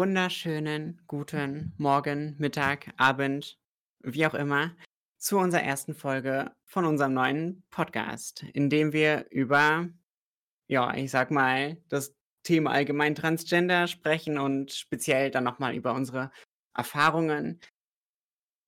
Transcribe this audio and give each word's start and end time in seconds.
wunderschönen 0.00 0.98
guten 1.08 1.74
Morgen, 1.76 2.34
Mittag, 2.38 2.90
Abend, 2.96 3.58
wie 4.02 4.26
auch 4.26 4.32
immer, 4.32 4.74
zu 5.18 5.36
unserer 5.36 5.62
ersten 5.62 5.94
Folge 5.94 6.56
von 6.64 6.86
unserem 6.86 7.12
neuen 7.12 7.62
Podcast, 7.68 8.44
in 8.54 8.70
dem 8.70 8.94
wir 8.94 9.26
über, 9.30 9.90
ja, 10.68 10.94
ich 10.94 11.10
sag 11.10 11.30
mal, 11.30 11.76
das 11.90 12.16
Thema 12.44 12.70
allgemein 12.70 13.14
Transgender 13.14 13.88
sprechen 13.88 14.38
und 14.38 14.72
speziell 14.72 15.30
dann 15.30 15.44
nochmal 15.44 15.74
über 15.74 15.92
unsere 15.92 16.30
Erfahrungen. 16.74 17.60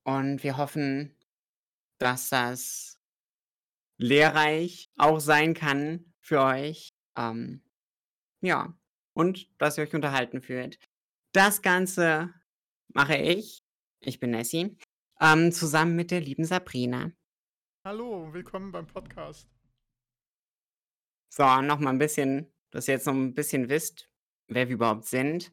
Und 0.05 0.42
wir 0.42 0.59
hoffen, 0.59 1.16
dass 1.96 2.28
das 2.28 3.01
lehrreich 3.96 4.91
auch 4.98 5.19
sein 5.19 5.55
kann 5.55 6.12
für 6.20 6.42
euch. 6.42 6.91
Ähm, 7.16 7.62
ja, 8.42 8.77
und 9.14 9.48
dass 9.59 9.78
ihr 9.78 9.84
euch 9.84 9.95
unterhalten 9.95 10.42
fühlt. 10.42 10.78
Das 11.34 11.62
Ganze 11.62 12.34
mache 12.92 13.16
ich, 13.16 13.64
ich 14.00 14.20
bin 14.20 14.32
Nessie, 14.32 14.77
ähm, 15.18 15.50
zusammen 15.50 15.96
mit 15.96 16.10
der 16.10 16.20
lieben 16.20 16.45
Sabrina. 16.45 17.10
Hallo, 17.86 18.30
willkommen 18.34 18.70
beim 18.70 18.86
Podcast. 18.86 19.48
So, 21.32 21.62
nochmal 21.62 21.95
ein 21.95 21.98
bisschen, 21.98 22.52
dass 22.70 22.87
ihr 22.87 22.95
jetzt 22.95 23.06
noch 23.06 23.14
ein 23.14 23.32
bisschen 23.32 23.70
wisst, 23.70 24.10
wer 24.48 24.68
wir 24.68 24.74
überhaupt 24.74 25.06
sind. 25.06 25.50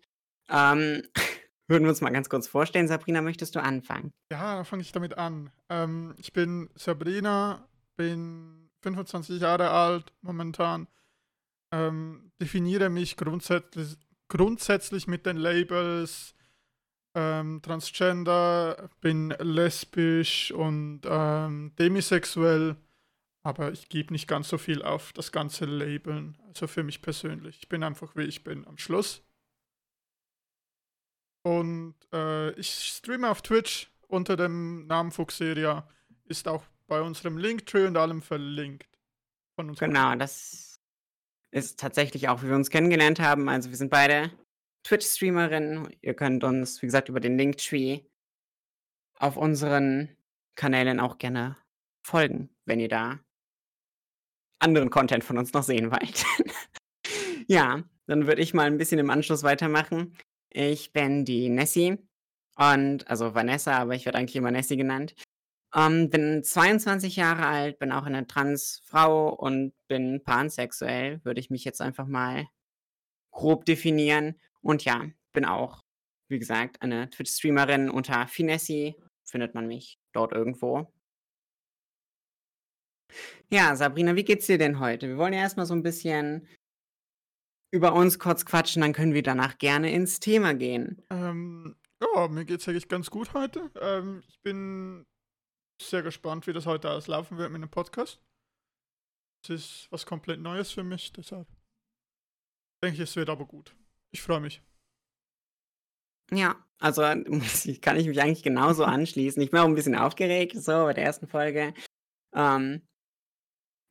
Ähm, 0.49 1.01
würden 1.70 1.84
wir 1.85 1.91
uns 1.91 2.01
mal 2.01 2.09
ganz 2.09 2.27
kurz 2.27 2.49
vorstellen. 2.49 2.89
Sabrina, 2.89 3.21
möchtest 3.21 3.55
du 3.55 3.63
anfangen? 3.63 4.11
Ja, 4.34 4.65
fange 4.65 4.81
ich 4.81 4.91
damit 4.91 5.17
an. 5.17 5.49
Ähm, 5.70 6.13
ich 6.17 6.34
bin 6.34 6.70
Sabrina, 6.76 7.70
bin 7.95 8.70
25 8.82 9.39
Jahre 9.39 9.70
alt 9.70 10.11
momentan, 10.20 10.89
ähm, 11.71 12.34
definiere 12.41 12.89
mich 12.89 13.15
grundsätzlich, 13.15 13.95
grundsätzlich 14.30 15.08
mit 15.08 15.26
den 15.26 15.38
Labels 15.38 16.34
ähm, 17.16 17.62
Transgender, 17.62 18.90
bin 19.02 19.30
lesbisch 19.40 20.52
und 20.52 21.02
ähm, 21.05 21.74
demisexuell, 21.77 22.77
aber 23.44 23.72
ich 23.72 23.90
gebe 23.90 24.13
nicht 24.13 24.27
ganz 24.27 24.50
so 24.50 24.57
viel 24.57 24.84
auf 24.84 25.12
das 25.13 25.32
ganze 25.32 25.66
Labeln, 25.66 26.38
also 26.48 26.68
für 26.68 26.84
mich 26.84 27.02
persönlich. 27.02 27.57
Ich 27.62 27.70
bin 27.70 27.84
einfach 27.84 28.16
wie 28.16 28.24
ich 28.24 28.44
bin 28.44 28.66
am 28.68 28.77
Schluss. 28.77 29.24
Und 31.41 31.96
äh, 32.13 32.52
ich 32.52 32.70
streame 32.70 33.30
auf 33.30 33.41
Twitch 33.41 33.90
unter 34.07 34.35
dem 34.35 34.85
Namen 34.88 35.12
Fuchseria. 35.12 35.88
Ist 36.26 36.48
auch 36.48 36.63
bei 36.88 37.02
unserem 37.02 37.38
Linktree 37.38 37.88
und 37.88 37.98
allem 37.98 38.22
verlinkt. 38.22 38.90
genau, 39.57 40.16
das 40.16 40.68
ist 41.51 41.79
tatsächlich 41.79 42.29
auch, 42.29 42.43
wie 42.43 42.47
wir 42.47 42.55
uns 42.55 42.69
kennengelernt 42.69 43.19
haben. 43.19 43.49
Also 43.49 43.69
wir 43.69 43.77
sind 43.77 43.89
beide 43.89 44.31
Twitch-Streamerinnen. 44.83 45.89
Ihr 46.01 46.13
könnt 46.13 46.43
uns, 46.43 46.81
wie 46.81 46.85
gesagt, 46.85 47.09
über 47.09 47.19
den 47.19 47.37
Linktree 47.37 48.01
auf 49.15 49.37
unseren 49.37 50.09
Kanälen 50.55 50.99
auch 50.99 51.17
gerne 51.17 51.57
folgen, 52.05 52.49
wenn 52.65 52.79
ihr 52.79 52.89
da 52.89 53.20
anderen 54.59 54.89
Content 54.89 55.23
von 55.23 55.37
uns 55.37 55.53
noch 55.53 55.63
sehen 55.63 55.91
wollt. 55.91 56.25
ja, 57.47 57.83
dann 58.07 58.27
würde 58.27 58.41
ich 58.41 58.53
mal 58.53 58.67
ein 58.67 58.77
bisschen 58.77 58.99
im 58.99 59.09
Anschluss 59.09 59.43
weitermachen. 59.43 60.17
Ich 60.51 60.91
bin 60.91 61.25
die 61.25 61.49
Nessie 61.49 61.97
und 62.57 63.07
also 63.07 63.35
Vanessa, 63.35 63.77
aber 63.77 63.95
ich 63.95 64.05
werde 64.05 64.17
eigentlich 64.17 64.35
immer 64.35 64.51
Nessie 64.51 64.77
genannt. 64.77 65.16
Ähm, 65.75 66.09
bin 66.09 66.44
22 66.44 67.16
Jahre 67.16 67.45
alt, 67.45 67.79
bin 67.79 67.91
auch 67.91 68.06
eine 68.06 68.25
Transfrau 68.25 69.29
und 69.29 69.73
bin 69.88 70.23
pansexuell, 70.23 71.23
würde 71.23 71.39
ich 71.39 71.49
mich 71.49 71.63
jetzt 71.63 71.81
einfach 71.81 72.07
mal 72.07 72.47
grob 73.31 73.66
definieren. 73.66 74.35
Und 74.61 74.83
ja, 74.85 75.05
bin 75.31 75.45
auch, 75.45 75.83
wie 76.27 76.39
gesagt, 76.39 76.81
eine 76.81 77.09
Twitch-Streamerin 77.09 77.89
unter 77.89 78.27
Finessi. 78.27 78.95
Findet 79.23 79.53
man 79.53 79.67
mich 79.67 79.99
dort 80.11 80.31
irgendwo. 80.33 80.91
Ja, 83.51 83.75
Sabrina, 83.75 84.15
wie 84.15 84.23
geht's 84.23 84.47
dir 84.47 84.57
denn 84.57 84.79
heute? 84.79 85.07
Wir 85.07 85.17
wollen 85.17 85.33
ja 85.33 85.39
erstmal 85.39 85.65
so 85.65 85.73
ein 85.73 85.83
bisschen 85.83 86.47
über 87.71 87.94
uns 87.94 88.17
kurz 88.17 88.45
quatschen, 88.45 88.81
dann 88.81 88.94
können 88.94 89.13
wir 89.13 89.23
danach 89.23 89.57
gerne 89.59 89.91
ins 89.91 90.19
Thema 90.19 90.53
gehen. 90.53 91.03
Ähm, 91.09 91.75
ja, 92.01 92.27
mir 92.27 92.45
geht's 92.45 92.67
eigentlich 92.67 92.88
ganz 92.88 93.11
gut 93.11 93.33
heute. 93.33 93.69
Ähm, 93.79 94.23
ich 94.27 94.41
bin 94.41 95.05
sehr 95.81 96.03
gespannt, 96.03 96.47
wie 96.47 96.53
das 96.53 96.66
heute 96.66 96.90
auslaufen 96.90 97.38
wird 97.38 97.51
mit 97.51 97.62
dem 97.62 97.69
Podcast. 97.69 98.22
Es 99.44 99.50
ist 99.50 99.88
was 99.91 100.06
komplett 100.06 100.40
Neues 100.40 100.72
für 100.72 100.84
mich, 100.84 101.13
deshalb 101.13 101.47
denke 102.84 102.95
ich, 102.95 103.09
es 103.09 103.16
wird 103.16 103.29
aber 103.29 103.45
gut. 103.45 103.75
Ich 104.12 104.22
freue 104.22 104.39
mich. 104.39 104.62
Ja, 106.31 106.63
also 106.79 107.01
kann 107.01 107.97
ich 107.97 108.07
mich 108.07 108.22
eigentlich 108.22 108.44
genauso 108.44 108.84
anschließen. 108.85 109.41
Ich 109.41 109.51
bin 109.51 109.59
auch 109.59 109.66
ein 109.66 109.75
bisschen 109.75 109.95
aufgeregt, 109.95 110.56
so 110.56 110.72
bei 110.72 110.94
der 110.94 111.03
ersten 111.03 111.28
Folge. 111.28 111.73
Ähm, 112.34 112.88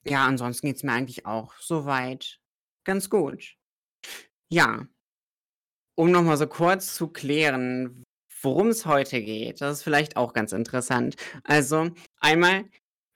ja, 0.05 0.27
ansonsten 0.27 0.69
geht 0.69 0.77
es 0.77 0.83
mir 0.83 0.93
eigentlich 0.93 1.27
auch 1.27 1.55
soweit 1.57 2.41
ganz 2.85 3.11
gut. 3.11 3.57
Ja, 4.51 4.87
um 5.97 6.11
nochmal 6.11 6.37
so 6.37 6.47
kurz 6.47 6.95
zu 6.95 7.09
klären, 7.09 8.05
worum 8.43 8.69
es 8.69 8.87
heute 8.87 9.23
geht. 9.23 9.61
Das 9.61 9.79
ist 9.79 9.83
vielleicht 9.83 10.17
auch 10.17 10.33
ganz 10.33 10.53
interessant. 10.53 11.17
Also 11.45 11.91
einmal 12.21 12.65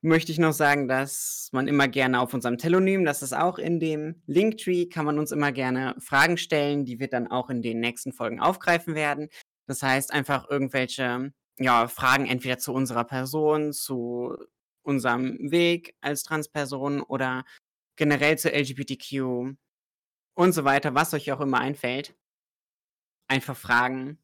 möchte 0.03 0.33
ich 0.33 0.38
noch 0.38 0.53
sagen, 0.53 0.88
dass 0.88 1.49
man 1.53 1.69
immer 1.69 1.88
gerne 1.88 2.21
auf 2.21 2.34
unserem 2.34 2.59
Telonym, 2.59 3.05
das 3.05 3.22
ist 3.22 3.32
auch 3.32 3.59
in 3.59 3.78
dem 3.78 4.22
Linktree, 4.27 4.87
kann 4.87 5.06
man 5.06 5.19
uns 5.19 5.31
immer 5.31 5.53
gerne 5.53 5.94
Fragen 5.99 6.37
stellen, 6.37 6.84
die 6.84 6.99
wir 6.99 7.09
dann 7.09 7.28
auch 7.31 7.50
in 7.50 7.62
den 7.62 7.81
nächsten 7.81 8.12
Folgen 8.12 8.41
aufgreifen 8.41 8.94
werden. 8.94 9.28
Das 9.66 9.82
heißt 9.82 10.12
einfach 10.12 10.50
irgendwelche 10.50 11.32
ja, 11.59 11.87
Fragen 11.88 12.27
entweder 12.27 12.59
zu 12.59 12.72
unserer 12.72 13.05
Person, 13.05 13.72
zu 13.72 14.37
unserem 14.82 15.38
Weg 15.50 15.94
als 16.00 16.25
Transperson 16.25 17.00
oder 17.03 17.44
generell 17.97 18.38
zu 18.38 18.50
LGBTQ 18.50 19.55
und 20.34 20.53
so 20.53 20.65
weiter, 20.65 20.94
was 20.94 21.15
euch 21.15 21.31
auch 21.32 21.41
immer 21.41 21.61
einfällt. 21.61 22.16
Einfach 23.28 23.56
Fragen, 23.56 24.22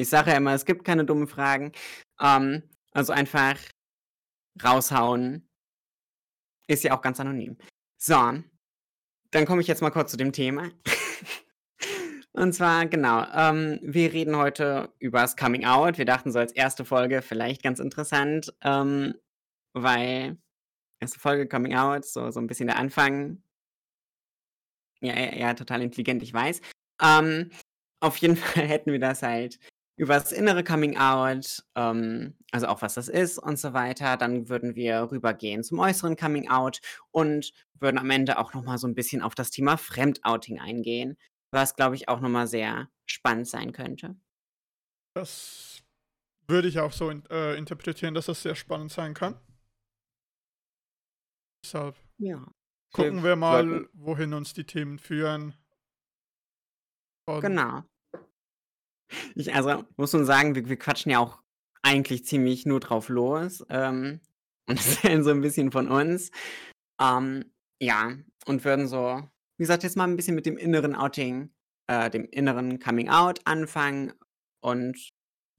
ich 0.00 0.08
sage 0.08 0.30
ja 0.30 0.36
immer, 0.36 0.54
es 0.54 0.64
gibt 0.64 0.84
keine 0.84 1.04
dummen 1.04 1.28
Fragen. 1.28 1.72
Ähm, 2.20 2.62
also 2.92 3.12
einfach 3.12 3.56
raushauen. 4.62 5.48
Ist 6.66 6.84
ja 6.84 6.96
auch 6.96 7.02
ganz 7.02 7.20
anonym. 7.20 7.56
So, 7.98 8.14
dann 9.30 9.46
komme 9.46 9.60
ich 9.60 9.66
jetzt 9.66 9.82
mal 9.82 9.90
kurz 9.90 10.10
zu 10.10 10.16
dem 10.16 10.32
Thema. 10.32 10.70
Und 12.32 12.52
zwar, 12.54 12.86
genau, 12.86 13.24
ähm, 13.34 13.80
wir 13.82 14.12
reden 14.12 14.36
heute 14.36 14.92
über 14.98 15.20
das 15.20 15.36
Coming 15.36 15.64
Out. 15.64 15.98
Wir 15.98 16.04
dachten 16.04 16.30
so 16.30 16.38
als 16.38 16.52
erste 16.52 16.84
Folge 16.84 17.22
vielleicht 17.22 17.62
ganz 17.62 17.80
interessant, 17.80 18.54
ähm, 18.62 19.14
weil 19.74 20.38
erste 21.00 21.18
Folge 21.18 21.48
Coming 21.48 21.74
Out, 21.74 22.04
so, 22.04 22.30
so 22.30 22.40
ein 22.40 22.46
bisschen 22.46 22.68
der 22.68 22.76
Anfang. 22.76 23.42
Ja, 25.00 25.18
ja, 25.18 25.34
ja 25.34 25.54
total 25.54 25.82
intelligent, 25.82 26.22
ich 26.22 26.32
weiß. 26.32 26.60
Ähm, 27.02 27.50
auf 28.00 28.16
jeden 28.18 28.36
Fall 28.36 28.64
hätten 28.66 28.92
wir 28.92 29.00
das 29.00 29.22
halt 29.22 29.58
über 30.00 30.14
das 30.14 30.32
innere 30.32 30.64
Coming 30.64 30.96
Out, 30.96 31.62
ähm, 31.74 32.34
also 32.52 32.68
auch 32.68 32.80
was 32.80 32.94
das 32.94 33.08
ist 33.08 33.36
und 33.36 33.58
so 33.58 33.74
weiter. 33.74 34.16
Dann 34.16 34.48
würden 34.48 34.74
wir 34.74 35.10
rübergehen 35.12 35.62
zum 35.62 35.78
äußeren 35.78 36.16
Coming 36.16 36.48
Out 36.48 36.80
und 37.10 37.52
würden 37.74 37.98
am 37.98 38.08
Ende 38.08 38.38
auch 38.38 38.54
nochmal 38.54 38.78
so 38.78 38.86
ein 38.86 38.94
bisschen 38.94 39.20
auf 39.20 39.34
das 39.34 39.50
Thema 39.50 39.76
Fremdouting 39.76 40.58
eingehen, 40.58 41.18
was, 41.50 41.76
glaube 41.76 41.96
ich, 41.96 42.08
auch 42.08 42.20
nochmal 42.20 42.46
sehr 42.46 42.88
spannend 43.04 43.46
sein 43.46 43.72
könnte. 43.72 44.16
Das 45.14 45.82
würde 46.48 46.68
ich 46.68 46.80
auch 46.80 46.92
so 46.92 47.10
in, 47.10 47.26
äh, 47.26 47.56
interpretieren, 47.56 48.14
dass 48.14 48.24
das 48.24 48.40
sehr 48.40 48.54
spannend 48.54 48.92
sein 48.92 49.12
kann. 49.12 49.38
Deshalb 51.62 51.94
ja. 52.16 52.50
gucken 52.94 53.22
wir 53.22 53.36
mal, 53.36 53.86
wohin 53.92 54.32
uns 54.32 54.54
die 54.54 54.64
Themen 54.64 54.98
führen. 54.98 55.52
Und 57.26 57.42
genau. 57.42 57.82
Ich, 59.34 59.54
also 59.54 59.84
muss 59.96 60.12
man 60.12 60.24
sagen, 60.24 60.54
wir, 60.54 60.68
wir 60.68 60.78
quatschen 60.78 61.10
ja 61.12 61.18
auch 61.18 61.40
eigentlich 61.82 62.24
ziemlich 62.24 62.66
nur 62.66 62.80
drauf 62.80 63.08
los 63.08 63.64
ähm, 63.70 64.20
und 64.66 64.76
erzählen 64.76 65.24
so 65.24 65.30
ein 65.30 65.40
bisschen 65.40 65.72
von 65.72 65.88
uns. 65.88 66.30
Ähm, 67.00 67.52
ja, 67.80 68.12
und 68.46 68.64
würden 68.64 68.86
so, 68.88 69.22
wie 69.56 69.62
gesagt, 69.64 69.82
jetzt 69.82 69.96
mal 69.96 70.04
ein 70.04 70.16
bisschen 70.16 70.34
mit 70.34 70.46
dem 70.46 70.58
inneren 70.58 70.94
Outing, 70.94 71.50
äh, 71.86 72.10
dem 72.10 72.26
inneren 72.30 72.78
Coming 72.78 73.08
Out 73.08 73.40
anfangen. 73.44 74.12
Und 74.60 75.10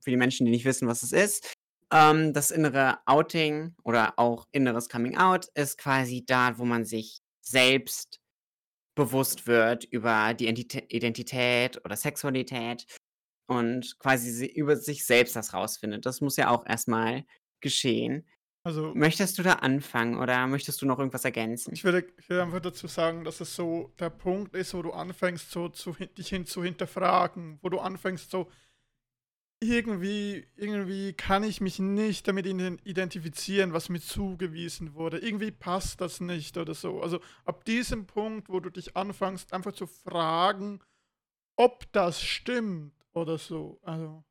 für 0.03 0.11
die 0.11 0.17
Menschen, 0.17 0.45
die 0.45 0.51
nicht 0.51 0.65
wissen, 0.65 0.87
was 0.87 1.03
es 1.03 1.11
ist, 1.11 1.53
ähm, 1.91 2.33
das 2.33 2.51
innere 2.51 2.99
Outing 3.05 3.75
oder 3.83 4.17
auch 4.17 4.47
inneres 4.51 4.87
Coming 4.87 5.17
Out 5.17 5.47
ist 5.55 5.77
quasi 5.77 6.23
da, 6.25 6.57
wo 6.57 6.65
man 6.65 6.85
sich 6.85 7.21
selbst 7.41 8.19
bewusst 8.95 9.47
wird 9.47 9.83
über 9.85 10.33
die 10.33 10.47
Identität 10.47 11.83
oder 11.83 11.95
Sexualität 11.95 12.85
und 13.47 13.97
quasi 13.99 14.45
über 14.45 14.75
sich 14.77 15.05
selbst 15.05 15.35
das 15.35 15.53
rausfindet. 15.53 16.05
Das 16.05 16.21
muss 16.21 16.37
ja 16.37 16.49
auch 16.49 16.65
erstmal 16.65 17.25
geschehen. 17.61 18.27
Also 18.63 18.93
Möchtest 18.93 19.37
du 19.39 19.43
da 19.43 19.53
anfangen 19.53 20.17
oder 20.17 20.45
möchtest 20.47 20.81
du 20.81 20.85
noch 20.85 20.99
irgendwas 20.99 21.25
ergänzen? 21.25 21.73
ich 21.73 21.83
würde 21.83 22.05
ich 22.17 22.29
würde 22.29 22.43
einfach 22.43 22.59
dazu 22.59 22.87
sagen, 22.87 23.23
dass 23.23 23.41
es 23.41 23.55
so 23.55 23.91
der 23.99 24.09
Punkt 24.11 24.55
ist, 24.55 24.73
wo 24.73 24.81
du 24.83 24.91
anfängst, 24.91 25.49
so 25.49 25.69
zu 25.69 25.93
dich 25.93 26.29
hin 26.29 26.45
zu 26.45 26.63
hinterfragen, 26.63 27.57
wo 27.61 27.69
du 27.69 27.79
anfängst, 27.79 28.29
so 28.29 28.49
irgendwie 29.63 30.47
irgendwie 30.55 31.13
kann 31.13 31.43
ich 31.43 31.61
mich 31.61 31.79
nicht 31.79 32.27
damit 32.27 32.45
iden 32.47 32.79
identifizieren, 32.83 33.73
was 33.73 33.89
mir 33.89 34.01
zugewiesen 34.01 34.95
wurde. 34.95 35.19
Irgendwie 35.19 35.51
passt 35.51 36.01
das 36.01 36.19
nicht 36.19 36.57
oder 36.57 36.73
so. 36.73 37.01
Also, 37.01 37.19
ab 37.45 37.63
diesem 37.65 38.07
Punkt, 38.07 38.49
wo 38.49 38.59
du 38.59 38.71
dich 38.71 38.97
anfängst, 38.97 39.53
einfach 39.53 39.73
zu 39.73 39.85
fragen, 39.85 40.81
ob 41.57 41.91
das 41.93 42.21
stimmt 42.21 42.93
oder 43.13 43.37
so. 43.37 43.79
Also, 43.83 44.23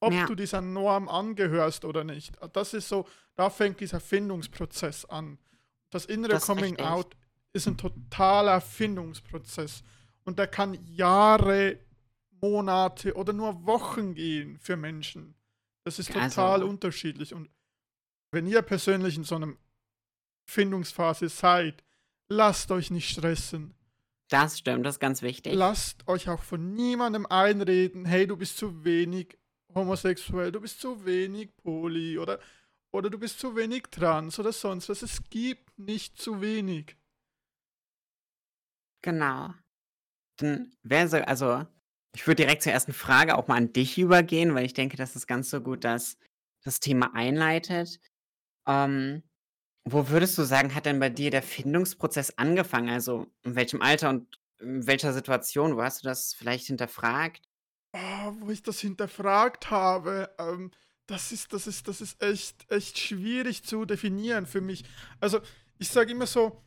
ob 0.00 0.12
Ja, 0.12 0.26
du 0.26 0.34
dieser 0.34 0.60
Norm 0.60 1.08
angehörst 1.08 1.84
oder 1.84 2.04
nicht. 2.04 2.36
Das 2.52 2.74
ist 2.74 2.88
so 2.88 3.06
da 3.38 3.50
fängt 3.50 3.78
dieser 3.78 4.00
Findungsprozess 4.00 5.04
an. 5.04 5.38
Das 5.90 6.06
innere 6.06 6.32
das 6.32 6.46
Coming 6.46 6.74
richtig. 6.74 6.86
Out 6.86 7.16
ist 7.52 7.68
ein 7.68 7.78
totaler 7.78 8.60
Findungsprozess 8.60 9.84
und 10.24 10.40
der 10.40 10.48
kann 10.48 10.74
Jahre, 10.86 11.78
Monate 12.40 13.14
oder 13.14 13.32
nur 13.32 13.64
Wochen 13.64 14.14
gehen 14.14 14.58
für 14.58 14.76
Menschen. 14.76 15.36
Das 15.84 16.00
ist 16.00 16.12
total 16.12 16.62
Also 16.62 16.66
unterschiedlich 16.66 17.32
und 17.32 17.48
wenn 18.32 18.48
ihr 18.48 18.62
persönlich 18.62 19.16
in 19.16 19.22
so 19.24 19.36
einem 19.36 19.56
Findungsphase 20.46 21.28
seid, 21.28 21.84
lasst 22.28 22.72
euch 22.72 22.90
nicht 22.90 23.08
stressen. 23.08 23.72
Das 24.28 24.58
stimmt, 24.58 24.84
das 24.86 24.96
ist 24.96 25.00
ganz 25.00 25.22
wichtig. 25.22 25.54
Lasst 25.54 26.06
euch 26.06 26.28
auch 26.28 26.42
von 26.42 26.74
niemandem 26.74 27.26
einreden, 27.26 28.04
hey, 28.04 28.26
du 28.26 28.36
bist 28.36 28.56
zu 28.58 28.84
wenig 28.84 29.38
homosexuell, 29.74 30.52
du 30.52 30.60
bist 30.60 30.80
zu 30.80 31.04
wenig 31.04 31.54
poly 31.56 32.18
oder, 32.18 32.38
oder 32.92 33.10
du 33.10 33.18
bist 33.18 33.38
zu 33.38 33.56
wenig 33.56 33.84
trans 33.90 34.38
oder 34.38 34.52
sonst 34.52 34.88
was. 34.88 35.02
Es 35.02 35.22
gibt 35.30 35.78
nicht 35.78 36.20
zu 36.20 36.40
wenig. 36.40 36.96
Genau. 39.02 39.54
Dann 40.36 40.72
wäre 40.82 41.08
so 41.08 41.16
also, 41.18 41.66
ich 42.14 42.26
würde 42.26 42.42
direkt 42.42 42.62
zur 42.62 42.72
ersten 42.72 42.92
Frage 42.92 43.36
auch 43.36 43.48
mal 43.48 43.56
an 43.56 43.72
dich 43.72 43.98
übergehen, 43.98 44.54
weil 44.54 44.64
ich 44.64 44.74
denke, 44.74 44.96
dass 44.96 45.16
es 45.16 45.26
ganz 45.26 45.50
so 45.50 45.60
gut 45.60 45.84
das 45.84 46.18
das 46.64 46.80
Thema 46.80 47.14
einleitet. 47.14 48.00
Ähm, 48.66 49.22
wo 49.84 50.08
würdest 50.08 50.36
du 50.38 50.42
sagen, 50.44 50.74
hat 50.74 50.86
denn 50.86 51.00
bei 51.00 51.10
dir 51.10 51.30
der 51.30 51.42
Findungsprozess 51.42 52.36
angefangen? 52.38 52.90
Also, 52.90 53.26
in 53.42 53.54
welchem 53.56 53.82
Alter 53.82 54.10
und 54.10 54.38
in 54.60 54.86
welcher 54.86 55.12
Situation? 55.12 55.76
Wo 55.76 55.82
hast 55.82 56.02
du 56.02 56.08
das 56.08 56.34
vielleicht 56.34 56.66
hinterfragt? 56.66 57.42
Ah, 57.92 58.32
wo 58.38 58.50
ich 58.50 58.62
das 58.62 58.80
hinterfragt 58.80 59.70
habe, 59.70 60.30
ähm, 60.38 60.70
das 61.06 61.32
ist, 61.32 61.52
das 61.54 61.66
ist, 61.66 61.88
das 61.88 62.00
ist 62.02 62.22
echt, 62.22 62.70
echt 62.70 62.98
schwierig 62.98 63.64
zu 63.64 63.84
definieren 63.86 64.46
für 64.46 64.60
mich. 64.60 64.84
Also, 65.20 65.40
ich 65.78 65.88
sage 65.88 66.12
immer 66.12 66.26
so, 66.26 66.62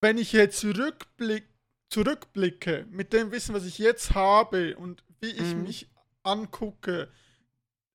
wenn 0.00 0.18
ich 0.18 0.32
jetzt 0.32 0.58
zurückblick, 0.58 1.48
zurückblicke 1.88 2.86
mit 2.90 3.12
dem 3.12 3.30
Wissen, 3.30 3.54
was 3.54 3.64
ich 3.64 3.78
jetzt 3.78 4.14
habe 4.14 4.76
und 4.76 5.04
wie 5.20 5.30
ich 5.30 5.54
Mhm. 5.54 5.62
mich 5.62 5.88
angucke, 6.24 7.12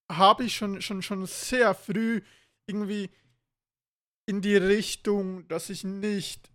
habe 0.09 0.45
ich 0.45 0.55
schon, 0.55 0.81
schon, 0.81 1.01
schon 1.01 1.25
sehr 1.25 1.73
früh 1.75 2.21
irgendwie 2.65 3.09
in 4.27 4.41
die 4.41 4.57
Richtung, 4.57 5.47
dass 5.47 5.71
ich 5.71 5.83
nicht 5.83 6.51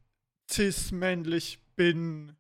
cis-männlich 0.49 1.59
bin, 1.75 2.37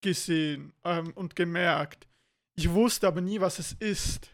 gesehen 0.00 0.72
ähm, 0.82 1.12
und 1.14 1.36
gemerkt. 1.36 2.08
Ich 2.56 2.70
wusste 2.70 3.06
aber 3.06 3.20
nie, 3.20 3.40
was 3.40 3.58
es 3.58 3.72
ist. 3.72 4.30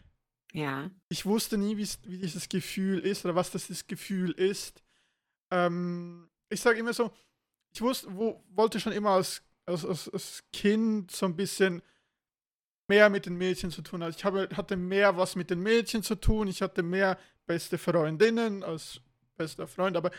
Ja. 0.53 0.89
Ich 1.09 1.25
wusste 1.25 1.57
nie, 1.57 1.77
wie 1.77 1.87
dieses 2.17 2.49
Gefühl 2.49 2.99
ist 2.99 3.25
oder 3.25 3.35
was 3.35 3.51
das 3.51 3.87
Gefühl 3.87 4.31
ist. 4.31 4.83
Ähm, 5.49 6.29
ich 6.49 6.61
sage 6.61 6.79
immer 6.79 6.93
so, 6.93 7.11
ich 7.73 7.81
wusste, 7.81 8.07
wo, 8.15 8.43
wollte 8.49 8.79
schon 8.79 8.91
immer 8.91 9.11
als, 9.11 9.41
als, 9.65 9.85
als, 9.85 10.09
als 10.09 10.43
Kind 10.51 11.11
so 11.11 11.25
ein 11.25 11.35
bisschen 11.35 11.81
mehr 12.87 13.09
mit 13.09 13.25
den 13.25 13.37
Mädchen 13.37 13.71
zu 13.71 13.81
tun. 13.81 14.03
Also 14.03 14.17
ich 14.17 14.25
habe, 14.25 14.49
hatte 14.55 14.75
mehr 14.75 15.15
was 15.15 15.35
mit 15.35 15.49
den 15.49 15.61
Mädchen 15.61 16.03
zu 16.03 16.15
tun. 16.15 16.47
Ich 16.47 16.61
hatte 16.61 16.83
mehr 16.83 17.17
beste 17.45 17.77
Freundinnen 17.77 18.63
als 18.63 19.01
bester 19.37 19.67
Freund. 19.67 19.97
Aber 19.97 20.11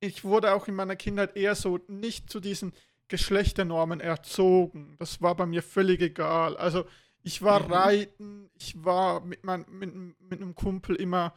ich 0.00 0.24
wurde 0.24 0.52
auch 0.54 0.68
in 0.68 0.74
meiner 0.74 0.96
Kindheit 0.96 1.36
eher 1.36 1.54
so 1.54 1.78
nicht 1.88 2.30
zu 2.30 2.40
diesen 2.40 2.72
Geschlechternormen 3.08 4.00
erzogen. 4.00 4.96
Das 4.98 5.20
war 5.22 5.34
bei 5.34 5.46
mir 5.46 5.62
völlig 5.62 6.00
egal. 6.00 6.56
Also 6.56 6.84
ich 7.22 7.42
war 7.42 7.60
Mhm. 7.64 7.72
reiten, 7.72 8.50
ich 8.54 8.84
war 8.84 9.20
mit, 9.20 9.44
mein, 9.44 9.64
mit, 9.70 9.94
mit 9.94 10.40
einem 10.40 10.54
Kumpel 10.54 10.96
immer 10.96 11.34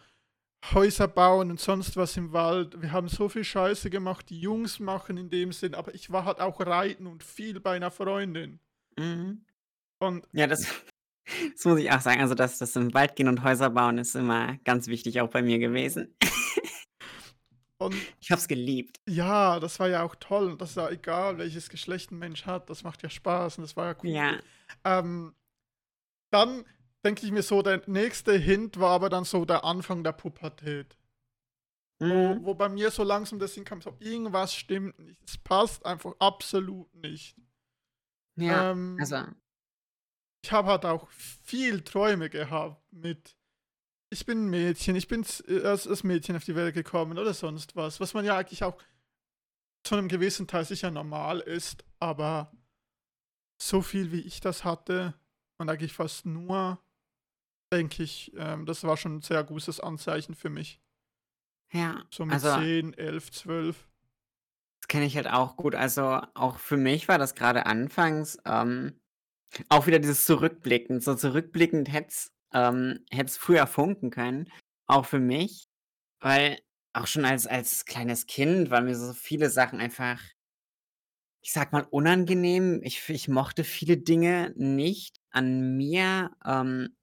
Häuser 0.74 1.08
bauen 1.08 1.52
und 1.52 1.60
sonst 1.60 1.96
was 1.98 2.18
im 2.18 2.34
Wald. 2.34 2.82
Wir 2.82 2.92
haben 2.92 3.08
so 3.10 3.30
viel 3.30 3.44
Scheiße 3.44 3.90
gemacht, 3.90 4.30
die 4.30 4.40
Jungs 4.40 4.80
machen 4.80 5.16
in 5.18 5.30
dem 5.30 5.52
Sinn, 5.54 5.76
aber 5.76 5.94
ich 5.94 6.12
war 6.12 6.26
halt 6.26 6.40
auch 6.40 6.60
reiten 6.60 7.06
und 7.08 7.24
viel 7.24 7.60
bei 7.60 7.76
einer 7.76 7.92
Freundin. 7.92 8.60
Mhm. 8.98 9.46
Und 10.00 10.28
Ja, 10.34 10.48
das 10.48 10.66
das 11.54 11.66
muss 11.66 11.80
ich 11.80 11.92
auch 11.92 12.02
sagen. 12.02 12.22
Also, 12.22 12.34
das 12.34 12.58
das 12.58 12.76
im 12.76 12.94
Wald 12.94 13.16
gehen 13.16 13.28
und 13.28 13.44
Häuser 13.44 13.70
bauen 13.70 13.98
ist 13.98 14.16
immer 14.16 14.58
ganz 14.66 14.88
wichtig 14.88 15.22
auch 15.22 15.30
bei 15.30 15.42
mir 15.42 15.60
gewesen. 15.60 16.16
Und 17.80 17.96
Ich 18.20 18.32
habe 18.32 18.40
es 18.40 18.48
geliebt. 18.48 19.00
ja, 19.08 19.60
das 19.60 19.80
war 19.80 19.88
ja 19.88 20.04
auch 20.04 20.16
toll. 20.16 20.52
Und 20.52 20.62
das 20.62 20.72
ist 20.72 20.76
ja 20.78 20.90
egal, 20.90 21.38
welches 21.38 21.70
Geschlecht 21.70 22.12
ein 22.12 22.18
Mensch 22.18 22.46
hat. 22.46 22.70
Das 22.70 22.84
macht 22.84 23.04
ja 23.04 23.10
Spaß 23.10 23.58
und 23.60 23.64
das 23.64 23.76
war 23.78 23.88
ja 23.94 23.96
cool. 24.04 24.10
Ja. 24.10 24.40
Ähm, 24.84 25.36
dann 26.32 26.66
denke 27.06 27.26
ich 27.26 27.32
mir 27.32 27.44
so, 27.44 27.62
der 27.62 27.84
nächste 27.88 28.34
Hint 28.38 28.80
war 28.80 28.92
aber 28.92 29.10
dann 29.10 29.24
so 29.24 29.46
der 29.46 29.64
Anfang 29.64 30.04
der 30.04 30.12
Pubertät. 30.14 30.98
Wo, 32.00 32.06
Mhm. 32.06 32.46
wo 32.46 32.54
bei 32.56 32.70
mir 32.70 32.92
so 32.92 33.04
langsam 33.04 33.40
das 33.40 33.54
hinkam, 33.54 33.82
so 33.82 33.96
irgendwas 34.00 34.54
stimmt 34.56 34.98
nicht. 35.00 35.20
Es 35.28 35.38
passt 35.38 35.86
einfach 35.86 36.14
absolut 36.20 36.94
nicht. 36.96 37.36
Ja, 38.36 38.72
Ähm, 38.72 38.98
also 39.00 39.24
ich 40.44 40.52
habe 40.52 40.70
halt 40.70 40.86
auch 40.86 41.10
viel 41.10 41.82
Träume 41.84 42.30
gehabt 42.30 42.82
mit, 42.92 43.37
ich 44.10 44.26
bin 44.26 44.46
ein 44.46 44.50
Mädchen, 44.50 44.96
ich 44.96 45.08
bin 45.08 45.26
äh, 45.48 45.64
als, 45.64 46.04
Mädchen 46.04 46.36
auf 46.36 46.44
die 46.44 46.56
Welt 46.56 46.74
gekommen 46.74 47.18
oder 47.18 47.34
sonst 47.34 47.76
was, 47.76 48.00
was 48.00 48.14
man 48.14 48.26
ja 48.26 48.38
eigentlich 48.38 48.64
auch 48.64 48.78
zu 49.84 49.96
einem 49.96 50.08
gewissen 50.08 50.48
Teil 50.48 50.66
sicher 50.66 50.92
normal 50.92 51.40
ist, 51.40 51.86
aber 52.00 52.52
so 53.62 53.82
viel 53.82 54.12
wie 54.12 54.22
ich 54.22 54.40
das 54.40 54.64
hatte 54.64 55.14
und 55.58 55.70
eigentlich 55.70 55.94
fast 55.94 56.26
nur, 56.26 56.80
denke 57.72 58.04
ich, 58.04 58.32
ähm, 58.38 58.66
das 58.66 58.84
war 58.84 58.98
schon 58.98 59.18
ein 59.18 59.22
sehr 59.22 59.44
gutes 59.44 59.80
Anzeichen 59.80 60.36
für 60.36 60.50
mich. 60.50 60.82
ja, 61.72 62.06
So 62.12 62.26
mit 62.26 62.34
also 62.34 62.56
10, 62.56 62.94
11, 62.94 63.32
12. 63.32 63.88
Das 64.82 64.88
kenne 64.88 65.06
ich 65.06 65.16
halt 65.16 65.28
auch 65.28 65.58
gut. 65.58 65.74
Also, 65.74 66.22
auch 66.34 66.60
für 66.60 66.78
mich 66.78 67.08
war 67.08 67.18
das 67.18 67.34
gerade 67.34 67.66
anfangs, 67.66 68.38
ähm, 68.46 69.00
auch 69.70 69.88
wieder 69.88 70.00
dieses 70.00 70.26
Zurückblicken. 70.26 71.02
So 71.02 71.16
zurückblickend 71.16 71.92
hätt's 71.92 72.37
ähm, 72.54 73.06
hätt's 73.12 73.38
früher 73.38 73.68
funken 73.68 74.10
können, 74.12 74.52
auch 74.88 75.06
für 75.06 75.20
mich, 75.20 75.68
weil 76.22 76.60
auch 76.94 77.08
schon 77.08 77.26
als 77.26 77.48
als 77.48 77.86
kleines 77.86 78.28
Kind 78.28 78.72
waren 78.72 78.86
mir 78.86 78.96
so 78.96 79.14
viele 79.14 79.50
Sachen 79.50 79.80
einfach, 79.82 80.22
ich 81.44 81.54
sage 81.54 81.70
mal, 81.72 81.88
unangenehm. 81.90 82.82
Ich 82.84 83.08
ich 83.10 83.28
mochte 83.28 83.64
viele 83.64 83.98
Dinge 83.98 84.54
nicht 84.58 85.18
an 85.32 85.78
mir, 85.78 86.32
ähm, 86.46 86.96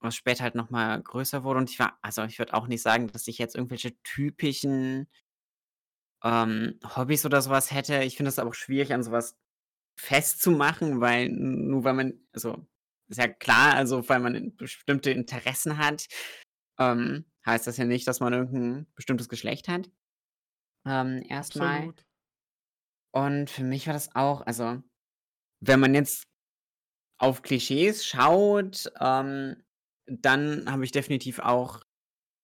was 0.00 0.16
später 0.16 0.44
halt 0.44 0.54
noch 0.56 0.70
mal 0.70 1.02
größer 1.02 1.44
wurde 1.44 1.60
und 1.60 1.70
ich 1.70 1.78
war 1.80 1.98
also, 2.02 2.24
ich 2.24 2.38
würde 2.38 2.54
auch 2.54 2.68
nicht 2.68 2.82
sagen, 2.82 3.08
dass 3.08 3.28
ich 3.28 3.38
jetzt 3.38 3.56
irgendwelche 3.56 3.96
typischen 4.02 5.08
ähm, 6.22 6.78
Hobbys 6.96 7.24
oder 7.26 7.40
sowas 7.42 7.70
hätte. 7.72 8.02
Ich 8.04 8.16
finde 8.16 8.28
es 8.30 8.38
aber 8.38 8.50
auch 8.50 8.54
schwierig, 8.54 8.92
an 8.92 9.02
sowas 9.02 9.36
festzumachen, 9.98 11.00
weil 11.00 11.28
nur 11.30 11.84
weil 11.84 11.94
man 11.94 12.14
also, 12.34 12.66
ist 13.10 13.18
ja 13.18 13.28
klar, 13.28 13.74
also, 13.74 14.08
weil 14.08 14.20
man 14.20 14.56
bestimmte 14.56 15.10
Interessen 15.10 15.78
hat, 15.78 16.06
ähm, 16.78 17.26
heißt 17.46 17.66
das 17.66 17.76
ja 17.76 17.84
nicht, 17.84 18.06
dass 18.06 18.20
man 18.20 18.32
irgendein 18.32 18.86
bestimmtes 18.94 19.28
Geschlecht 19.28 19.68
hat, 19.68 19.90
ähm, 20.86 21.22
erst 21.28 21.56
mal. 21.56 21.76
Absolut. 21.76 22.06
Und 23.12 23.50
für 23.50 23.64
mich 23.64 23.86
war 23.86 23.94
das 23.94 24.14
auch 24.14 24.42
also, 24.42 24.82
wenn 25.60 25.80
man 25.80 25.94
jetzt 25.94 26.24
auf 27.18 27.42
Klischees 27.42 28.06
schaut, 28.06 28.90
ähm, 29.00 29.62
dann 30.06 30.70
habe 30.70 30.84
ich 30.84 30.92
definitiv 30.92 31.38
auch 31.40 31.82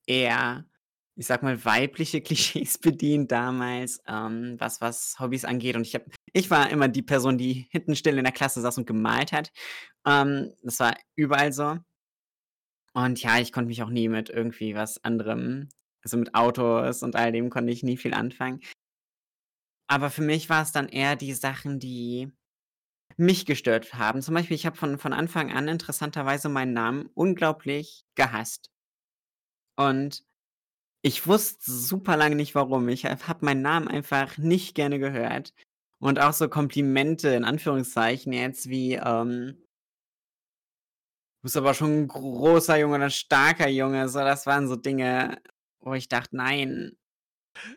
eher, 0.07 0.69
ich 1.17 1.27
sage 1.27 1.45
mal, 1.45 1.65
weibliche 1.65 2.21
Klischees 2.23 2.79
bedient 2.79 3.33
damals, 3.33 4.01
ähm, 4.07 4.57
was 4.59 4.81
was 4.81 5.17
Hobbys 5.19 5.45
angeht. 5.45 5.77
Und 5.77 5.87
ich 5.87 5.95
habe 5.95 6.07
ich 6.33 6.51
war 6.51 6.71
immer 6.71 6.89
die 6.89 7.03
Person, 7.03 7.39
die 7.39 7.67
hinten 7.71 7.97
still 7.97 8.19
in 8.19 8.25
der 8.25 8.33
Klasse 8.33 8.61
saß 8.61 8.79
und 8.79 8.87
gemalt 8.87 9.33
hat. 9.33 9.51
Ähm, 10.07 10.53
das 10.63 10.81
war 10.81 10.97
überall 11.17 11.53
so. 11.53 11.79
Und 12.95 13.23
ja, 13.23 13.39
ich 13.39 13.53
konnte 13.53 13.69
mich 13.69 13.83
auch 13.83 13.91
nie 13.91 14.09
mit 14.09 14.31
irgendwie 14.31 14.75
was 14.75 15.03
anderem 15.05 15.69
also, 16.03 16.17
mit 16.19 16.35
Autos 16.35 17.03
und 17.03 17.17
all 17.17 17.33
dem 17.33 17.51
konnte 17.51 17.73
ich 17.73 17.83
nie 17.83 17.97
viel 17.97 18.15
anfangen. 18.15 18.61
Aber 19.89 20.11
für 20.11 20.23
mich 20.23 20.49
war 20.49 20.63
es 20.63 20.73
dann 20.73 20.89
eher 20.89 21.17
die 21.17 21.35
Sachen, 21.35 21.79
die 21.81 22.33
mich 23.17 23.47
gestört 23.47 23.95
haben. 23.95 24.23
Zum 24.23 24.35
Beispiel, 24.35 24.57
ich 24.57 24.67
habe 24.67 24.77
von 24.77 24.99
von 24.99 25.13
Anfang 25.13 25.53
an 25.53 25.69
interessanterweise 25.69 26.49
meinen 26.49 26.75
Namen 26.75 27.07
unglaublich 27.15 28.05
gehasst. 28.15 28.71
Und 29.77 30.25
Ich 31.09 31.25
wusste 31.29 31.71
super 31.71 32.17
lange 32.17 32.35
nicht, 32.35 32.57
warum. 32.57 32.89
Ich 32.89 33.05
ha 33.07 33.17
habe 33.29 33.45
meinen 33.45 33.63
Namen 33.63 33.87
einfach 33.87 34.39
nicht 34.39 34.75
gerne 34.75 34.99
gehört. 34.99 35.53
Und 36.01 36.19
auch 36.19 36.33
so 36.33 36.49
Komplimente 36.49 37.29
in 37.29 37.45
Anführungszeichen 37.45 38.33
jetzt 38.33 38.69
wie, 38.69 38.95
ähm 38.95 39.57
„Du 41.45 41.49
bist 41.49 41.57
aber 41.57 41.75
schon 41.75 41.91
'n 42.05 42.09
großer 42.09 42.79
Junge 42.79 42.97
oder 42.97 43.11
starker 43.11 43.69
Junge“, 43.69 44.09
so, 44.09 44.19
das 44.21 44.47
waren 44.47 44.69
so 44.69 44.75
Dinge, 44.77 45.39
wo 45.81 45.95
ich 45.95 46.09
dachte: 46.09 46.35
„Nein, 46.37 46.93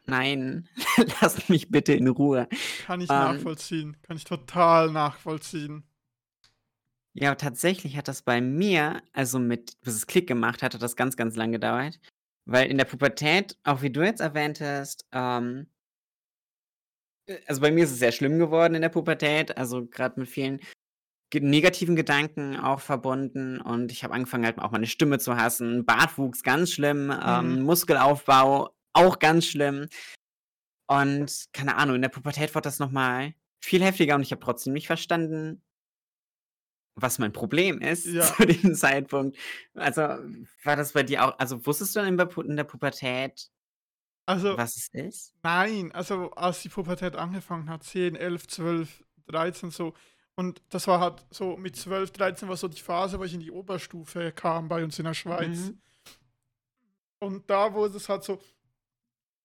nein, 0.05 0.69
lasst 1.21 1.49
mich 1.49 1.69
bitte 1.71 1.93
in 1.93 2.07
Ruhe.“ 2.09 2.47
Kann 2.79 3.01
ich 3.01 3.09
Ähm 3.11 3.15
nachvollziehen. 3.15 3.97
Kann 4.01 4.15
ich 4.17 4.23
total 4.23 4.89
nachvollziehen. 4.91 5.83
Ja, 7.15 7.33
tatsächlich 7.35 7.97
hat 7.97 8.07
das 8.07 8.21
bei 8.21 8.39
mir 8.39 9.01
also 9.13 9.39
mit 9.39 9.79
bis 9.81 9.95
es 9.95 10.07
Klick 10.07 10.27
gemacht 10.27 10.61
hat, 10.61 10.73
hat 10.75 10.81
das 10.81 10.95
ganz, 10.95 11.17
ganz 11.17 11.35
lang 11.35 11.51
gedauert, 11.51 11.99
weil 12.51 12.69
in 12.69 12.77
der 12.77 12.85
Pubertät, 12.85 13.57
auch 13.63 13.81
wie 13.81 13.91
du 13.91 14.01
jetzt 14.03 14.21
erwähntest, 14.21 15.05
ähm 15.11 15.67
äh, 17.27 17.39
also 17.47 17.61
bei 17.61 17.71
mir 17.71 17.83
ist 17.83 17.91
es 17.91 17.99
sehr 17.99 18.11
schlimm 18.11 18.39
geworden 18.39 18.75
in 18.75 18.81
der 18.81 18.89
Pubertät, 18.89 19.57
also 19.57 19.85
grad 19.85 20.17
mit 20.17 20.27
vielen 20.29 20.59
negativen 21.33 21.95
Gedanken 21.95 22.57
auch 22.57 22.79
verbunden 22.79 23.61
und 23.61 23.91
ich 23.91 24.03
habe 24.03 24.15
angefangen, 24.15 24.45
halt 24.45 24.57
auch 24.57 24.71
meine 24.71 24.87
Stimme 24.87 25.19
zu 25.19 25.37
hassen. 25.37 25.85
Bartwuchs, 25.85 26.41
ganz 26.41 26.71
schlimm, 26.71 27.07
Mhm. 27.07 27.21
ähm, 27.23 27.61
Muskelaufbau, 27.61 28.75
auch 28.93 29.19
ganz 29.19 29.45
schlimm. 29.45 29.87
Und 30.87 31.45
keine 31.53 31.75
Ahnung, 31.77 31.97
in 31.97 32.01
der 32.01 32.09
Pubertät 32.09 32.55
wurde 32.55 32.63
das 32.63 32.79
noch 32.79 32.89
mal 32.89 33.33
viel 33.63 33.83
heftiger 33.83 34.15
und 34.15 34.23
ich 34.23 34.31
habe 34.31 34.41
trotzdem 34.41 34.73
nicht 34.73 34.87
verstanden 34.87 35.61
was 36.95 37.19
mein 37.19 37.31
Problem 37.31 37.79
ist 37.81 38.05
Ja. 38.05 38.23
zu 38.35 38.45
dem 38.45 38.75
Zeitpunkt. 38.75 39.37
Also, 39.73 40.01
war 40.63 40.75
das 40.75 40.93
bei 40.93 41.03
dir 41.03 41.25
auch 41.25 41.39
also 41.39 41.65
wusstest 41.65 41.95
du 41.95 41.99
dann 41.99 42.09
in 42.09 42.17
der 42.17 42.25
Pu 42.25 42.41
in 42.41 42.55
der 42.57 42.63
Pubertät 42.65 43.49
Also, 44.25 44.57
was 44.57 44.75
es 44.75 44.89
ist? 44.93 45.33
nein, 45.43 45.91
also 45.93 46.31
als 46.31 46.61
die 46.61 46.69
Pubertät 46.69 47.15
angefangen 47.15 47.69
hat, 47.69 47.83
10, 47.83 48.15
11, 48.15 48.47
12, 48.47 49.03
13 49.27 49.71
so 49.71 49.93
und 50.35 50.61
das 50.69 50.87
war 50.87 50.99
halt 51.01 51.25
so 51.31 51.57
mit 51.57 51.75
12, 51.75 52.11
13 52.11 52.47
war 52.47 52.55
so 52.55 52.67
die 52.69 52.81
Phase, 52.81 53.19
wo 53.19 53.23
ich 53.25 53.33
in 53.33 53.41
die 53.41 53.51
Oberstufe 53.51 54.31
kam 54.31 54.69
bei 54.69 54.83
uns 54.83 54.97
in 54.97 55.05
der 55.05 55.13
Schweiz. 55.13 55.57
Mhm. 55.57 55.81
Und 57.19 57.49
da 57.49 57.73
wurde 57.73 57.97
es 57.97 58.07
halt 58.07 58.23
so 58.23 58.39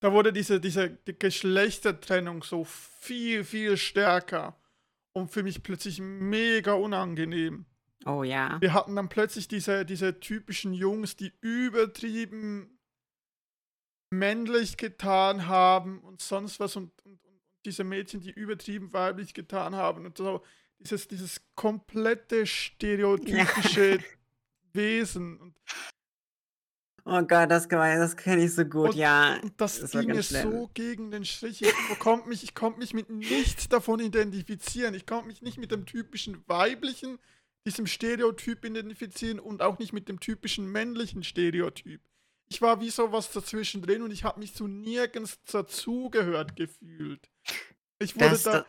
da 0.01 0.13
wurde 0.13 0.33
diese 0.33 0.61
diese 0.61 0.91
die 0.91 1.19
Geschlechtertrennung 1.19 2.43
so 2.45 2.65
viel, 2.65 3.43
viel 3.43 3.77
stärker 3.77 4.57
und 5.15 5.31
für 5.31 5.43
mich 5.43 5.63
plötzlich 5.63 6.01
mega 6.01 6.75
unangenehm. 6.75 7.65
Oh 8.05 8.23
ja. 8.23 8.61
Wir 8.61 8.75
hatten 8.75 8.95
dann 8.97 9.09
plötzlich 9.09 9.49
diese 9.49 9.87
diese 9.87 10.21
typischen 10.21 10.75
Jungs, 10.75 11.17
die 11.17 11.33
übertrieben 11.41 12.79
männlich 14.11 14.77
getan 14.77 15.47
haben 15.49 16.01
und 16.01 16.21
sonst 16.21 16.61
was 16.61 16.77
und 16.77 16.91
und 17.05 17.25
und 17.25 17.41
diese 17.65 17.85
Mädchen, 17.85 18.21
die 18.21 18.31
übertrieben 18.31 18.93
weiblich 18.93 19.33
getan 19.33 19.75
haben 19.75 20.05
und 20.05 20.19
so 20.19 20.43
dieses 20.81 21.09
dieses 21.09 21.41
komplette 21.55 22.41
Ja. 22.41 22.47
stereotypische 22.47 23.99
Wesen 24.75 25.39
und 25.39 25.55
Oh 27.07 27.21
Gott, 27.23 27.51
das 27.51 27.69
das 27.69 28.17
kenne 28.17 28.45
ich 28.45 28.55
so 28.55 28.65
gut, 28.65 28.91
und 28.91 28.97
ja. 28.97 29.39
das 29.59 29.81
Das 29.81 29.91
ging 29.91 30.07
mir 30.07 30.23
so 30.23 30.71
gegen 30.73 31.11
den 31.11 31.27
Strich. 31.27 31.61
Ich 31.61 31.73
ko 31.89 31.97
konnte 31.97 32.29
mich 32.29 32.43
ich 32.43 32.55
konnte 32.55 32.79
mich 32.79 32.95
mit 32.95 33.11
nichts 33.11 33.69
davon 33.69 34.01
identifizieren. 34.01 34.95
Ich 34.95 35.05
konnte 35.05 35.27
mich 35.27 35.43
nicht 35.43 35.59
mit 35.59 35.71
dem 35.71 35.85
typischen 35.85 36.43
Weiblichen, 36.49 37.19
diesem 37.67 37.87
Stereotyp 37.87 38.65
identifizieren 38.65 39.39
und 39.39 39.61
auch 39.61 39.79
nicht 39.79 39.93
mit 39.93 40.09
dem 40.09 40.19
typischen 40.19 40.71
männlichen 40.73 41.23
Stereotyp. 41.25 42.01
Ich 42.49 42.63
war 42.63 42.81
wie 42.81 42.91
so 42.91 43.13
was 43.13 43.31
dazwischen 43.33 43.83
drin 43.83 44.01
und 44.01 44.11
ich 44.11 44.25
habe 44.25 44.41
mich 44.41 44.55
zu 44.55 44.67
nirgends 44.67 45.39
dazugehört 45.45 46.57
gefühlt. 46.57 47.31
Ich 47.99 48.17
wurde 48.17 48.31
Das 48.31 48.43
da 48.45 48.53
da 48.61 48.67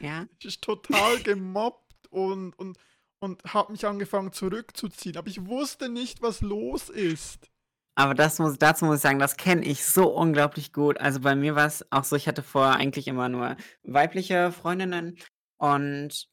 ja? 0.00 0.26
ich 0.42 0.60
total 0.60 1.20
gemobbt 1.22 2.08
und 2.10 2.58
und 2.58 2.76
und 3.20 3.42
habe 3.44 3.72
mich 3.72 3.86
angefangen 3.86 4.32
zurückzuziehen, 4.32 5.16
aber 5.16 5.28
ich 5.28 5.46
wusste 5.46 5.88
nicht, 5.88 6.22
was 6.22 6.40
los 6.40 6.88
ist. 6.88 7.50
Aber 7.96 8.14
das 8.14 8.38
muss 8.38 8.58
dazu 8.58 8.84
muss 8.84 8.96
ich 8.96 9.02
sagen, 9.02 9.18
das 9.18 9.36
kenne 9.36 9.64
ich 9.64 9.84
so 9.84 10.08
unglaublich 10.08 10.72
gut. 10.72 10.98
Also, 11.00 11.20
bei 11.20 11.34
mir 11.34 11.56
war's 11.56 11.84
auch 11.90 12.04
so, 12.04 12.14
ich 12.14 12.28
hatte 12.28 12.44
vorher 12.44 12.76
eigentlich 12.76 13.08
immer 13.08 13.28
nur 13.28 13.56
weibliche 13.82 14.52
Freundinnen 14.52 15.18
und 15.58 16.28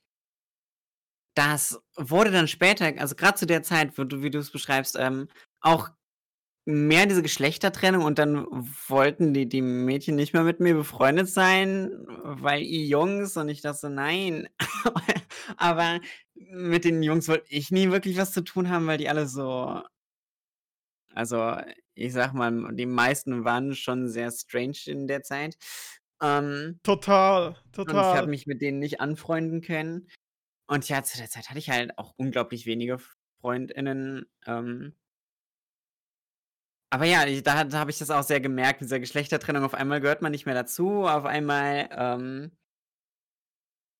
das 1.36 1.82
wurde 1.98 2.32
dann 2.32 2.48
später 2.48 2.94
also 2.98 3.16
grad 3.16 3.38
zu 3.38 3.46
der 3.46 3.64
Zeit, 3.64 3.98
wo 3.98 4.04
du 4.04 4.22
wie 4.22 4.30
du's 4.30 4.52
beschreibst, 4.52 4.96
ähm, 4.98 5.28
auch 5.60 5.90
mehr 6.66 7.06
diese 7.06 7.22
Geschlechtertrennung 7.24 8.04
und 8.04 8.18
dann 8.20 8.46
wollten 8.88 9.34
die 9.34 9.48
die 9.48 9.62
Mädchen 9.62 10.16
nicht 10.16 10.34
mehr 10.34 10.44
mit 10.44 10.60
mir 10.60 10.74
befreundet 10.76 11.30
sein, 11.30 11.92
weil 12.24 12.64
ihr 12.64 12.86
Jungs 12.86 13.38
und 13.38 13.50
ich 13.50 13.62
dachte 13.62 13.80
so: 13.82 13.90
„Nein.“ 13.90 14.48
Aber 15.58 16.00
mit 16.36 16.86
den 16.86 17.04
Jungs 17.04 17.28
wollte 17.28 17.46
ich 17.50 17.72
nie 17.72 17.92
wirklich 17.92 18.18
was 18.18 18.32
zu 18.34 18.42
tun 18.44 18.70
haben, 18.70 18.88
weil 18.88 18.98
die 18.98 19.10
alle 19.10 19.28
so 19.28 19.82
also, 21.14 21.58
ich 21.94 22.14
sage 22.14 22.36
mal, 22.38 22.74
die 22.76 22.86
meisten 22.86 23.46
waren 23.46 23.76
schon 23.76 24.10
sehr 24.10 24.32
strange 24.32 24.78
in 24.88 25.08
der 25.08 25.22
Zeit. 25.24 25.58
Ähm 26.22 26.80
Total, 26.84 27.58
und 27.86 28.00
ich 28.00 28.16
habe 28.16 28.28
total. 28.28 28.30
mich 28.30 28.48
mit 28.48 28.62
denen 28.62 28.80
nicht 28.80 29.00
anfreunden 29.02 29.62
können. 29.62 30.10
Und 30.68 30.90
ja, 30.90 31.04
zu 31.04 31.18
der 31.18 31.30
Zeit 31.30 31.50
hatte 31.50 31.60
ich 31.60 31.70
halt 31.70 31.98
auch 31.98 32.14
unglaublich 32.18 32.66
wenige 32.66 33.00
Freundinnen, 33.42 34.26
ähm 34.48 34.96
aber 36.96 37.06
ja, 37.06 37.26
ich 37.26 37.44
da 37.44 37.64
da 37.64 37.80
habe 37.80 37.92
ich 37.92 37.98
das 38.00 38.10
auch 38.10 38.24
sehr 38.24 38.40
gemerkt, 38.42 38.82
mit 38.82 38.90
dieser 38.90 39.00
Geschlechtertrennung. 39.00 39.64
Auf 39.64 39.74
einmal 39.74 40.02
gehört 40.02 40.22
man 40.22 40.32
nicht 40.32 40.46
mehr 40.46 40.56
dazu, 40.56 41.06
auf 41.06 41.26
einmal, 41.26 41.90
ähm 41.92 42.52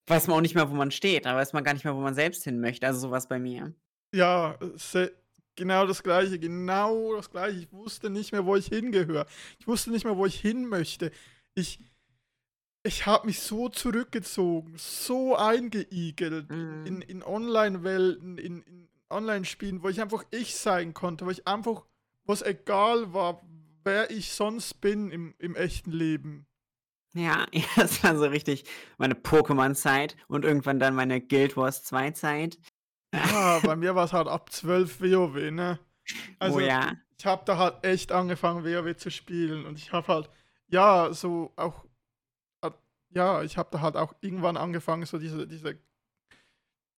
weiß 0.08 0.28
man 0.28 0.38
auch 0.38 0.42
nicht 0.42 0.56
mehr, 0.56 0.70
wo 0.70 0.76
man 0.76 0.92
steht. 0.92 1.26
Da 1.26 1.36
weiß 1.36 1.54
man 1.54 1.64
gar 1.64 1.74
nicht 1.74 1.84
mehr, 1.84 1.96
wo 1.96 2.00
man 2.00 2.14
selbst 2.14 2.44
hin 2.44 2.60
möchte. 2.60 2.86
Also, 2.88 3.00
so 3.00 3.12
war's 3.12 3.28
bei 3.28 3.40
mir. 3.40 3.74
Ja, 4.14 4.58
genau 5.56 5.86
das 5.88 6.04
Gleiche, 6.04 6.40
genau 6.40 7.16
das 7.16 7.30
Gleiche. 7.30 7.60
Ich 7.60 7.72
wusste 7.72 8.10
nicht 8.10 8.32
mehr, 8.32 8.46
wo 8.46 8.56
ich 8.56 8.68
hingehöre. 8.68 9.26
Ich 9.60 9.68
wusste 9.68 9.92
nicht 9.92 10.06
mehr, 10.06 10.16
wo 10.18 10.26
ich 10.26 10.40
hin 10.40 10.68
möchte. 10.68 11.12
Ich 11.56 11.80
ich 12.84 13.08
habe 13.08 13.26
mich 13.26 13.40
so 13.40 13.68
zurückgezogen, 13.70 14.76
so 14.78 15.36
eingeigelt 15.36 16.52
in 16.52 16.86
in 16.86 16.96
Mhm. 16.98 17.02
in 17.08 17.24
Onlinewelten, 17.24 18.38
in 18.38 18.62
in 18.62 18.90
Onlinespielen, 19.10 19.82
wo 19.82 19.90
ich 19.90 20.02
einfach 20.02 20.24
ich 20.32 20.56
sein 20.56 20.94
konnte, 20.94 21.26
wo 21.26 21.32
ich 21.32 21.48
einfach 21.48 21.86
wo's 22.26 22.42
egal 22.42 23.14
war, 23.14 23.42
wer 23.84 24.12
ich 24.12 24.32
sonst 24.32 24.82
bin 24.82 25.12
im 25.12 25.36
im 25.40 25.56
echten 25.56 25.92
Leben. 25.92 26.48
Ja, 27.14 27.46
ja, 27.52 27.64
das 27.76 28.04
war 28.04 28.18
so 28.18 28.26
richtig 28.26 28.66
meine 28.98 29.16
Pokémon-Zeit 29.16 30.16
und 30.28 30.46
irgendwann 30.46 30.80
dann 30.80 30.96
meine 30.96 31.22
Guild 31.22 31.56
Wars 31.56 31.84
2 31.84 32.12
Zeit. 32.12 32.58
Ja, 33.14 33.60
bei 33.64 33.76
mir 33.76 33.96
war's 33.96 34.14
halt 34.14 34.28
ab 34.28 34.52
12 34.52 35.02
WoW, 35.02 35.52
ne? 35.52 35.80
Oh 35.80 36.14
Also, 36.40 36.60
ja. 36.60 36.94
ich 37.18 37.26
habe 37.26 37.44
da 37.46 37.58
halt 37.58 37.84
echt 37.86 38.12
angefangen, 38.12 38.66
WoW 38.66 38.96
zu 38.98 39.10
spielen 39.10 39.66
und 39.66 39.78
ich 39.78 39.92
habe 39.94 40.08
halt 40.08 40.30
ja, 40.68 41.14
so 41.14 41.54
auch 41.56 41.86
ja, 43.16 43.42
ich 43.44 43.58
habe 43.58 43.70
da 43.72 43.82
halt 43.82 43.96
auch 43.96 44.14
irgendwann 44.22 44.58
angefangen, 44.58 45.06
so 45.06 45.18
diese 45.18 45.48
diese 45.48 45.80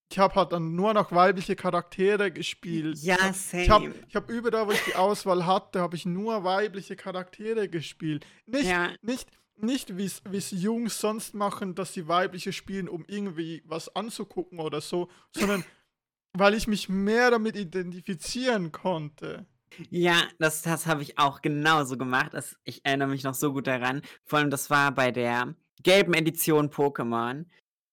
ich 0.09 0.19
habe 0.19 0.35
halt 0.35 0.51
dann 0.53 0.75
nur 0.75 0.93
noch 0.93 1.11
weibliche 1.11 1.55
Charaktere 1.55 2.31
gespielt. 2.31 2.97
Ich 2.97 3.03
Ja, 3.03 3.17
habe 3.19 3.35
ich 3.55 3.69
habe 3.69 3.85
same. 3.87 3.95
ich 4.07 4.15
habe 4.15 4.33
überall, 4.33 4.67
wo 4.67 4.71
ich 4.71 4.83
die 4.83 4.95
Auswahl 4.95 5.45
hatte, 5.45 5.81
habe 5.81 5.95
ich 5.95 6.05
nur 6.05 6.43
weibliche 6.43 6.95
Charaktere 6.95 7.67
gespielt. 7.69 8.25
Nicht 8.45 8.65
Ja. 8.65 8.93
nicht 9.01 9.29
nicht 9.57 9.97
wie's 9.97 10.21
wie's 10.29 10.51
Jungs 10.51 10.99
sonst 11.01 11.33
machen, 11.33 11.75
dass 11.75 11.93
sie 11.93 12.07
weibliche 12.07 12.53
spielen, 12.53 12.87
um 12.89 13.03
irgendwie 13.07 13.63
was 13.65 13.93
anzugucken 13.95 14.59
oder 14.59 14.81
so, 14.81 15.09
sondern 15.31 15.63
weil 16.33 16.53
ich 16.53 16.67
mich 16.67 16.89
mehr 16.89 17.31
damit 17.31 17.55
identifizieren 17.57 18.71
konnte. 18.71 19.47
Ja, 19.89 20.23
das 20.39 20.61
das 20.61 20.85
habe 20.87 21.01
ich 21.03 21.17
auch 21.19 21.41
genauso 21.41 21.97
gemacht. 21.97 22.33
Das 22.33 22.57
ich 22.63 22.85
erinnere 22.85 23.09
mich 23.09 23.23
noch 23.23 23.33
so 23.33 23.53
gut 23.53 23.67
daran. 23.67 24.01
Vor 24.25 24.39
allem, 24.39 24.49
das 24.49 24.69
war 24.69 24.91
bei 24.93 25.11
der 25.11 25.55
gelben 25.83 26.13
Edition 26.13 26.69
Pokémon, 26.69 27.45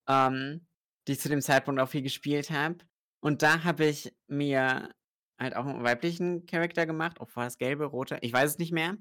ähm, 0.08 0.66
die 1.08 1.12
ich 1.12 1.20
zu 1.20 1.28
dem 1.28 1.40
Zeitpunkt 1.42 1.80
auch 1.80 1.88
viel 1.88 2.02
gespielt 2.02 2.50
habe. 2.50 2.78
Und 3.20 3.42
da 3.42 3.64
habe 3.64 3.86
ich 3.86 4.14
mir 4.28 4.90
halt 5.38 5.56
auch 5.56 5.66
'n 5.66 5.82
weiblichen 5.84 6.46
Charakter 6.46 6.86
gemacht. 6.86 7.18
Oh, 7.20 7.26
war 7.34 7.44
das 7.44 7.58
gelbe, 7.58 7.84
rote? 7.86 8.18
Ich 8.22 8.32
weiß 8.32 8.52
es 8.52 8.58
nicht 8.58 8.72
mehr. 8.72 8.96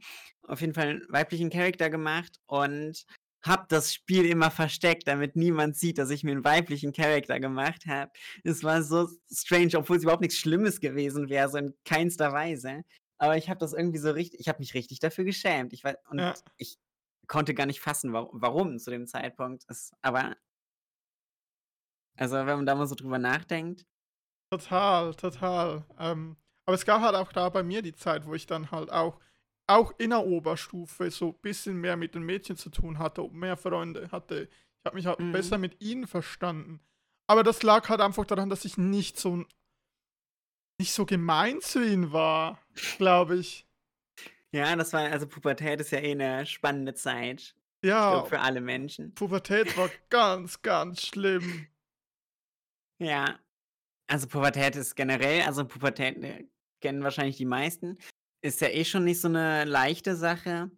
Auf 0.48 0.62
jeden 0.62 0.74
Fall 0.74 0.90
'n 1.02 1.06
weiblichen 1.10 1.50
Charakter 1.50 1.90
gemacht 1.90 2.38
und 2.48 3.04
habe 3.46 3.66
das 3.70 3.94
Spiel 3.94 4.26
immer 4.26 4.52
versteckt, 4.52 5.08
damit 5.08 5.36
niemand 5.36 5.76
sieht, 5.78 5.98
dass 5.98 6.10
ich 6.10 6.24
mir 6.24 6.32
'n 6.34 6.44
weiblichen 6.46 6.94
Charakter 6.94 7.40
gemacht 7.40 7.86
habe. 7.88 8.12
Es 8.44 8.64
war 8.64 8.84
so 8.84 9.08
strange, 9.32 9.78
obwohl's 9.78 10.04
überhaupt 10.04 10.22
nix 10.22 10.38
Schlimmes 10.38 10.80
gewesen 10.80 11.30
wäre, 11.30 11.50
so 11.50 11.58
in 11.58 11.74
keinster 11.86 12.32
Weise. 12.34 12.84
Aber 13.20 13.38
ich 13.38 13.50
habe 13.50 13.60
das 13.60 13.74
irgendwie 13.74 14.00
so 14.00 14.12
richt 14.12 14.34
ich 14.38 14.48
habe 14.50 14.60
mich 14.60 14.74
richtig 14.74 15.00
dafür 15.00 15.24
geschämt. 15.26 15.74
Ich 15.74 15.84
wei 15.84 15.96
und 16.10 16.26
Ja. 16.26 16.44
ich 16.58 16.78
konnte 17.28 17.54
gar 17.54 17.66
nicht 17.68 17.82
fassen, 17.82 18.14
wa 18.14 18.28
warum 18.34 18.80
zu 18.80 18.92
dem 18.92 19.08
Zeitpunkt. 19.08 19.64
Es 19.70 19.92
aber 20.02 20.36
also, 22.18 22.36
wenn 22.36 22.46
man 22.58 22.66
da 22.66 22.76
mal 22.76 22.88
so 22.88 22.96
drüber 22.96 23.20
nachdenkt 23.20 23.86
Total, 24.52 25.16
total. 25.16 25.84
Ähm, 25.98 26.38
aber 26.66 26.76
es 26.76 26.86
gab 26.86 27.02
halt 27.02 27.16
auch 27.16 27.32
da 27.34 27.50
bei 27.50 27.64
mir 27.64 27.82
die 27.82 27.96
Zeit, 27.96 28.26
wo 28.28 28.36
ich 28.36 28.46
dann 28.46 28.72
halt 28.72 28.92
auch 28.92 29.20
auch 29.66 29.94
in 29.98 30.10
der 30.12 30.26
Oberstufe 30.26 31.10
so 31.10 31.30
ein 31.30 31.40
bisschen 31.42 31.78
mehr 31.78 31.96
mit 31.98 32.16
den 32.16 32.24
Mädchen 32.24 32.58
zu 32.58 32.70
tun 32.70 33.00
hatte, 33.00 33.28
mehr 33.30 33.58
Freunde 33.58 34.12
hatte. 34.12 34.50
Ich 34.50 34.86
habe 34.86 34.96
mich 34.96 35.06
halt 35.08 35.20
Mhm. 35.20 35.32
besser 35.32 35.58
mit 35.58 35.82
ihnen 35.82 36.06
verstanden. 36.06 36.82
Aber 37.28 37.44
das 37.44 37.64
lag 37.64 37.88
halt 37.90 38.02
einfach 38.02 38.26
daran, 38.26 38.50
dass 38.50 38.66
ich 38.66 38.78
nicht 38.78 39.18
so 39.18 39.46
nicht 40.80 40.94
so 40.94 41.06
gemein 41.06 41.62
zu 41.62 41.84
ihnen 41.84 42.12
war, 42.12 42.60
glaube 42.98 43.38
ich. 43.38 43.66
Ja, 44.52 44.76
das 44.76 44.94
war 44.94 45.02
also 45.12 45.28
Pubertät 45.28 45.82
ist 45.82 45.92
ja 45.92 46.00
eh 46.00 46.14
'ne 46.14 46.46
spannende 46.46 46.94
Zeit. 46.94 47.56
Ja, 47.84 48.10
glaube, 48.12 48.30
für 48.30 48.40
alle 48.40 48.62
Menschen. 48.62 49.14
Pubertät 49.16 49.76
war 49.78 49.90
ganz, 50.10 50.62
ganz 50.62 51.02
schlimm. 51.02 51.68
Ja. 53.02 53.40
Also, 54.08 54.28
Pubertät 54.28 54.76
ist 54.76 54.96
generell 54.96 55.44
also, 55.44 55.66
Pubertät, 55.68 56.24
äh, 56.24 56.48
kennen 56.82 57.04
wahrscheinlich 57.04 57.38
die 57.38 57.46
meisten. 57.46 57.98
Ist 58.42 58.62
ja 58.62 58.70
eh 58.70 58.86
schon 58.86 59.06
nicht 59.06 59.22
so 59.22 59.30
'ne 59.30 59.66
leichte 59.66 60.16
Sache. 60.16 60.72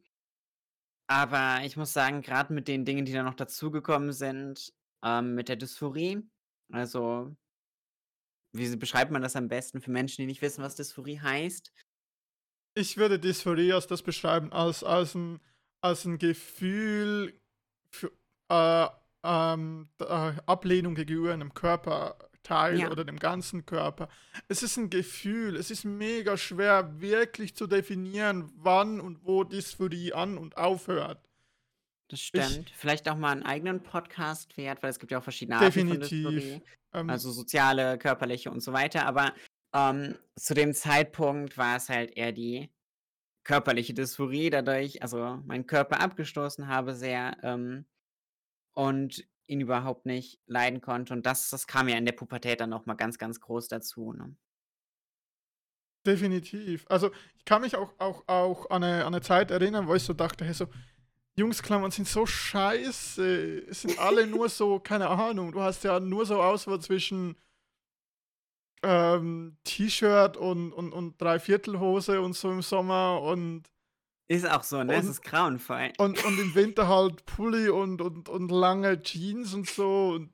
Aber 1.10 1.62
ich 1.64 1.78
muss 1.78 1.94
sagen, 1.94 2.22
grad 2.22 2.50
mit 2.50 2.68
den 2.68 2.84
Dingen, 2.84 3.06
die 3.06 3.14
da 3.14 3.22
noch 3.24 3.36
dazugekommen 3.36 4.12
sind, 4.12 4.74
ähm, 5.04 5.36
mit 5.36 5.50
der 5.50 5.56
Dysphorie, 5.56 6.24
also 6.72 7.36
wie 8.54 8.76
beschreibt 8.78 9.12
man 9.12 9.22
das 9.22 9.36
am 9.36 9.48
besten 9.50 9.82
für 9.82 9.92
Menschen, 9.92 10.22
die 10.22 10.28
nicht 10.28 10.42
wissen, 10.42 10.64
was 10.64 10.76
Dysphorie 10.76 11.20
heißt? 11.20 11.72
Ich 12.78 12.98
würde 12.98 13.20
Dysphorie 13.20 13.72
als 13.72 13.88
das 13.88 14.02
beschreiben, 14.04 14.52
als 14.52 14.84
als 14.84 15.16
'n 15.16 15.40
als 15.80 16.04
'n 16.06 16.18
Gefühl 16.18 17.40
für 17.90 18.12
äh, 18.50 18.88
ähm, 19.26 19.90
äh, 20.00 20.34
Ablehnung 20.46 20.96
gegenüber 20.96 21.36
'nem 21.38 21.54
Körperteil 21.56 22.80
Ja. 22.80 22.90
oder 22.90 23.06
dem 23.06 23.18
ganzen 23.20 23.66
Körper. 23.66 24.10
Es 24.50 24.64
ist 24.64 24.78
'n 24.78 24.90
Gefühl. 24.92 25.56
Es 25.58 25.72
ist 25.72 25.86
mega 25.86 26.38
schwer, 26.38 27.02
wirklich 27.02 27.56
zu 27.56 27.68
definieren, 27.68 28.52
wann 28.56 29.02
und 29.02 29.26
wo 29.26 29.44
Dysphorie 29.44 30.14
an 30.14 30.38
und 30.38 30.58
aufhört. 30.58 31.22
Das 32.12 32.20
Ich 32.20 32.26
stimmt. 32.28 32.70
Vielleicht 32.76 33.10
auch 33.10 33.18
mal 33.18 33.32
'n 33.36 33.44
eigenen 33.44 33.82
Podcast 33.82 34.56
wert, 34.58 34.84
weil 34.84 34.92
es 34.92 35.00
gibt 35.00 35.12
ja 35.12 35.20
auch 35.20 35.24
verschiedene 35.24 35.58
Arten 35.58 35.84
von 35.84 36.00
Definitiv. 36.00 36.00
Dysphorie, 36.00 36.62
Ähm 36.94 37.10
also 37.10 37.32
soziale, 37.32 37.98
körperliche 37.98 38.52
und 38.52 38.62
so 38.62 38.74
weiter. 38.74 39.06
Aber, 39.08 39.34
ähm, 39.74 40.16
zu 40.36 40.54
dem 40.54 40.74
Zeitpunkt 40.74 41.58
war 41.58 41.78
es 41.78 41.90
halt 41.90 42.16
eher 42.16 42.32
die 42.32 42.70
körperliche 43.44 43.94
Dysphorie, 43.94 44.50
dadurch 44.52 45.02
also 45.04 45.42
meinen 45.46 45.68
Körper 45.68 46.02
abgestoßen 46.02 46.68
habe 46.68 46.96
sehr, 46.96 47.38
ähm, 47.44 47.86
und 48.76 49.28
ihn 49.48 49.62
überhaupt 49.62 50.08
nicht 50.08 50.42
leiden 50.48 50.82
konnte. 50.82 51.14
Und 51.16 51.26
das 51.28 51.50
das 51.52 51.68
kam 51.68 51.90
ja 51.90 51.98
in 51.98 52.06
der 52.06 52.14
Pubertät 52.14 52.62
dann 52.62 52.72
noch 52.72 52.88
mal 52.88 52.96
ganz, 52.96 53.20
ganz 53.20 53.42
groß 53.42 53.70
dazu, 53.70 54.14
ne? 54.14 54.36
Definitiv. 56.06 56.86
Also, 56.88 57.10
ich 57.36 57.46
kann 57.46 57.62
mich 57.62 57.76
auch 57.76 57.94
auch 57.98 58.24
auch 58.28 58.70
an 58.70 58.82
'ne 58.82 59.04
an 59.06 59.12
'ne 59.14 59.22
Zeit 59.22 59.50
erinnern, 59.50 59.88
wo 59.88 59.96
ich 59.96 60.04
so 60.04 60.14
dachte: 60.14 60.46
„Hey, 60.46 60.54
so 60.54 60.68
Jungsklamotten 61.38 61.92
sind 61.92 62.08
so 62.08 62.26
scheiße. 62.28 63.60
Es 63.70 63.82
sind 63.82 63.98
alle 64.00 64.28
nur 64.28 64.50
so 64.50 64.80
keine 64.80 65.10
Ahnung, 65.10 65.52
du 65.54 65.62
hast 65.62 65.84
ja 65.84 66.00
nur 66.00 66.26
so 66.28 66.42
Auswahl 66.42 66.80
zwischen 66.82 67.38
ähm, 68.84 69.58
T-Shirt 69.64 70.38
und 70.38 70.72
und 70.74 70.94
und 70.94 71.22
Dreiviertelhose 71.22 72.22
und 72.22 72.34
so 72.34 72.52
im 72.52 72.62
Sommer 72.62 73.22
und 73.22 73.64
Ist 74.28 74.50
auch 74.50 74.64
so, 74.64 74.84
ne? 74.84 74.96
Es 74.96 75.06
und 75.06 75.12
ist 75.12 75.22
grauenvoll. 75.24 75.92
und 75.98 76.24
und 76.26 76.40
im 76.40 76.56
Winter 76.56 76.88
halt 76.88 77.26
Pulli 77.26 77.70
und 77.70 78.02
und 78.02 78.28
und 78.30 78.52
lange 78.52 79.02
Jeans 79.02 79.54
und 79.54 79.68
so 79.70 80.10
und 80.16 80.32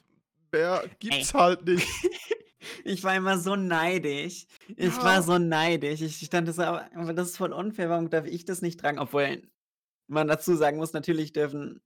mehr 0.51 0.83
Ey. 0.83 0.99
gibt's 0.99 1.33
halt 1.33 1.65
nicht. 1.65 1.87
Ich 2.83 3.03
war 3.03 3.15
immer 3.15 3.37
so 3.39 3.55
neidisch. 3.55 4.45
Ich 4.77 5.01
war 5.01 5.15
Ja. 5.15 5.21
so 5.21 5.37
neidisch. 5.39 6.01
Ich 6.01 6.17
stand 6.17 6.53
so: 6.53 6.61
„Aber 6.61 6.89
aber 6.95 7.13
das 7.13 7.29
ist 7.29 7.37
voll 7.37 7.53
unfair, 7.53 7.89
warum 7.89 8.09
darf 8.09 8.25
ich 8.27 8.45
das 8.45 8.61
nicht 8.61 8.79
tragen?“ 8.79 8.99
Obwohl 8.99 9.49
man 10.07 10.27
dazu 10.27 10.55
sagen 10.55 10.77
muss, 10.77 10.93
natürlich 10.93 11.33
dürfen 11.33 11.81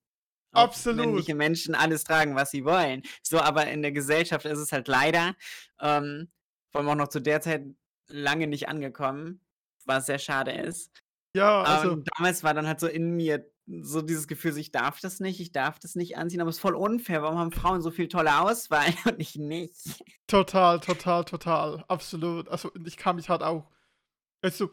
Absolut. 0.54 1.06
männliche 1.06 1.36
Menschen 1.36 1.76
alles 1.76 2.04
tragen, 2.04 2.36
was 2.36 2.52
sie 2.52 2.66
wollen. 2.66 3.04
So, 3.24 3.40
aber 3.40 3.68
in 3.68 3.82
der 3.84 3.92
Gesellschaft 3.94 4.46
ist 4.46 4.60
es 4.60 4.72
halt 4.72 4.88
leider, 4.88 5.36
ähm, 5.80 6.30
vor 6.72 6.82
allem 6.82 6.90
auch 6.92 6.96
noch 6.96 7.10
zu 7.10 7.22
der 7.22 7.42
Zeit 7.42 7.66
lange 8.08 8.48
nicht 8.48 8.68
angekommen, 8.70 9.42
was 9.86 10.08
sehr 10.08 10.20
schade 10.20 10.52
ist. 10.52 10.92
Ja, 11.36 11.66
also 11.66 11.90
Ähm, 11.90 12.04
damals 12.16 12.44
war 12.46 12.54
dann 12.54 12.66
halt 12.68 12.80
so 12.80 12.88
in 12.88 13.12
mir 13.12 13.52
so 13.68 14.02
dieses 14.02 14.28
Gefühl 14.28 14.54
so: 14.54 14.60
„Ich 14.60 14.72
darf 14.72 15.00
das 15.02 15.20
nicht, 15.20 15.42
ich 15.42 15.52
darf 15.52 15.80
das 15.80 15.96
nicht 15.96 16.18
anziehen, 16.18 16.40
aber 16.42 16.50
es 16.50 16.58
ist 16.58 16.62
voll 16.62 16.76
unfair. 16.76 17.24
Warum 17.24 17.38
haben 17.40 17.52
Frauen 17.52 17.82
so 17.82 17.92
viel 17.92 18.08
tolle 18.08 18.40
Auswahl 18.42 18.88
und 19.06 19.20
ich 19.20 19.36
nicht?“ 19.36 20.00
Total, 20.28 20.80
total, 20.80 21.24
total, 21.24 21.84
absolut. 21.88 22.48
Also, 22.50 22.72
ich 22.86 22.98
kann 22.98 23.16
mich 23.16 23.30
halt 23.30 23.44
auch 23.44 23.70
weißt 24.44 24.62
du, 24.62 24.70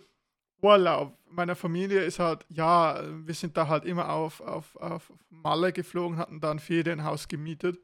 Urlaub. 0.63 1.19
Meine 1.27 1.57
Familie 1.57 2.05
ist 2.05 2.19
halt 2.21 2.47
ja, 2.51 3.03
wir 3.27 3.35
sind 3.35 3.57
da 3.57 3.69
halt 3.69 3.85
immer 3.87 4.11
auf 4.11 4.41
auf 4.43 4.77
auf 4.77 5.13
Malle 5.31 5.73
geflogen, 5.73 6.19
hatten 6.19 6.41
da 6.41 6.53
'n 6.53 6.61
Ferienhaus 6.61 7.29
gemietet. 7.29 7.81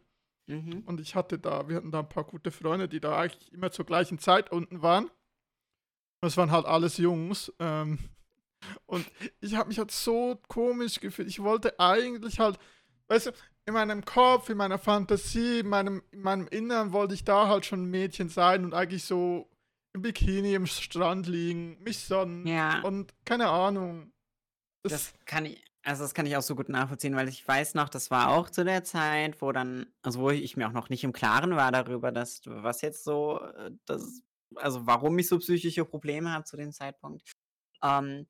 Mhm. 0.49 0.85
Und 0.87 1.01
ich 1.01 1.15
hatte 1.17 1.39
da 1.41 1.69
wir 1.69 1.77
hatten 1.77 1.93
da 1.93 2.01
'n 2.01 2.09
paar 2.11 2.25
gute 2.25 2.51
Freunde, 2.53 2.89
die 2.89 3.01
da 3.01 3.19
eigentlich 3.19 3.53
immer 3.53 3.73
zur 3.73 3.87
gleichen 3.87 4.19
Zeit 4.21 4.53
unten 4.53 4.83
waren. 4.83 5.11
Das 6.21 6.37
waren 6.37 6.51
halt 6.51 6.67
alles 6.67 6.97
Jungs, 6.99 7.53
ähm, 7.61 7.99
und 8.87 9.11
ich 9.41 9.55
habe 9.57 9.69
mich 9.69 9.79
halt 9.79 9.91
so 9.91 10.41
komisch 10.49 11.01
gefühlt. 11.01 11.29
Ich 11.29 11.43
wollte 11.43 11.79
eigentlich 11.81 12.39
halt 12.41 12.59
weißt 13.09 13.27
du, 13.29 13.33
in 13.67 13.75
meinem 13.75 14.05
Kopf, 14.05 14.51
in 14.51 14.57
meiner 14.59 14.79
Fantasie, 14.79 15.61
in 15.61 15.69
meinem 15.69 16.03
in 16.13 16.21
meinem 16.23 16.49
Inneren 16.49 16.93
wollte 16.93 17.15
ich 17.15 17.25
da 17.25 17.49
halt 17.49 17.67
schon 17.67 17.83
'n 17.87 17.91
Mädchen 17.91 18.29
sein 18.31 18.65
und 18.65 18.75
eigentlich 18.75 19.05
so 19.05 19.51
im 19.95 20.03
Bikini 20.03 20.57
am 20.57 20.67
Strand 20.67 21.27
liegen, 21.27 21.79
mich 21.83 22.01
sonnen 22.01 22.53
Ja. 22.53 22.83
und 22.83 23.15
keine 23.25 23.49
Ahnung. 23.49 24.13
Das 24.85 24.93
Das 24.93 25.13
kann 25.27 25.47
i 25.47 25.59
also, 25.85 26.03
das 26.03 26.13
kann 26.13 26.27
ich 26.27 26.37
auch 26.37 26.43
so 26.43 26.55
gut 26.55 26.69
nachvollziehen, 26.69 27.17
weil 27.17 27.29
ich 27.29 27.47
weiß 27.47 27.75
noch, 27.75 27.89
das 27.89 28.11
war 28.11 28.29
auch 28.31 28.51
zu 28.51 28.65
der 28.65 28.85
Zeit, 28.85 29.41
wo 29.41 29.53
dann 29.53 29.87
also, 30.03 30.21
wo 30.21 30.31
ich 30.31 30.57
mir 30.57 30.67
auch 30.69 30.73
noch 30.73 30.91
nicht 30.91 31.05
im 31.05 31.13
Klaren 31.13 31.57
war 31.57 31.73
darüber, 31.73 32.13
dass 32.13 32.43
was 32.45 32.83
jetzt 32.83 33.05
so, 33.05 33.41
äh, 33.41 33.71
das 33.87 34.23
also, 34.57 34.87
warum 34.87 35.19
ich 35.19 35.29
so 35.29 35.39
psychische 35.39 35.85
Probleme 35.85 36.31
habe 36.33 36.45
zu 36.45 36.57
dem 36.57 36.73
Zeitpunkt. 36.73 37.23
Ähm, 37.83 38.27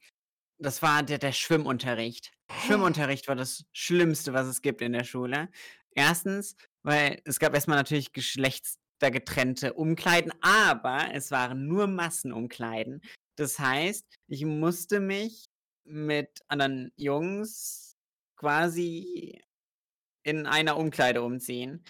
das 0.59 0.83
war 0.83 1.03
der 1.03 1.19
der 1.19 1.33
Schwimmunterricht. 1.33 2.33
Schwimmunterricht 2.65 3.29
war 3.29 3.37
das 3.37 3.65
Schlimmste, 3.73 4.33
was 4.33 4.47
es 4.47 4.63
gibt 4.63 4.81
in 4.83 4.93
der 4.93 5.05
Schule. 5.05 5.49
1., 5.97 6.57
weil 6.83 7.21
es 7.25 7.39
gab 7.39 7.55
erst 7.55 7.69
mal 7.69 7.77
natürlich 7.77 8.13
geschlechtsgetrennte 8.13 9.75
Umkleiden, 9.75 10.33
aber 10.41 11.09
es 11.13 11.31
waren 11.31 11.67
nur 11.67 11.87
Massenumkleiden. 11.87 13.03
Das 13.37 13.59
heißt, 13.59 14.05
ich 14.29 14.45
musste 14.45 15.01
mich 15.01 15.47
mit 15.85 16.41
anderen 16.49 16.93
Jungs 16.97 17.97
quasi 18.37 19.41
in 20.25 20.47
einer 20.47 20.77
Umkleide 20.77 21.23
umziehen. 21.23 21.85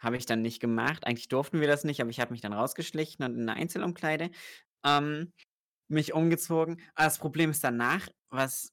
Habe 0.00 0.16
ich 0.16 0.26
dann 0.26 0.42
nicht 0.42 0.60
gemacht. 0.60 1.06
Eigentlich 1.06 1.28
durften 1.28 1.60
wir 1.60 1.68
das 1.68 1.84
nicht, 1.84 2.00
aber 2.00 2.10
ich 2.10 2.20
habe 2.20 2.32
mich 2.32 2.40
dann 2.40 2.52
rausgeschlichen 2.54 3.24
und 3.24 3.34
in 3.38 3.44
'ne 3.46 3.54
Einzelumkleide, 3.54 4.30
ähm, 4.86 5.32
mich 5.90 6.12
umgezogen. 6.12 6.80
Aber 6.94 7.04
das 7.06 7.18
Problem 7.18 7.50
ist 7.50 7.64
danach, 7.64 8.08
was 8.30 8.72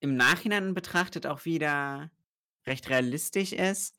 im 0.00 0.16
Nachhinein 0.16 0.74
betrachtet 0.74 1.26
auch 1.26 1.44
wieder 1.44 2.10
recht 2.66 2.88
realistisch 2.88 3.52
ist, 3.52 3.96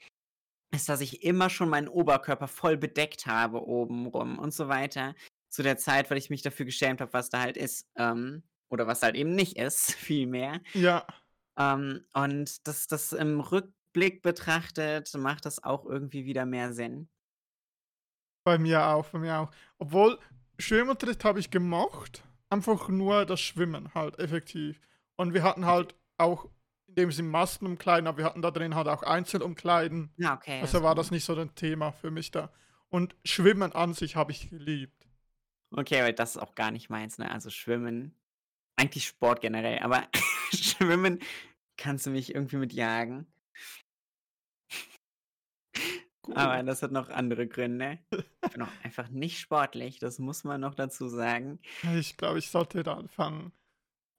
ist, 0.72 0.90
dass 0.90 1.02
ich 1.02 1.24
immer 1.24 1.50
schon 1.50 1.70
meinen 1.70 1.88
Oberkörper 1.88 2.48
voll 2.48 2.78
bedeckt 2.78 3.26
habe 3.26 3.66
obenrum 3.66 4.40
und 4.40 4.54
so 4.54 4.68
weiter 4.68 5.16
zu 5.50 5.64
der 5.64 5.78
Zeit, 5.78 6.10
weil 6.10 6.18
ich 6.18 6.30
mich 6.30 6.42
dafür 6.42 6.66
geschämt 6.66 7.02
habe, 7.02 7.14
was 7.14 7.30
da 7.30 7.42
halt 7.42 7.58
ist, 7.58 7.90
ähm, 7.96 8.44
oder 8.70 8.88
was 8.88 9.04
halt 9.04 9.16
eben 9.16 9.36
nicht 9.36 9.58
ist, 9.58 9.92
vielmehr. 9.96 10.62
Ja. 10.74 11.06
Ähm, 11.58 12.06
und 12.14 12.66
das 12.66 12.88
das 12.88 13.12
im 13.12 13.42
Rückblick 13.42 14.22
betrachtet 14.22 15.14
macht 15.16 15.46
das 15.46 15.64
auch 15.64 15.86
irgendwie 15.86 16.26
wieder 16.26 16.46
mehr 16.46 16.74
Sinn. 16.74 17.10
Bei 18.44 18.58
mir 18.58 18.88
auch, 18.88 19.10
bei 19.10 19.20
mir 19.20 19.38
auch. 19.40 19.52
Obwohl, 19.78 20.18
Schwimmunterricht 20.62 21.24
habe 21.26 21.40
ich 21.40 21.52
gemocht, 21.52 22.24
einfach 22.50 22.90
nur 22.90 23.26
das 23.26 23.40
Schwimmen 23.42 23.94
halt 23.94 24.20
effektiv. 24.20 24.80
Und 25.16 25.34
wir 25.34 25.44
hatten 25.44 25.66
Okay. 25.66 25.66
halt 25.66 25.96
auch 26.18 26.46
in 26.88 26.96
dem 26.96 27.12
Sinne 27.12 27.30
Massenumkleiden, 27.30 28.08
aber 28.08 28.20
wir 28.20 28.26
hatten 28.26 28.42
da 28.42 28.52
drin 28.52 28.76
halt 28.76 28.88
auch 28.88 29.04
Einzelumkleiden. 29.04 30.14
Ja, 30.18 30.34
okay, 30.36 30.62
das 30.62 30.70
Also 30.70 30.84
ist 30.84 30.84
war 30.84 30.96
das 30.96 31.12
nicht 31.12 31.26
so 31.26 31.34
'n 31.36 31.56
Thema 31.56 31.92
für 31.92 32.12
mich 32.12 32.32
da. 32.32 32.52
Und 32.90 33.16
Schwimmen 33.26 33.72
an 33.74 33.94
sich 33.94 34.16
habe 34.16 34.32
ich 34.32 34.50
geliebt. 34.50 35.08
Okay, 35.74 36.02
weil 36.04 36.14
das 36.14 36.32
ist 36.32 36.38
auch 36.42 36.56
gar 36.56 36.72
nicht 36.72 36.90
meins, 36.90 37.18
ne? 37.18 37.32
Also, 37.32 37.50
Schwimmen 37.50 38.16
eigentlich 38.76 39.08
Sport 39.08 39.42
generell, 39.42 39.80
aber 39.80 40.08
Schwimmen 40.54 41.20
kannst 41.78 42.06
du 42.08 42.12
mich 42.12 42.36
irgendwie 42.36 42.58
mit 42.58 42.74
jagen. 42.74 43.34
Aber 46.36 46.58
Gut. 46.60 46.68
das 46.68 46.84
hat 46.84 46.92
noch 46.92 47.10
andere 47.10 47.48
Gründe. 47.48 47.98
Ich 48.12 48.52
bin 48.52 48.62
auch 48.62 48.72
einfach 48.84 49.10
nicht 49.10 49.40
sportlich, 49.40 50.00
das 50.00 50.20
muss 50.20 50.44
man 50.44 50.62
noch 50.62 50.76
dazu 50.76 51.08
sagen. 51.08 51.60
Ich 51.96 52.16
glaube, 52.18 52.40
ich 52.40 52.50
sollte 52.50 52.84
da 52.84 52.94
anfangen. 52.96 53.52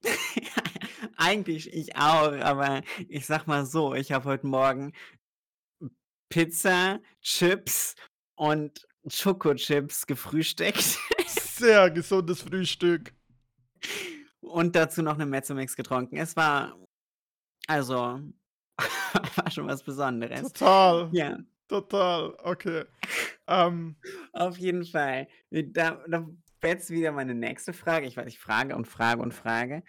Eigentlich 1.16 1.72
ich 1.72 1.96
auch, 1.96 2.32
aber 2.32 2.82
ich 3.08 3.26
sage 3.26 3.44
mal 3.46 3.64
so, 3.66 3.94
ich 3.94 4.10
habe 4.12 4.24
heute 4.24 4.46
Morgen 4.46 4.92
Pizza, 6.28 7.00
Chips 7.20 7.94
und 8.34 8.86
Schokochips 9.06 10.06
gefrühstückt. 10.06 10.98
Sehr 11.26 11.90
gesundes 11.90 12.42
Frühstück. 12.42 13.12
und 14.40 14.74
dazu 14.74 15.02
noch 15.02 15.16
'ne 15.16 15.26
Mezzomix 15.26 15.76
getrunken. 15.76 16.16
Es 16.16 16.34
war 16.36 16.76
also, 17.68 18.20
war 19.36 19.50
schon 19.50 19.68
was 19.68 19.82
Besonderes. 19.84 20.52
Total, 20.52 21.08
Ja. 21.12 21.38
Total, 21.68 22.36
okay. 22.42 22.84
Ähm 23.46 23.96
Auf 24.32 24.56
jeden 24.58 24.84
Fall. 24.84 25.28
Da 25.50 26.02
da 26.08 26.28
jetzt 26.64 26.90
wieder 26.90 27.12
meine 27.12 27.34
nächste 27.34 27.72
Frage. 27.72 28.06
Ich 28.06 28.16
weiß, 28.16 28.26
ich 28.26 28.38
frage 28.38 28.76
und 28.76 28.86
frage 28.86 29.20
und 29.22 29.32
frage. 29.34 29.82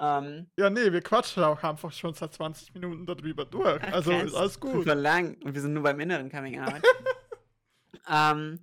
Ähm 0.00 0.50
Ja, 0.58 0.70
ne, 0.70 0.92
wir 0.92 1.00
quatschen 1.00 1.42
auch 1.42 1.62
einfach 1.62 1.92
schon 1.92 2.14
seit 2.14 2.34
20 2.34 2.74
Minuten 2.74 3.06
da 3.06 3.14
drüber 3.14 3.44
durch. 3.44 3.80
Ach 3.82 3.92
Also, 3.94 4.12
ist 4.12 4.34
alles 4.34 4.60
gut. 4.60 4.74
super 4.74 4.94
lang 4.94 5.36
und 5.42 5.54
wir 5.54 5.60
sind 5.60 5.72
nur 5.72 5.82
beim 5.82 5.98
inneren 6.00 6.30
Coming 6.30 6.60
Out. 6.60 6.82
Ähm, 8.10 8.58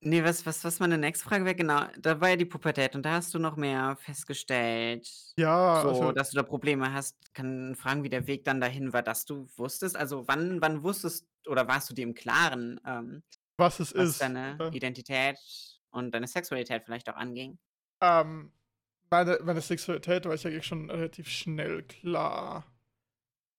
ne, 0.00 0.22
was 0.24 0.46
was 0.46 0.64
was 0.64 0.80
meine 0.80 0.98
nächste 0.98 1.24
Frage 1.28 1.44
wäre, 1.44 1.54
genau, 1.56 1.86
da 1.98 2.20
war 2.20 2.30
ja 2.30 2.36
die 2.36 2.44
Pubertät 2.46 2.94
und 2.96 3.02
da 3.04 3.12
hast 3.14 3.34
du 3.34 3.38
noch 3.38 3.56
mehr 3.56 3.96
festgestellt, 3.96 5.08
Ja, 5.38 5.84
so, 5.94 6.12
also 6.12 6.12
dass 6.12 6.30
du 6.30 6.36
da 6.36 6.42
Probleme 6.42 6.92
hast. 6.92 7.34
Kann 7.34 7.74
fragen, 7.76 8.02
wie 8.04 8.08
der 8.10 8.26
Weg 8.26 8.44
dann 8.44 8.60
dahin 8.60 8.92
war, 8.92 9.02
dass 9.02 9.24
du 9.26 9.48
wusstest 9.56 9.96
also, 9.96 10.26
wann 10.28 10.60
wann 10.62 10.82
wusstest 10.82 11.28
oder 11.46 11.68
warst 11.68 11.90
du 11.90 11.94
dir 11.94 12.02
im 12.04 12.14
Klaren, 12.14 12.80
ähm, 12.86 13.22
Was 13.58 13.80
es 13.80 13.92
was 13.96 14.16
ist, 14.16 14.18
deine 14.18 14.60
äh 14.60 14.72
Identität 14.72 15.38
und 15.90 16.12
deine 16.14 16.28
Sexualität 16.28 16.84
vielleicht 16.84 17.10
auch 17.10 17.16
anging? 17.16 17.58
Ähm, 18.00 18.52
meine 19.10 19.38
meine 19.44 19.60
Sexualität 19.60 20.24
war 20.26 20.34
ich 20.34 20.46
eigentlich 20.46 20.66
schon 20.66 20.90
relativ 20.90 21.28
schnell 21.28 21.82
klar. 21.84 22.66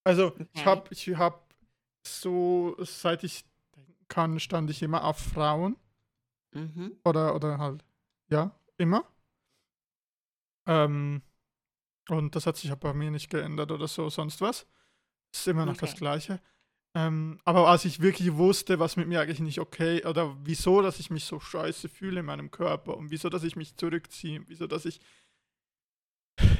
Also, 0.05 0.39
ich 0.53 0.65
Okay. 0.65 0.67
habe 0.67 0.93
ich 0.93 1.07
habe 1.17 1.43
so 2.05 2.75
seit 2.83 3.23
ich 3.23 3.45
denken 3.75 4.05
kann, 4.09 4.39
stand 4.41 4.69
ich 4.71 4.83
immer 4.83 5.05
auf 5.05 5.19
Frauen. 5.19 5.77
Mhm. 6.51 6.97
Oder 7.03 7.35
oder 7.35 7.57
halt 7.57 7.83
ja, 8.29 8.55
immer. 8.77 9.05
Ähm, 10.67 11.21
und 12.09 12.35
das 12.35 12.45
hat 12.47 12.57
sich 12.57 12.71
aber 12.71 12.91
bei 12.91 12.93
mir 12.93 13.11
nicht 13.11 13.29
geändert 13.29 13.71
oder 13.71 13.87
so 13.87 14.09
sonst 14.09 14.41
was. 14.41 14.67
Ist 15.33 15.47
immer 15.47 15.65
noch 15.65 15.77
das 15.77 15.91
Okay. 15.91 15.99
Gleiche. 15.99 16.41
Ähm, 16.95 17.39
aber 17.45 17.69
als 17.69 17.85
ich 17.85 18.01
wirklich 18.01 18.35
wusste, 18.35 18.79
was 18.79 18.97
mit 18.97 19.07
mir 19.07 19.21
eigentlich 19.21 19.41
nicht 19.41 19.59
okay 19.59 20.05
oder 20.05 20.37
wieso, 20.45 20.81
dass 20.81 20.99
ich 20.99 21.11
mich 21.11 21.25
so 21.25 21.39
scheiße 21.39 21.89
fühle 21.89 22.21
in 22.21 22.27
meinem 22.27 22.51
Körper 22.51 22.97
und 22.97 23.11
wieso, 23.11 23.29
dass 23.29 23.43
ich 23.43 23.55
mich 23.55 23.75
zurückziehe, 23.77 24.43
wieso, 24.47 24.67
dass 24.67 24.85
ich 24.85 25.01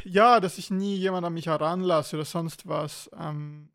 ja, 0.03 0.39
dass 0.39 0.57
ich 0.57 0.71
nie 0.71 0.95
jemand 0.95 1.25
an 1.25 1.33
mich 1.33 1.47
heranlasse 1.47 2.15
oder 2.17 2.25
sonst 2.25 2.67
was. 2.67 3.09
Ähm, 3.17 3.69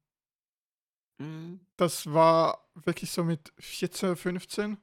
Mhm. 1.19 1.61
das 1.77 2.13
war 2.13 2.69
wirklich 2.75 3.11
so 3.11 3.25
mit 3.25 3.53
14, 3.59 4.17
15. 4.17 4.79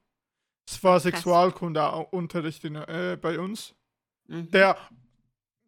Es 0.67 0.83
war. 0.83 0.99
Sexualkundeunterricht 0.99 2.63
in, 2.63 2.75
äh, 2.75 3.17
bei 3.21 3.39
uns, 3.39 3.75
Mhm. 4.27 4.51
der 4.51 4.77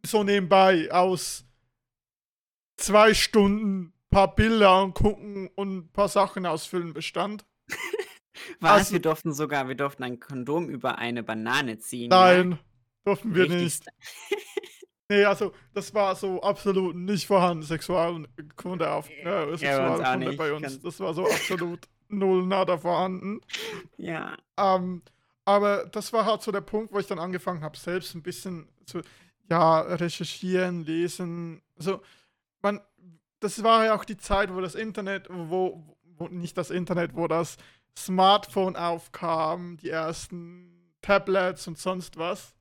so 0.05 0.23
nebenbei 0.23 0.91
aus 0.91 1.45
2 2.77 3.13
Stunden 3.13 3.93
paar 4.09 4.35
Bilder 4.35 4.69
angucken 4.69 5.49
und 5.55 5.69
'n 5.85 5.91
paar 5.91 6.07
Sachen 6.09 6.45
ausfüllen 6.45 6.93
bestand. 6.93 7.45
Was? 8.59 8.71
Also 8.71 8.93
Wir 8.93 9.01
durften 9.01 9.33
sogar 9.33 9.67
wir 9.67 9.75
durften 9.75 10.03
ein 10.03 10.19
Kondom 10.19 10.69
über 10.69 10.97
eine 10.97 11.23
Banane 11.23 11.77
ziehen, 11.79 12.11
ja? 12.11 12.17
Nein, 12.33 12.59
durften 13.05 13.33
wir 13.35 13.43
Richtig 13.43 13.61
nicht. 13.61 13.75
sta 13.83 13.91
Ne, 15.09 15.25
also, 15.25 15.53
das 15.73 15.93
war 15.93 16.15
so 16.15 16.41
absolut 16.41 16.95
nicht 16.95 17.27
vorhanden, 17.27 17.61
Sexualkunde 17.63 18.89
auf 18.89 19.09
äh, 19.09 19.23
Ja, 19.23 19.57
Sexualkunde 19.57 20.27
nicht. 20.29 20.37
bei 20.37 20.53
uns. 20.53 20.79
Das 20.79 20.99
war 21.01 21.13
so 21.13 21.25
absolut 21.25 21.87
null, 22.17 22.45
nada 22.45 22.77
vorhanden. 22.77 23.41
Ja. 23.97 24.37
Ähm, 24.57 25.01
aber 25.45 25.85
das 25.87 26.13
war 26.13 26.25
halt 26.25 26.41
so 26.41 26.51
der 26.51 26.61
Punkt, 26.61 26.93
wo 26.93 26.99
ich 26.99 27.07
dann 27.07 27.19
angefangen 27.19 27.63
habe, 27.63 27.77
selbst 27.77 28.15
'n 28.15 28.23
bisschen 28.23 28.69
zu, 28.85 29.01
ja, 29.49 29.81
recherchieren, 29.81 30.85
lesen. 30.85 31.61
Also, 31.77 32.01
man 32.61 32.79
das 33.39 33.61
war 33.63 33.85
ja 33.85 33.95
auch 33.95 34.05
die 34.05 34.17
Zeit, 34.17 34.53
wo 34.53 34.61
das 34.61 34.75
Internet 34.75 35.27
wo 35.29 35.83
wo 36.17 36.27
nicht 36.29 36.57
das 36.57 36.69
Internet, 36.69 37.15
wo 37.15 37.27
das 37.27 37.57
Smartphone 37.97 38.75
aufkam, 38.75 39.77
die 39.77 39.89
ersten 39.89 40.93
Tablets 41.01 41.67
und 41.67 41.77
sonst 41.77 42.17
was. 42.17 42.55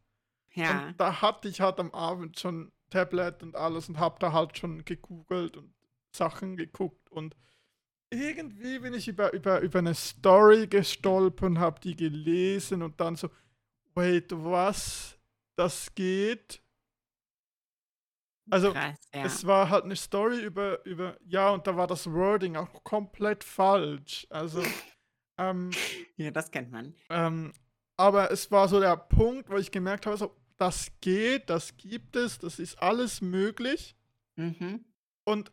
Ja. 0.55 0.88
Und 0.88 1.01
da 1.01 1.23
hatte 1.23 1.49
ich 1.49 1.61
halt 1.61 1.79
am 1.81 1.91
Abend 1.93 2.38
schon 2.41 2.73
Tablet 2.91 3.43
und 3.43 3.57
alles 3.57 3.88
und 3.88 3.99
habe 3.99 4.17
da 4.19 4.33
halt 4.33 4.59
schon 4.59 4.85
gegoogelt 4.85 5.57
und 5.57 5.73
Sachen 6.15 6.57
geguckt 6.57 7.11
und 7.11 7.37
irgendwie 8.12 8.79
bin 8.81 8.94
ich 8.94 9.09
über 9.09 9.33
über 9.33 9.61
über 9.61 9.83
'ne 9.83 9.94
Story 9.94 10.66
gestolpert 10.68 11.42
und 11.51 11.59
habe 11.61 11.81
die 11.81 11.96
gelesen 11.96 12.83
und 12.83 13.01
dann 13.01 13.16
so: 13.16 13.31
„Wait, 13.94 14.33
was? 14.33 15.18
Das 15.57 15.94
geht?“ 15.94 16.62
Also, 18.51 18.75
Krass, 18.75 18.98
ja. 19.14 19.25
es 19.25 19.46
war 19.46 19.70
halt 19.70 19.87
'ne 19.87 19.96
Story 19.96 20.40
über 20.44 20.85
über 20.85 21.16
ja, 21.25 21.51
und 21.51 21.66
da 21.66 21.77
war 21.77 21.87
das 21.87 22.07
Wording 22.12 22.57
auch 22.57 22.85
komplett 22.85 23.44
falsch. 23.44 24.27
Also, 24.31 24.75
ähm 25.38 25.79
Ja, 26.16 26.31
das 26.31 26.51
kennt 26.51 26.70
man. 26.70 26.94
ähm, 27.11 27.53
aber 27.96 28.31
es 28.31 28.51
war 28.51 28.68
so 28.68 28.81
der 28.81 28.96
Punkt, 28.96 29.51
wo 29.51 29.57
ich 29.57 29.70
gemerkt 29.70 30.07
habe, 30.07 30.16
so, 30.16 30.35
das 30.57 30.90
geht, 31.01 31.51
das 31.51 31.77
gibt 31.77 32.16
es, 32.16 32.38
das 32.38 32.59
ist 32.59 32.81
alles 32.83 33.20
möglich. 33.20 33.96
Mhm. 34.37 34.85
Und 35.27 35.53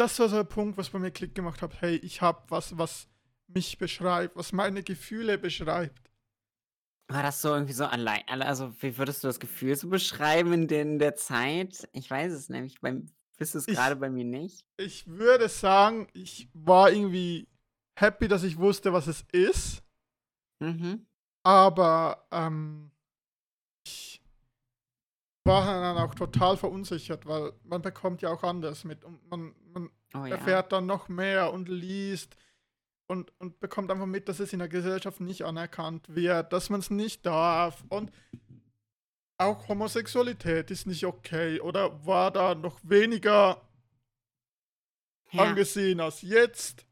das 0.00 0.18
war 0.18 0.28
so 0.28 0.36
der 0.36 0.44
Punkt, 0.44 0.78
was 0.78 0.90
bei 0.90 0.98
mir 0.98 1.10
Klick 1.10 1.34
gemacht 1.34 1.62
hat: 1.62 1.80
„Hey, 1.80 1.96
ich 1.96 2.22
habe 2.22 2.42
was, 2.48 2.76
was 2.78 3.08
mich 3.46 3.78
beschreibt, 3.78 4.36
was 4.36 4.52
meine 4.52 4.82
Gefühle 4.82 5.38
beschreibt.“ 5.38 6.10
War 7.08 7.22
das 7.22 7.42
so 7.42 7.48
irgendwie 7.48 7.72
so 7.72 7.84
allein 7.84 8.22
al 8.28 8.42
also, 8.42 8.72
wie 8.82 8.96
würdest 8.96 9.22
du 9.24 9.28
das 9.28 9.40
Gefühl 9.40 9.74
so 9.76 9.88
beschreiben 9.88 10.52
in 10.52 10.68
den 10.68 10.98
der 10.98 11.16
Zeit? 11.16 11.88
Ich 11.92 12.10
weiß 12.10 12.32
es 12.32 12.48
nämlich 12.48 12.80
beim 12.80 13.06
wüsste 13.36 13.58
es 13.58 13.66
grade 13.66 13.94
Ich 13.94 14.00
bei 14.00 14.10
mir 14.10 14.24
nicht. 14.24 14.64
ich 14.76 15.06
würde 15.06 15.48
sagen, 15.48 16.08
ich 16.12 16.48
war 16.52 16.90
irgendwie 16.90 17.48
happy, 17.98 18.28
dass 18.28 18.42
ich 18.42 18.58
wusste, 18.58 18.92
was 18.92 19.06
es 19.06 19.24
ist. 19.32 19.82
Mhm. 20.60 21.06
Aber, 21.42 22.26
ähm, 22.30 22.90
ich 23.86 24.22
war 25.44 25.64
dann 25.64 25.98
auch 25.98 26.14
total 26.14 26.56
verunsichert, 26.56 27.26
weil 27.26 27.52
man 27.64 27.82
bekommt 27.82 28.22
ja 28.22 28.30
auch 28.30 28.42
anders 28.42 28.84
mit 28.84 29.04
und 29.04 29.28
man 29.30 29.54
Oh 30.14 30.24
ja. 30.24 30.36
erfährt 30.36 30.72
dann 30.72 30.86
noch 30.86 31.08
mehr 31.08 31.52
und 31.52 31.68
liest 31.68 32.36
und 33.06 33.32
und 33.38 33.60
bekommt 33.60 33.90
einfach 33.90 34.06
mit, 34.06 34.28
dass 34.28 34.40
es 34.40 34.52
in 34.52 34.58
der 34.58 34.68
Gesellschaft 34.68 35.20
nicht 35.20 35.42
anerkannt 35.44 36.14
wird, 36.14 36.52
dass 36.52 36.70
man's 36.70 36.90
nicht 36.90 37.24
darf 37.26 37.84
und 37.88 38.10
auch 39.38 39.68
Homosexualität 39.68 40.70
ist 40.70 40.86
nicht 40.86 41.04
okay 41.06 41.60
oder 41.60 42.04
war 42.06 42.30
da 42.30 42.54
noch 42.54 42.78
weniger 42.82 43.62
Ja. 45.32 45.44
angesehen 45.44 46.00
als 46.00 46.22
jetzt. 46.22 46.84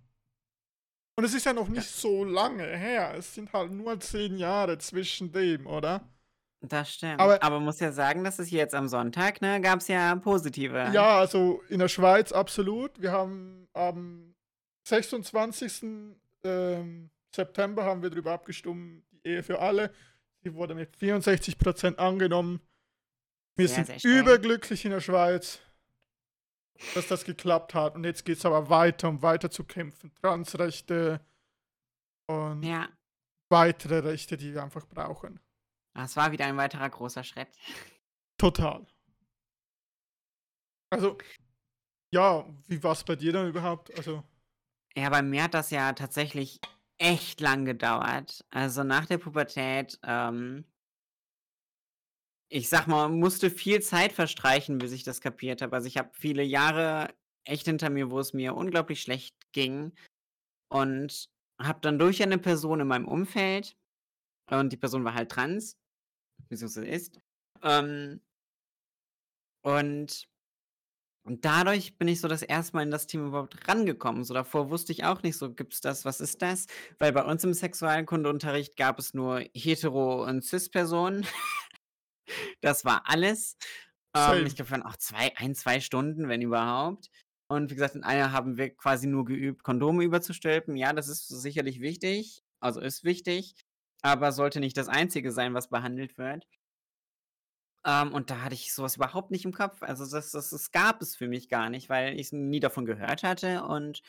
Und 1.17 1.25
es 1.25 1.35
ist 1.35 1.45
ja 1.47 1.53
noch 1.53 1.69
nicht 1.69 1.89
so 1.89 2.23
lange 2.25 2.65
her. 2.65 3.15
Es 3.17 3.35
sind 3.35 3.53
halt 3.53 3.73
nur 3.73 3.99
10 3.99 4.39
Jahre 4.39 4.79
zwischen 4.79 5.33
dem, 5.33 5.67
oder? 5.67 6.09
Das 6.61 6.93
stimmt. 6.93 7.21
Aber 7.21 7.43
Aber 7.43 7.61
muss 7.61 7.79
ja 7.81 7.93
sagen, 7.93 8.25
dass 8.25 8.39
es 8.39 8.51
jetzt 8.51 8.75
am 8.75 8.89
Sonntag, 8.89 9.41
ne, 9.41 9.61
gab's 9.61 9.87
ja 9.89 10.17
positive 10.17 10.91
Ja, 10.93 11.19
also 11.19 11.63
in 11.69 11.79
der 11.79 11.89
Schweiz 11.89 12.33
absolut. 12.33 13.01
Wir 13.01 13.13
haben 13.13 13.69
am 13.75 14.35
26. 14.85 16.15
ähm, 16.45 17.11
September 17.35 17.85
haben 17.85 18.03
wir 18.03 18.11
drüber 18.11 18.33
abgestimmt, 18.33 19.05
die 19.13 19.29
Ehe 19.29 19.43
für 19.43 19.61
alle. 19.61 19.93
Die 20.45 20.55
wurde 20.55 20.75
mit 20.75 20.97
64% 20.97 21.97
angenommen. 21.97 22.61
Wir 23.57 23.69
Sehr, 23.69 23.85
sind 23.85 24.01
sehr 24.01 24.21
überglücklich 24.21 24.85
in 24.85 24.93
der 24.93 25.01
Schweiz, 25.01 25.61
dass 26.95 27.07
das 27.09 27.25
geklappt 27.25 27.75
hat. 27.75 27.95
Und 27.97 28.05
jetzt 28.05 28.25
geht's 28.25 28.45
aber 28.47 28.69
weiter, 28.71 29.09
um 29.09 29.21
weiter 29.23 29.51
zu 29.51 29.65
kämpfen. 29.65 30.13
Transrechte 30.23 31.21
und 32.27 32.63
Ja. 32.63 32.89
weitere 33.49 33.99
Rechte, 33.99 34.37
die 34.37 34.55
wir 34.55 34.63
einfach 34.63 34.87
brauchen. 34.87 35.41
Das 35.99 36.17
war 36.17 36.31
wieder 36.31 36.47
ein 36.47 36.57
weiterer 36.57 36.89
großer 36.89 37.25
Schritt. 37.25 37.49
Total. 38.39 38.87
Also, 40.91 41.19
ja, 42.13 42.47
wie 42.69 42.83
war's 42.85 43.03
bei 43.05 43.17
dir 43.17 43.33
dann 43.33 43.49
überhaupt? 43.49 43.93
Also 43.99 44.23
Ja, 44.97 45.11
bei 45.11 45.23
mir 45.23 45.43
hat 45.43 45.55
das 45.55 45.71
ja 45.71 45.93
tatsächlich 45.95 46.61
echt 46.99 47.41
lang 47.41 47.65
gedauert. 47.65 48.45
Also, 48.51 48.85
nach 48.85 49.07
der 49.07 49.19
Pubertät, 49.19 49.99
ähm 50.05 50.65
ich 52.51 52.69
sage 52.69 52.91
mal, 52.91 53.09
musste 53.09 53.51
viel 53.51 53.83
Zeit 53.83 54.13
verstreichen, 54.13 54.79
bis 54.79 54.93
ich 54.93 55.03
das 55.03 55.21
kapiert 55.21 55.63
habe. 55.63 55.75
Also, 55.75 55.89
ich 55.89 55.99
habe 55.99 56.11
viele 56.13 56.45
Jahre 56.45 57.13
echt 57.45 57.67
hinter 57.67 57.91
mir, 57.91 58.11
wo 58.13 58.21
es 58.21 58.33
mir 58.33 58.55
unglaublich 58.55 59.03
schlecht 59.03 59.35
ging 59.53 59.93
und 60.71 61.29
habe 61.61 61.81
dann 61.81 61.99
durch 61.99 62.23
eine 62.23 62.39
Person 62.39 62.79
in 62.79 62.87
meinem 62.87 63.09
Umfeld 63.09 63.77
und 64.51 64.73
die 64.73 64.77
Person 64.77 65.05
war 65.05 65.15
halt 65.15 65.31
trans, 65.31 65.77
beziehungsweise 66.49 66.87
ist, 66.87 67.21
ähm 67.63 68.21
und 69.65 70.29
und 71.25 71.45
dadurch 71.45 71.99
bin 71.99 72.09
ich 72.09 72.21
so 72.21 72.29
das 72.29 72.43
1. 72.43 72.77
Mal 72.77 72.83
in 72.85 72.91
das 72.91 73.07
Thema 73.07 73.29
überhaupt 73.29 73.69
rangekommen. 73.69 74.25
So 74.25 74.35
davor 74.35 74.71
wusste 74.71 74.93
ich 74.93 75.05
auch 75.05 75.23
nicht 75.23 75.37
so: 75.39 75.53
„Gibt's 75.55 75.81
das? 75.81 76.05
Was 76.05 76.21
ist 76.21 76.43
das?“ 76.43 76.67
Weil 76.99 77.13
bei 77.13 77.25
uns 77.25 77.45
im 77.45 77.55
Sexualkundeunterricht 77.55 78.77
gab 78.77 78.99
es 78.99 79.15
nur 79.15 79.41
hetero 79.55 80.25
und 80.25 80.45
cis 80.45 80.71
Personen. 80.71 81.27
Das 82.63 82.85
war 82.85 83.03
alles. 83.07 83.57
Ähm, 84.17 84.47
ich 84.47 84.57
glaube, 84.57 84.71
wir 84.71 84.79
waren 84.79 84.83
auch 84.87 84.97
zwei, 84.97 85.37
ein, 85.37 85.55
zwei 85.55 85.81
Stunden, 85.81 86.29
wenn 86.29 86.43
überhaupt. 86.43 87.09
Und 87.49 87.71
wie 87.71 87.75
gesagt, 87.75 87.95
in 87.95 88.05
einer 88.05 88.33
haben 88.33 88.57
wir 88.59 88.75
quasi 88.77 89.07
nur 89.07 89.25
geübt, 89.25 89.63
Kondome 89.63 90.05
überzustülpen. 90.05 90.77
Ja, 90.77 90.93
das 90.93 91.09
ist 91.09 91.29
sicherlich 91.29 91.81
wichtig. 91.81 92.43
Also 92.61 92.81
ist 92.81 93.05
wichtig, 93.05 93.55
aber 94.03 94.33
sollte 94.33 94.61
nicht 94.61 94.77
das 94.77 94.89
Einzige 94.89 95.33
sein, 95.33 95.55
was 95.55 95.69
behandelt 95.69 96.19
wird. 96.19 96.47
Ähm, 97.85 98.13
und 98.13 98.31
da 98.31 98.43
hatte 98.43 98.55
ich 98.55 98.73
sowas 98.73 98.97
überhaupt 98.97 99.31
nicht 99.31 99.45
im 99.45 99.53
Kopf. 99.53 99.83
Also 99.83 100.09
das, 100.09 100.31
das, 100.31 100.51
das 100.51 100.71
gab 100.73 101.01
es 101.03 101.17
für 101.17 101.29
mich 101.29 101.49
gar 101.49 101.71
nicht, 101.71 101.89
weil 101.89 102.19
ich 102.19 102.33
nie 102.33 102.61
davon 102.61 102.87
gehört 102.87 103.23
hatte. 103.23 103.65
Und 103.65 104.03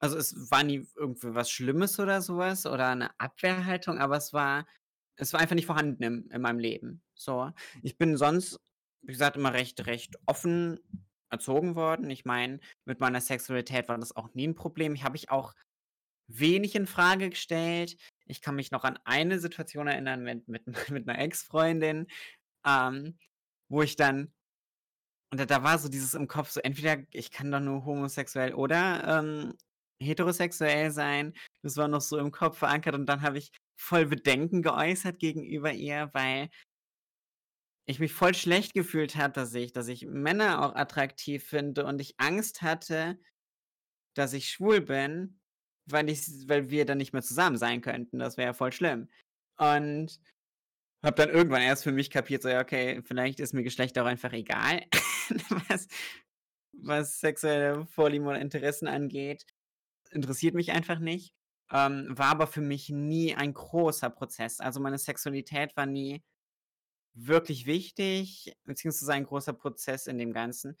also 0.00 0.16
es 0.16 0.50
war 0.50 0.64
nie 0.64 0.86
irgendwie 0.96 1.34
was 1.34 1.50
Schlimmes 1.50 2.00
oder 2.00 2.22
sowas 2.22 2.66
oder 2.66 2.88
eine 2.88 3.18
Abwehrhaltung, 3.20 3.98
aber 3.98 4.16
es 4.16 4.32
war, 4.32 4.66
es 5.16 5.32
war 5.32 5.40
einfach 5.40 5.54
nicht 5.54 5.66
vorhanden 5.66 6.02
im, 6.02 6.30
in 6.30 6.42
meinem 6.42 6.58
Leben. 6.58 7.02
So, 7.14 7.52
ich 7.82 7.98
bin 7.98 8.16
sonst, 8.16 8.58
wie 9.02 9.12
gesagt, 9.12 9.36
immer 9.36 9.52
recht, 9.52 9.86
recht 9.86 10.16
offen 10.26 10.80
erzogen 11.30 11.76
worden. 11.76 12.10
Ich 12.10 12.24
meine, 12.24 12.60
mit 12.86 13.00
meiner 13.00 13.20
Sexualität 13.20 13.88
war 13.88 13.98
das 13.98 14.16
auch 14.16 14.34
nie 14.34 14.48
ein 14.48 14.54
Problem. 14.54 14.94
Ich 14.94 15.04
habe 15.04 15.16
ich 15.16 15.30
auch 15.30 15.54
wenig 16.26 16.74
in 16.74 16.86
Frage 16.86 17.30
gestellt. 17.30 17.96
Ich 18.30 18.40
kann 18.40 18.54
mich 18.54 18.70
noch 18.70 18.84
an 18.84 18.98
eine 19.04 19.38
Situation 19.38 19.86
erinnern 19.86 20.22
mit, 20.22 20.48
mit, 20.48 20.64
mit 20.90 21.08
einer 21.08 21.18
Ex-Freundin, 21.18 22.06
ähm, 22.66 23.18
wo 23.68 23.82
ich 23.82 23.96
dann, 23.96 24.32
und 25.32 25.40
da, 25.40 25.46
da 25.46 25.62
war 25.62 25.78
so 25.78 25.88
dieses 25.88 26.14
im 26.14 26.28
Kopf, 26.28 26.50
so 26.50 26.60
entweder 26.60 26.98
ich 27.12 27.30
kann 27.30 27.50
doch 27.50 27.60
nur 27.60 27.84
homosexuell 27.84 28.54
oder 28.54 29.20
ähm, 29.20 29.54
heterosexuell 30.00 30.90
sein. 30.90 31.34
Das 31.62 31.76
war 31.76 31.88
noch 31.88 32.00
so 32.00 32.18
im 32.18 32.30
Kopf 32.32 32.58
verankert 32.58 32.94
und 32.94 33.06
dann 33.06 33.22
habe 33.22 33.38
ich 33.38 33.52
voll 33.78 34.06
Bedenken 34.06 34.62
geäußert 34.62 35.18
gegenüber 35.18 35.72
ihr, 35.72 36.10
weil 36.12 36.50
ich 37.86 37.98
mich 37.98 38.12
voll 38.12 38.34
schlecht 38.34 38.74
gefühlt 38.74 39.16
habe, 39.16 39.32
dass 39.32 39.54
ich, 39.54 39.72
dass 39.72 39.88
ich 39.88 40.06
Männer 40.06 40.64
auch 40.64 40.74
attraktiv 40.76 41.44
finde 41.44 41.84
und 41.86 42.00
ich 42.00 42.14
Angst 42.18 42.62
hatte, 42.62 43.18
dass 44.14 44.32
ich 44.32 44.50
schwul 44.50 44.80
bin, 44.80 45.39
weil 45.92 46.08
ich, 46.10 46.26
weil 46.48 46.70
wir 46.70 46.84
dann 46.84 46.98
nicht 46.98 47.12
mehr 47.12 47.22
zusammen 47.22 47.56
sein 47.56 47.80
könnten. 47.80 48.18
Das 48.18 48.36
wäre 48.36 48.48
ja 48.48 48.52
voll 48.52 48.72
schlimm. 48.72 49.08
Und 49.58 50.20
habe 51.02 51.16
dann 51.16 51.30
irgendwann 51.30 51.62
erst 51.62 51.84
für 51.84 51.92
mich 51.92 52.10
kapiert, 52.10 52.42
so 52.42 52.48
ja, 52.48 52.60
okay, 52.60 53.00
vielleicht 53.02 53.40
ist 53.40 53.54
mir 53.54 53.62
Geschlecht 53.62 53.98
auch 53.98 54.06
einfach 54.06 54.32
egal, 54.32 54.84
was, 55.68 55.88
was 56.72 57.20
sexuelle 57.20 57.86
Vorlieben 57.86 58.26
oder 58.26 58.40
Interessen 58.40 58.86
angeht. 58.86 59.46
Interessiert 60.10 60.54
mich 60.54 60.72
einfach 60.72 60.98
nicht. 60.98 61.34
Ähm, 61.72 62.06
war 62.10 62.26
aber 62.28 62.46
für 62.46 62.60
mich 62.60 62.90
nie 62.90 63.34
ein 63.34 63.54
großer 63.54 64.10
Prozess. 64.10 64.60
Also 64.60 64.80
meine 64.80 64.98
Sexualität 64.98 65.76
war 65.76 65.86
nie 65.86 66.22
wirklich 67.14 67.66
wichtig, 67.66 68.54
beziehungsweise 68.64 69.12
ein 69.12 69.24
großer 69.24 69.52
Prozess 69.52 70.06
in 70.06 70.18
dem 70.18 70.32
Ganzen. 70.32 70.76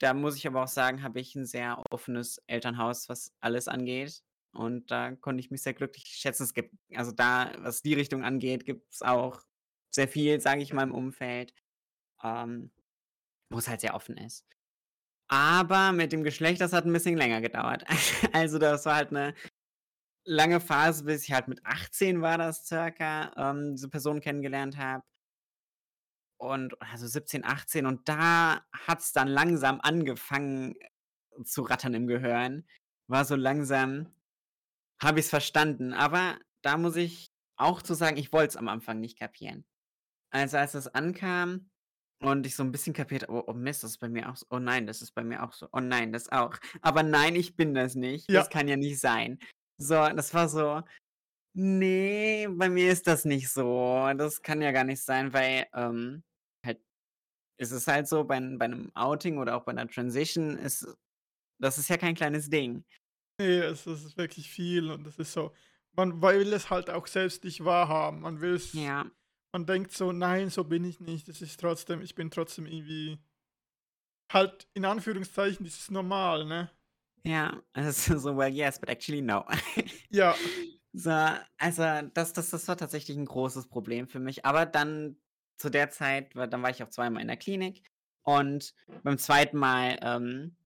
Da 0.00 0.14
muss 0.14 0.36
ich 0.36 0.46
aber 0.46 0.64
auch 0.64 0.68
sagen, 0.68 1.02
habe 1.02 1.20
ich 1.20 1.34
ein 1.36 1.46
sehr 1.46 1.82
offenes 1.90 2.42
Elternhaus, 2.48 3.08
was 3.08 3.32
alles 3.40 3.68
angeht. 3.68 4.22
Und 4.52 4.90
da 4.90 5.12
konnte 5.16 5.40
ich 5.40 5.50
mich 5.50 5.62
sehr 5.62 5.74
glücklich 5.74 6.06
schätzen. 6.06 6.44
Es 6.44 6.54
gibt, 6.54 6.74
also 6.94 7.12
da, 7.12 7.52
was 7.58 7.82
die 7.82 7.94
Richtung 7.94 8.24
angeht, 8.24 8.64
gibt 8.66 8.92
es 8.92 9.02
auch 9.02 9.42
sehr 9.90 10.08
viel, 10.08 10.40
sage 10.40 10.62
ich 10.62 10.72
mal, 10.72 10.82
im 10.82 10.94
Umfeld, 10.94 11.54
ähm, 12.22 12.70
wo 13.50 13.58
es 13.58 13.68
halt 13.68 13.80
sehr 13.80 13.94
offen 13.94 14.16
ist. 14.16 14.46
Aber 15.28 15.92
mit 15.92 16.12
dem 16.12 16.24
Geschlecht, 16.24 16.60
das 16.60 16.72
hat 16.72 16.84
ein 16.84 16.92
bisschen 16.92 17.16
länger 17.16 17.40
gedauert. 17.40 17.84
also 18.32 18.58
das 18.58 18.84
war 18.84 18.96
halt 18.96 19.10
eine 19.10 19.34
lange 20.24 20.60
Phase, 20.60 21.04
bis 21.04 21.24
ich 21.24 21.32
halt 21.32 21.48
mit 21.48 21.64
18 21.64 22.20
war 22.22 22.38
das 22.38 22.66
circa, 22.66 23.32
ähm, 23.36 23.74
diese 23.74 23.88
Person 23.88 24.20
kennengelernt 24.20 24.76
habe 24.76 25.02
und 26.42 26.74
also 26.82 27.06
17, 27.06 27.44
18 27.44 27.86
und 27.86 28.08
da 28.08 28.62
hat 28.72 29.00
es 29.00 29.12
dann 29.12 29.28
langsam 29.28 29.80
angefangen 29.80 30.74
zu 31.44 31.62
rattern 31.62 31.94
im 31.94 32.08
Gehirn. 32.08 32.66
War 33.06 33.24
so 33.24 33.36
langsam, 33.36 34.12
habe 35.02 35.20
ich 35.20 35.26
es 35.26 35.30
verstanden. 35.30 35.92
Aber 35.92 36.38
da 36.62 36.76
muss 36.76 36.96
ich 36.96 37.30
auch 37.56 37.82
zu 37.82 37.94
sagen, 37.94 38.16
ich 38.16 38.32
wollte 38.32 38.50
es 38.50 38.56
am 38.56 38.68
Anfang 38.68 39.00
nicht 39.00 39.18
kapieren. 39.18 39.64
Also 40.30 40.56
als 40.56 40.74
es 40.74 40.88
ankam 40.88 41.70
und 42.22 42.46
ich 42.46 42.54
so 42.56 42.62
ein 42.62 42.72
bisschen 42.72 42.94
kapiert, 42.94 43.28
oh, 43.28 43.44
oh 43.46 43.52
Mist, 43.52 43.82
das 43.82 43.92
ist 43.92 43.98
bei 43.98 44.08
mir 44.08 44.30
auch 44.30 44.36
so. 44.36 44.46
Oh 44.50 44.58
nein, 44.58 44.86
das 44.86 45.02
ist 45.02 45.12
bei 45.12 45.24
mir 45.24 45.42
auch 45.42 45.52
so. 45.52 45.68
Oh 45.72 45.80
nein, 45.80 46.12
das 46.12 46.30
auch. 46.30 46.56
Aber 46.80 47.02
nein, 47.02 47.36
ich 47.36 47.56
bin 47.56 47.74
das 47.74 47.94
nicht. 47.94 48.30
Ja. 48.30 48.40
Das 48.40 48.50
kann 48.50 48.68
ja 48.68 48.76
nicht 48.76 49.00
sein. 49.00 49.38
So, 49.78 49.94
das 49.94 50.32
war 50.32 50.48
so, 50.48 50.82
nee, 51.54 52.46
bei 52.48 52.68
mir 52.68 52.92
ist 52.92 53.06
das 53.06 53.24
nicht 53.24 53.48
so. 53.48 54.10
Das 54.16 54.42
kann 54.42 54.62
ja 54.62 54.72
gar 54.72 54.84
nicht 54.84 55.02
sein, 55.02 55.32
weil 55.32 55.66
ähm, 55.74 56.22
es 57.58 57.70
ist 57.70 57.86
halt 57.86 58.08
so, 58.08 58.24
bei, 58.24 58.40
bei 58.40 58.64
einem 58.64 58.90
Outing 58.94 59.38
oder 59.38 59.56
auch 59.56 59.64
bei 59.64 59.72
einer 59.72 59.88
Transition, 59.88 60.58
ist, 60.58 60.86
das 61.60 61.78
ist 61.78 61.88
ja 61.88 61.96
kein 61.96 62.14
kleines 62.14 62.50
Ding. 62.50 62.84
Nee, 63.42 63.58
es 63.58 63.86
ist 63.86 64.16
wirklich 64.16 64.48
viel 64.48 64.90
und 64.90 65.06
es 65.06 65.18
ist 65.18 65.32
so, 65.32 65.52
man 65.92 66.22
will 66.22 66.52
es 66.52 66.70
halt 66.70 66.90
auch 66.90 67.06
selbst 67.06 67.44
nicht 67.44 67.64
wahrhaben. 67.64 68.20
Man 68.20 68.40
will 68.40 68.54
es, 68.54 68.72
Ja, 68.72 69.06
man 69.52 69.66
denkt 69.66 69.92
so, 69.92 70.12
nein, 70.12 70.48
so 70.50 70.64
bin 70.64 70.84
ich 70.84 71.00
nicht. 71.00 71.28
Es 71.28 71.42
ist 71.42 71.60
trotzdem, 71.60 72.00
ich 72.02 72.14
bin 72.14 72.30
trotzdem 72.30 72.66
irgendwie 72.66 73.18
halt 74.32 74.66
in 74.74 74.84
Anführungszeichen, 74.84 75.64
das 75.64 75.78
ist 75.78 75.90
normal, 75.90 76.44
ne? 76.46 76.70
ja, 77.24 77.60
ist 77.74 78.04
so, 78.06 78.36
well, 78.36 78.52
yes, 78.52 78.78
but 78.80 78.88
actually 78.88 79.22
no. 79.22 79.44
Ja, 80.10 80.34
So, 80.92 81.10
also 81.58 81.82
das, 82.14 82.32
das, 82.32 82.50
das 82.50 82.68
war 82.68 82.76
tatsächlich 82.76 83.16
ein 83.16 83.24
großes 83.26 83.68
Problem 83.68 84.06
für 84.08 84.18
mich. 84.18 84.44
Aber 84.44 84.66
dann 84.66 85.16
zu 85.56 85.70
der 85.70 85.90
Zeit, 85.90 86.34
dann 86.34 86.62
war 86.62 86.70
ich 86.70 86.82
auch 86.82 86.90
zweimal 86.90 87.22
in 87.22 87.28
der 87.28 87.36
Klinik 87.36 87.82
und 88.22 88.74
beim 89.02 89.18
zweiten 89.18 89.56
Mal, 89.56 89.98
ähm, 90.02 90.56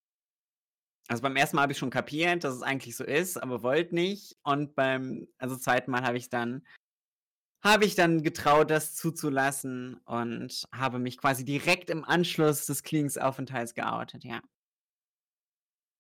also 1.09 1.23
beim 1.23 1.37
ersten 1.37 1.57
Mal 1.57 1.63
habe 1.63 1.73
ich 1.73 1.79
schon 1.79 1.91
kapiert, 1.91 2.45
dass 2.45 2.55
es 2.55 2.63
eigentlich 2.63 2.97
so 2.97 3.05
ist, 3.05 3.37
aber 3.37 3.63
wollte 3.63 3.95
nicht. 3.95 4.37
Und 4.43 4.75
beim, 4.75 5.29
also 5.39 5.57
zweiten 5.57 5.91
Mal 5.91 6.03
habe 6.03 6.17
ich 6.17 6.29
dann, 6.29 6.67
habe 7.63 7.85
ich 7.85 7.95
dann 7.95 8.23
getraut, 8.23 8.71
das 8.71 8.95
zuzulassen 8.95 10.01
und 10.05 10.67
habe 10.73 10.99
mich 10.99 11.19
quasi 11.19 11.45
direkt 11.45 11.91
im 11.91 12.05
Anschluss 12.05 12.67
des 12.67 12.83
Kliniksaufenthalts 12.83 13.75
geoutet, 13.75 14.25
ja. 14.25 14.41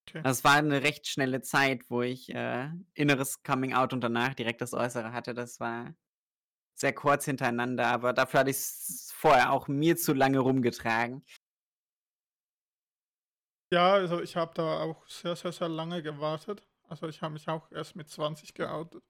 okay. 0.09 0.23
Das 0.23 0.43
war 0.45 0.55
eine 0.55 0.83
recht 0.83 1.07
schnelle 1.07 1.41
Zeit, 1.41 1.89
wo 1.89 2.03
ich 2.03 2.35
äh, 2.35 2.69
inneres 2.95 3.43
Coming 3.43 3.75
Out 3.75 3.93
und 3.93 4.03
danach 4.03 4.35
direkt 4.35 4.61
das 4.61 4.75
Äußere 4.75 5.13
hatte. 5.13 5.35
Das 5.35 5.61
war 5.61 5.95
sehr 6.75 6.93
kurz 6.93 7.25
hintereinander, 7.25 7.87
aber 7.87 8.13
dafür 8.13 8.41
hatte 8.41 8.51
ich 8.51 8.57
es 8.57 9.13
vorher 9.15 9.53
auch 9.53 9.69
mir 9.69 9.97
zu 9.97 10.13
lange 10.13 10.41
rumgetragen. 10.41 11.25
Ja, 13.73 13.95
also 13.95 14.21
ich 14.21 14.37
habe 14.37 14.55
da 14.55 14.81
auch 14.81 15.07
sehr, 15.09 15.35
sehr, 15.37 15.53
sehr 15.53 15.69
lange 15.69 16.03
gewartet. 16.03 16.67
Also 16.85 17.09
ich 17.09 17.21
habe 17.23 17.33
mich 17.35 17.49
auch 17.49 17.71
erst 17.73 17.97
mit 17.97 18.09
20 18.09 18.55
geoutet. 18.55 19.05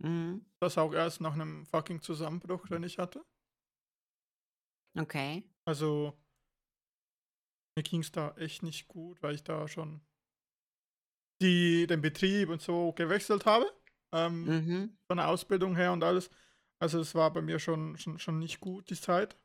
Mhm. 0.00 0.44
Das 0.60 0.78
auch 0.78 0.92
erst 0.92 1.20
nach 1.20 1.34
einem 1.34 1.64
fucking 1.66 2.02
Zusammenbruch, 2.02 2.66
den 2.66 2.82
ich 2.82 2.98
hatte. 2.98 3.24
Okay. 4.98 5.44
Also 5.64 6.18
mir 7.76 7.82
ging 7.82 8.00
es 8.00 8.12
da 8.12 8.34
echt 8.36 8.62
nicht 8.62 8.88
gut, 8.88 9.22
weil 9.22 9.34
ich 9.34 9.44
da 9.44 9.66
schon 9.68 10.00
die, 11.42 11.86
den 11.86 12.00
Betrieb 12.00 12.48
und 12.48 12.62
so 12.62 12.92
gewechselt 12.92 13.46
habe. 13.46 13.70
Ähm, 14.12 14.44
Mhm. 14.44 14.98
Von 15.06 15.16
der 15.16 15.28
Ausbildung 15.28 15.76
her 15.76 15.92
und 15.92 16.04
alles. 16.04 16.30
Also 16.78 17.00
es 17.00 17.14
war 17.14 17.32
bei 17.32 17.42
mir 17.42 17.58
schon, 17.58 17.96
schon, 17.98 18.18
schon 18.18 18.38
nicht 18.38 18.60
gut, 18.60 18.90
die 18.90 19.00
Zeit. 19.00 19.36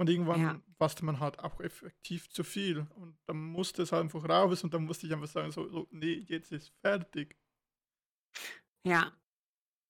Und 0.00 0.08
irgendwann 0.08 0.40
Ja. 0.40 0.60
warste 0.78 1.04
man 1.04 1.20
halt 1.20 1.38
auch 1.40 1.60
effektiv 1.60 2.30
zu 2.30 2.42
viel. 2.42 2.86
Und 2.94 3.18
dann 3.26 3.36
musste 3.36 3.82
es 3.82 3.92
einfach 3.92 4.26
raus 4.26 4.64
und 4.64 4.72
dann 4.72 4.84
musste 4.84 5.06
ich 5.06 5.12
einfach 5.12 5.26
sagen, 5.28 5.52
so, 5.52 5.68
so 5.68 5.88
nee, 5.90 6.24
jetzt 6.26 6.52
ist 6.52 6.72
fertig. 6.80 7.36
Ja. 8.82 9.12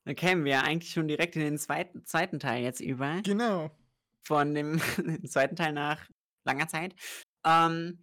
Da 0.05 0.15
kämen 0.15 0.45
wir 0.45 0.65
eigentlich 0.65 0.93
schon 0.93 1.07
direkt 1.07 1.37
in 1.37 1.43
den 1.43 1.59
zweiten, 1.59 2.05
zweiten 2.07 2.41
Teil 2.41 2.65
jetzt 2.65 2.81
über. 2.81 3.23
Genau. 3.23 3.71
Von 4.27 4.53
dem 4.53 4.81
zweiten 5.29 5.55
Teil 5.55 5.75
nach 5.75 6.11
langer 6.45 6.67
Zeit. 6.67 6.97
Ähm, 7.47 8.03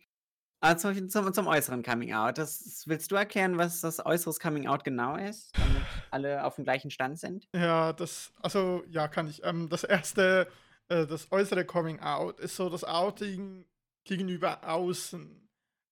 also 0.62 0.94
zum, 0.94 1.10
zum, 1.10 1.34
zum 1.34 1.48
äußeren 1.48 1.84
Coming 1.84 2.14
Out. 2.14 2.38
Das, 2.38 2.84
willst 2.88 3.12
du 3.12 3.16
erklären, 3.16 3.58
was 3.58 3.82
das 3.82 4.06
äußeres 4.06 4.40
Coming 4.40 4.66
Out 4.68 4.86
genau 4.86 5.18
ist, 5.18 5.52
damit 5.58 5.84
alle 6.12 6.46
auf 6.46 6.56
dem 6.56 6.64
gleichen 6.64 6.90
Stand 6.90 7.20
sind? 7.20 7.50
Ja, 7.54 7.92
das, 7.92 8.32
also 8.38 8.86
ja, 8.88 9.10
kann 9.10 9.28
ich. 9.28 9.44
Ähm, 9.44 9.68
das 9.68 9.84
erste, 9.84 10.48
äh, 10.90 11.06
das 11.06 11.32
äußere 11.32 11.66
Coming 11.66 12.00
Out 12.00 12.40
ist 12.40 12.56
so 12.56 12.70
das 12.70 12.84
Outing 12.84 13.66
gegenüber 14.06 14.64
außen, 14.68 15.50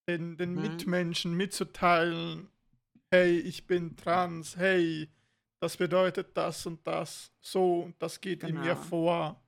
den, 0.07 0.37
den 0.37 0.55
Mhm. 0.55 0.61
Mitmenschen 0.61 1.33
mitzuteilen, 1.35 2.49
hey, 3.11 3.39
ich 3.39 3.67
bin 3.67 3.95
trans, 3.97 4.57
hey, 4.57 5.09
das 5.61 5.77
bedeutet 5.77 6.35
das 6.37 6.65
und 6.65 6.85
das, 6.85 7.31
so 7.41 7.81
und 7.81 8.01
das 8.01 8.21
geht 8.21 8.43
in 8.43 8.59
mir 8.59 8.75
Genau. 8.75 8.75
vor. 8.75 9.41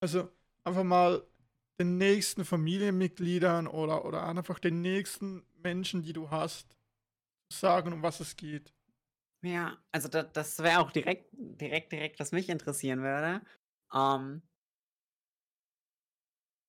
Also 0.00 0.30
einfach 0.64 0.84
mal 0.84 1.26
den 1.80 1.98
nächsten 1.98 2.44
Familienmitgliedern 2.44 3.66
oder, 3.66 4.04
oder 4.04 4.26
einfach 4.26 4.58
den 4.58 4.82
nächsten 4.82 5.44
Menschen, 5.62 6.02
die 6.02 6.12
du 6.12 6.30
hast, 6.30 6.76
sagen, 7.52 7.92
um 7.92 8.02
was 8.02 8.20
es 8.20 8.36
geht. 8.36 8.72
Ja, 9.42 9.76
also 9.92 10.08
da, 10.08 10.22
das 10.24 10.58
wäre 10.58 10.80
auch 10.80 10.90
direkt, 10.90 11.28
direkt, 11.32 11.92
direkt, 11.92 12.18
was 12.18 12.32
mich 12.32 12.48
interessieren 12.48 13.02
würde. 13.02 13.42
Ähm, 13.92 14.42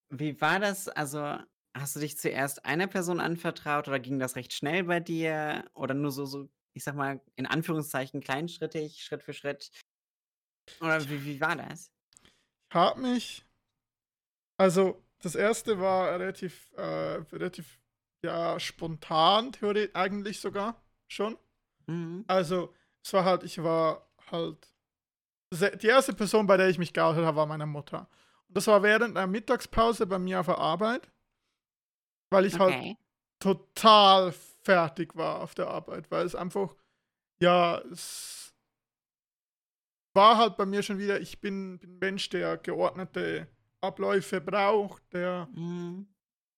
Wie 0.10 0.39
war 0.39 0.60
das? 0.60 0.88
Also, 0.88 1.38
hast 1.75 1.95
du 1.95 1.99
dich 1.99 2.17
zuerst 2.17 2.65
einer 2.65 2.88
Person 2.88 3.19
anvertraut 3.19 3.88
oder 3.88 3.99
ging 3.99 4.19
das 4.19 4.36
recht 4.36 4.53
schnell 4.53 4.86
bei 4.86 4.99
dir? 4.99 5.69
Oder 5.73 5.93
nur 5.93 6.12
so 6.12 6.25
so, 6.25 6.49
ich 6.73 6.84
sage 6.84 6.97
mal, 6.97 7.21
in 7.36 7.45
Anführungszeichen 7.45 8.21
kleinschrittig, 8.21 9.03
Schritt 9.03 9.23
für 9.23 9.34
Schritt? 9.34 9.69
Oder 10.80 11.08
wie 11.10 11.25
wie 11.25 11.41
war 11.41 11.56
das? 11.56 11.91
Ich 12.69 12.75
habe 12.75 13.01
mich 13.01 13.45
also, 14.58 15.03
das 15.19 15.36
erste 15.36 15.80
war 15.80 16.19
relativ, 16.19 16.71
äh, 16.75 16.82
relativ, 16.82 17.80
ja, 18.23 18.60
spontan, 18.60 19.51
theoretisch 19.51 19.95
eigentlich 19.95 20.39
sogar 20.39 20.82
schon. 21.08 21.38
Mhm. 21.88 22.25
Also, 22.27 22.73
es 23.03 23.13
war 23.13 23.23
halt, 23.25 23.43
ich 23.43 23.62
war 23.62 24.08
halt. 24.32 24.73
Die 25.51 25.88
erste 25.88 26.13
Person, 26.13 26.45
bei 26.47 26.57
der 26.57 26.67
ich 26.69 26.77
mich 26.77 26.93
geoutet 26.93 27.25
habe, 27.25 27.38
war 27.38 27.45
meine 27.45 27.65
Mutter. 27.65 28.10
Und 28.47 28.57
das 28.57 28.67
war 28.67 28.83
während 28.83 29.17
einer 29.17 29.27
Mittagspause 29.27 30.05
bei 30.05 30.19
mir 30.19 30.39
auf 30.41 30.47
der 30.47 30.57
Arbeit, 30.57 31.10
weil 32.29 32.45
ich 32.45 32.60
halt 32.60 32.75
Okay. 32.75 32.97
total 33.39 34.33
fertig 34.63 35.15
war 35.15 35.41
auf 35.41 35.55
der 35.55 35.67
Arbeit, 35.67 36.12
weil 36.12 36.25
es 36.25 36.36
einfach, 36.36 36.75
ja, 37.39 37.77
es 37.91 38.53
war 40.13 40.38
halt 40.38 40.57
bei 40.57 40.65
mir 40.65 40.83
schon 40.83 40.97
wieder, 40.97 41.21
ich 41.21 41.39
bin, 41.39 41.79
bin 41.79 41.91
ein 41.91 41.99
Mensch, 41.99 42.29
der 42.29 42.57
geordnete 42.57 43.47
Abläufe 43.81 44.41
braucht, 44.41 45.01
der 45.13 45.47
Mhm. 45.53 46.07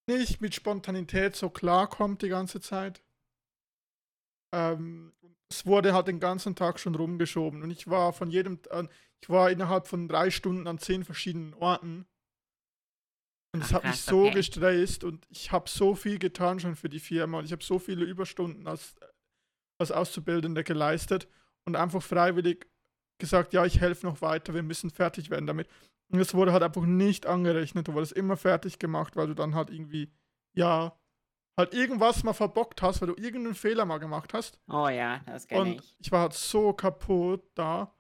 nicht 0.08 0.42
mit 0.42 0.56
Spontanität 0.56 1.36
so 1.36 1.50
klarkommt 1.50 2.22
die 2.24 2.30
ganze 2.30 2.62
Zeit. 2.62 3.04
Ähm, 4.52 5.14
es 5.52 5.66
wurde 5.66 5.94
halt 5.94 6.08
den 6.08 6.20
ganzen 6.20 6.56
Tag 6.56 6.80
schon 6.80 6.96
rumgeschoben 6.96 7.64
und 7.64 7.72
ich 7.72 7.88
war 7.88 8.14
von 8.14 8.30
jedem, 8.30 8.60
an- 8.70 8.90
ich 9.22 9.30
war 9.30 9.50
innerhalb 9.50 9.88
von 9.88 10.08
drei 10.08 10.30
Stunden 10.30 10.68
an 10.68 10.78
zehn 10.78 11.04
verschiedenen 11.04 11.54
Orten. 11.54 12.06
Und 13.52 13.64
es 13.64 13.74
hat 13.74 13.84
mich 13.84 14.00
so 14.00 14.26
okay. 14.26 14.36
gestresst 14.36 15.04
und 15.04 15.26
ich 15.30 15.52
habe 15.52 15.68
so 15.68 15.96
viel 15.96 16.20
getan 16.20 16.60
schon 16.60 16.76
für 16.76 16.88
die 16.88 17.00
Firma 17.00 17.40
und 17.40 17.46
ich 17.46 17.52
habe 17.52 17.64
so 17.64 17.80
viele 17.80 18.06
Überstunden 18.06 18.68
als, 18.68 18.96
als 19.80 19.92
Auszubildender 19.92 20.64
geleistet 20.64 21.28
und 21.66 21.76
einfach 21.76 22.04
freiwillig 22.04 22.68
gesagt, 23.20 23.54
ja, 23.54 23.66
ich 23.66 23.82
helfe 23.82 24.06
noch 24.06 24.22
weiter, 24.22 24.54
wir 24.54 24.64
müssen 24.64 24.92
fertig 24.92 25.32
werden 25.32 25.48
damit. 25.48 25.68
Und 26.12 26.20
es 26.20 26.36
wurde 26.36 26.54
halt 26.54 26.64
einfach 26.64 26.86
nicht 26.86 27.26
angerechnet, 27.26 27.88
du 27.88 27.94
wurdest 27.94 28.14
immer 28.14 28.38
fertig 28.38 28.78
gemacht, 28.78 29.16
weil 29.16 29.28
du 29.28 29.34
dann 29.34 29.56
halt 29.56 29.72
irgendwie, 29.72 30.12
ja, 30.56 30.99
halt 31.60 31.74
irgendwas 31.74 32.24
mal 32.24 32.34
verbockt 32.34 32.82
hast, 32.82 33.02
weil 33.02 33.10
du 33.10 33.16
irgendeinen 33.22 33.56
Fehler 33.56 33.86
mal 33.86 34.00
gemacht 34.00 34.34
hast. 34.34 34.60
Oh 34.70 34.88
ja, 34.88 35.20
das 35.26 35.48
kenne 35.48 35.72
Und 35.72 35.82
ich. 35.82 35.96
ich 36.00 36.12
war 36.12 36.22
halt 36.22 36.34
so 36.34 36.74
kaputt 36.74 37.44
da. 37.56 37.94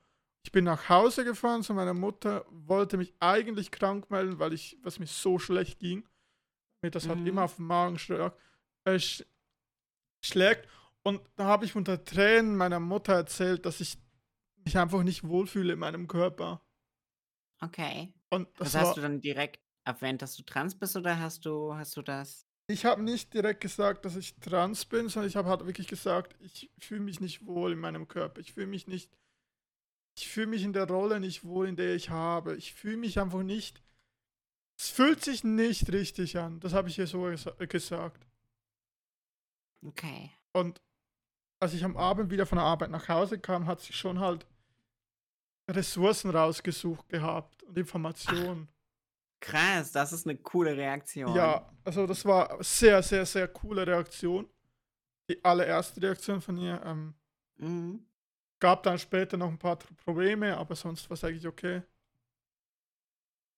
Ich 0.45 0.51
bin 0.51 0.63
nach 0.65 0.89
Hause 0.89 1.25
gefahren 1.25 1.63
zu 1.63 1.73
meiner 1.73 1.93
Mutter, 1.93 2.45
wollte 2.49 2.97
mich 2.97 3.13
eigentlich 3.19 3.71
krank 3.71 4.09
melden, 4.09 4.39
weil 4.39 4.53
ich, 4.53 4.77
was 4.83 4.97
mir 4.99 5.05
so 5.07 5.37
schlecht 5.37 5.79
ging, 5.79 6.07
mir 6.81 6.91
das 6.91 7.09
halt 7.09 7.19
Mhm. 7.19 7.27
immer 7.27 7.43
auf 7.43 7.57
den 7.57 7.65
Magen 7.65 7.99
schlag, 7.99 8.35
äh, 8.85 8.99
sch 8.99 9.23
schlägt. 10.23 10.67
Und 11.03 11.21
da 11.35 11.45
habe 11.45 11.65
ich 11.65 11.75
unter 11.75 12.03
Tränen 12.03 12.55
meiner 12.55 12.79
Mutter 12.79 13.13
erzählt, 13.13 13.65
dass 13.65 13.81
ich 13.81 13.97
mich 14.65 14.77
einfach 14.77 15.03
nicht 15.03 15.27
wohlfühle 15.27 15.73
in 15.73 15.79
meinem 15.79 16.07
Körper. 16.07 16.61
Okay. 17.61 18.13
Und 18.29 18.47
das 18.59 18.73
Das 18.73 18.75
hast 18.75 18.97
du 18.97 19.01
dann 19.01 19.21
direkt 19.21 19.59
erwähnt, 19.85 20.21
dass 20.21 20.35
du 20.35 20.43
trans 20.43 20.77
bist 20.77 20.95
oder 20.95 21.19
hast 21.19 21.45
du 21.45 21.73
hast 21.75 21.97
du 21.97 22.01
das 22.01 22.45
ich 22.69 22.85
habe 22.85 23.01
nicht 23.01 23.33
direkt 23.33 23.61
gesagt, 23.61 24.05
dass 24.05 24.15
ich 24.15 24.35
trans 24.35 24.85
bin, 24.85 25.09
sondern 25.09 25.27
ich 25.27 25.35
habe 25.35 25.49
halt 25.49 25.65
wirklich 25.65 25.87
gesagt, 25.87 26.35
ich 26.39 26.69
fühle 26.77 27.01
mich 27.01 27.19
nicht 27.19 27.47
wohl 27.47 27.71
in 27.71 27.79
meinem 27.79 28.07
Körper. 28.07 28.39
Ich 28.39 28.53
fühle 28.53 28.67
mich 28.67 28.85
nicht, 28.85 29.11
ich 30.15 30.27
fühle 30.27 30.47
mich 30.47 30.63
in 30.63 30.73
der 30.73 30.87
Rolle 30.87 31.19
nicht 31.19 31.43
wohl, 31.43 31.67
in 31.67 31.75
der 31.75 31.95
ich 31.95 32.11
habe. 32.11 32.55
Ich 32.55 32.75
fühle 32.75 32.97
mich 32.97 33.19
einfach 33.19 33.41
nicht, 33.41 33.81
es 34.77 34.89
fühlt 34.89 35.23
sich 35.23 35.43
nicht 35.43 35.91
richtig 35.91 36.37
an. 36.37 36.59
Das 36.59 36.73
habe 36.73 36.89
ich 36.89 36.99
ihr 36.99 37.07
so 37.07 37.23
gesa 37.23 37.51
gesagt. 37.65 38.27
Okay. 39.83 40.29
Und 40.53 40.79
als 41.59 41.73
ich 41.73 41.83
am 41.83 41.97
Abend 41.97 42.29
wieder 42.29 42.45
von 42.45 42.57
der 42.57 42.65
Arbeit 42.65 42.91
nach 42.91 43.09
Hause 43.09 43.39
kam, 43.39 43.65
hat 43.65 43.81
sie 43.81 43.93
schon 43.93 44.19
halt 44.19 44.45
Ressourcen 45.67 46.29
rausgesucht 46.29 47.09
gehabt 47.09 47.63
und 47.63 47.75
Informationen. 47.79 48.67
Krass, 49.41 49.91
das 49.91 50.11
ist 50.11 50.27
eine 50.27 50.37
coole 50.37 50.75
Reaktion. 50.75 51.33
Ja, 51.35 51.71
also 51.83 52.05
das 52.05 52.25
war 52.25 52.51
eine 52.51 52.63
sehr, 52.63 53.01
sehr, 53.01 53.25
sehr 53.25 53.47
coole 53.47 53.85
Reaktion. 53.87 54.49
Die 55.29 55.43
allererste 55.43 56.01
Reaktion 56.01 56.41
von 56.41 56.57
ihr. 56.57 56.81
Ähm, 56.85 57.13
Mhm. 57.57 58.05
gab 58.59 58.83
dann 58.83 58.97
später 58.99 59.37
noch 59.37 59.47
ein 59.49 59.57
paar 59.59 59.77
Probleme, 59.77 60.57
aber 60.57 60.75
sonst 60.75 61.09
war 61.09 61.13
es 61.15 61.23
eigentlich 61.23 61.47
okay. 61.47 61.81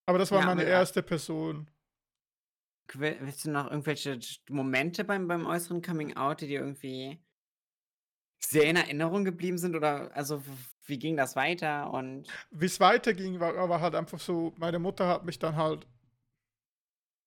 Aber 0.05 0.17
das 0.17 0.31
war 0.31 0.39
Ja, 0.41 0.45
meine 0.45 0.61
aber- 0.61 0.69
erste 0.69 1.01
Person. 1.03 1.69
Will 2.93 3.15
willst 3.21 3.45
du 3.45 3.51
noch 3.51 3.71
irgendwelche 3.71 4.19
Momente 4.49 5.05
beim 5.05 5.25
beim 5.27 5.45
äußeren 5.45 5.81
Coming 5.81 6.17
Out, 6.17 6.41
die 6.41 6.47
dir 6.47 6.59
irgendwie 6.59 7.23
sehr 8.39 8.65
in 8.65 8.75
Erinnerung 8.75 9.23
geblieben 9.23 9.57
sind 9.57 9.75
oder 9.75 10.13
also, 10.15 10.43
wie 10.91 10.99
ging 10.99 11.17
das 11.17 11.35
weiter 11.35 11.91
und 11.91 12.27
Wie 12.51 12.65
es 12.67 12.79
weiterging, 12.79 13.39
war, 13.39 13.67
war 13.69 13.81
halt 13.81 13.95
einfach 13.95 14.19
so, 14.19 14.53
meine 14.57 14.77
Mutter 14.77 15.07
hat 15.07 15.25
mich 15.25 15.39
dann 15.39 15.55
halt, 15.55 15.87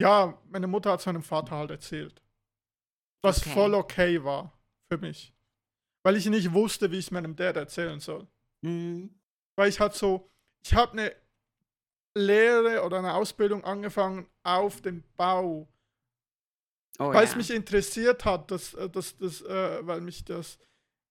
ja, 0.00 0.38
meine 0.50 0.68
Mutter 0.68 0.92
hat 0.92 1.00
seinem 1.00 1.22
Vater 1.22 1.57
halt 1.57 1.70
erzählt. 1.72 2.22
Was 3.22 3.38
Okay. 3.40 3.50
voll 3.50 3.74
okay 3.74 4.22
war 4.22 4.53
für 4.92 4.98
mich. 4.98 5.35
Weil 6.05 6.16
ich 6.16 6.27
nicht 6.27 6.53
wusste, 6.53 6.90
wie 6.92 6.98
ich 6.98 7.07
es 7.07 7.11
meinem 7.11 7.35
Dad 7.35 7.57
erzählen 7.57 7.98
soll. 7.98 8.29
Mhm. 8.62 9.18
Weil 9.57 9.70
ich 9.70 9.81
halt 9.81 9.94
so, 9.94 10.31
ich 10.64 10.74
habe 10.74 10.92
eine 10.92 11.16
Lehre 12.16 12.85
oder 12.85 12.98
eine 12.98 13.14
Ausbildung 13.14 13.64
angefangen 13.64 14.29
auf 14.42 14.83
dem 14.83 15.03
Bau, 15.16 15.68
Oh 16.98 17.09
weil 17.09 17.24
es 17.24 17.33
ja. 17.33 17.38
mich 17.38 17.50
interessiert 17.50 18.24
hat, 18.24 18.50
dass, 18.50 18.74
äh, 18.74 18.88
dass, 18.88 19.16
dass, 19.16 19.40
äh, 19.42 19.87
weil 19.87 20.00
mich 20.00 20.24
das, 20.24 20.59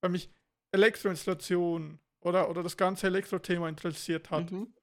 weil 0.01 0.11
mich 0.11 0.29
Elektroinstallation 0.71 1.99
oder, 2.23 2.49
oder 2.49 2.63
das 2.63 2.77
ganze 2.77 3.07
Elektrothema 3.07 3.69
interessiert 3.69 4.31
hat. 4.31 4.51
Mhm. 4.51 4.73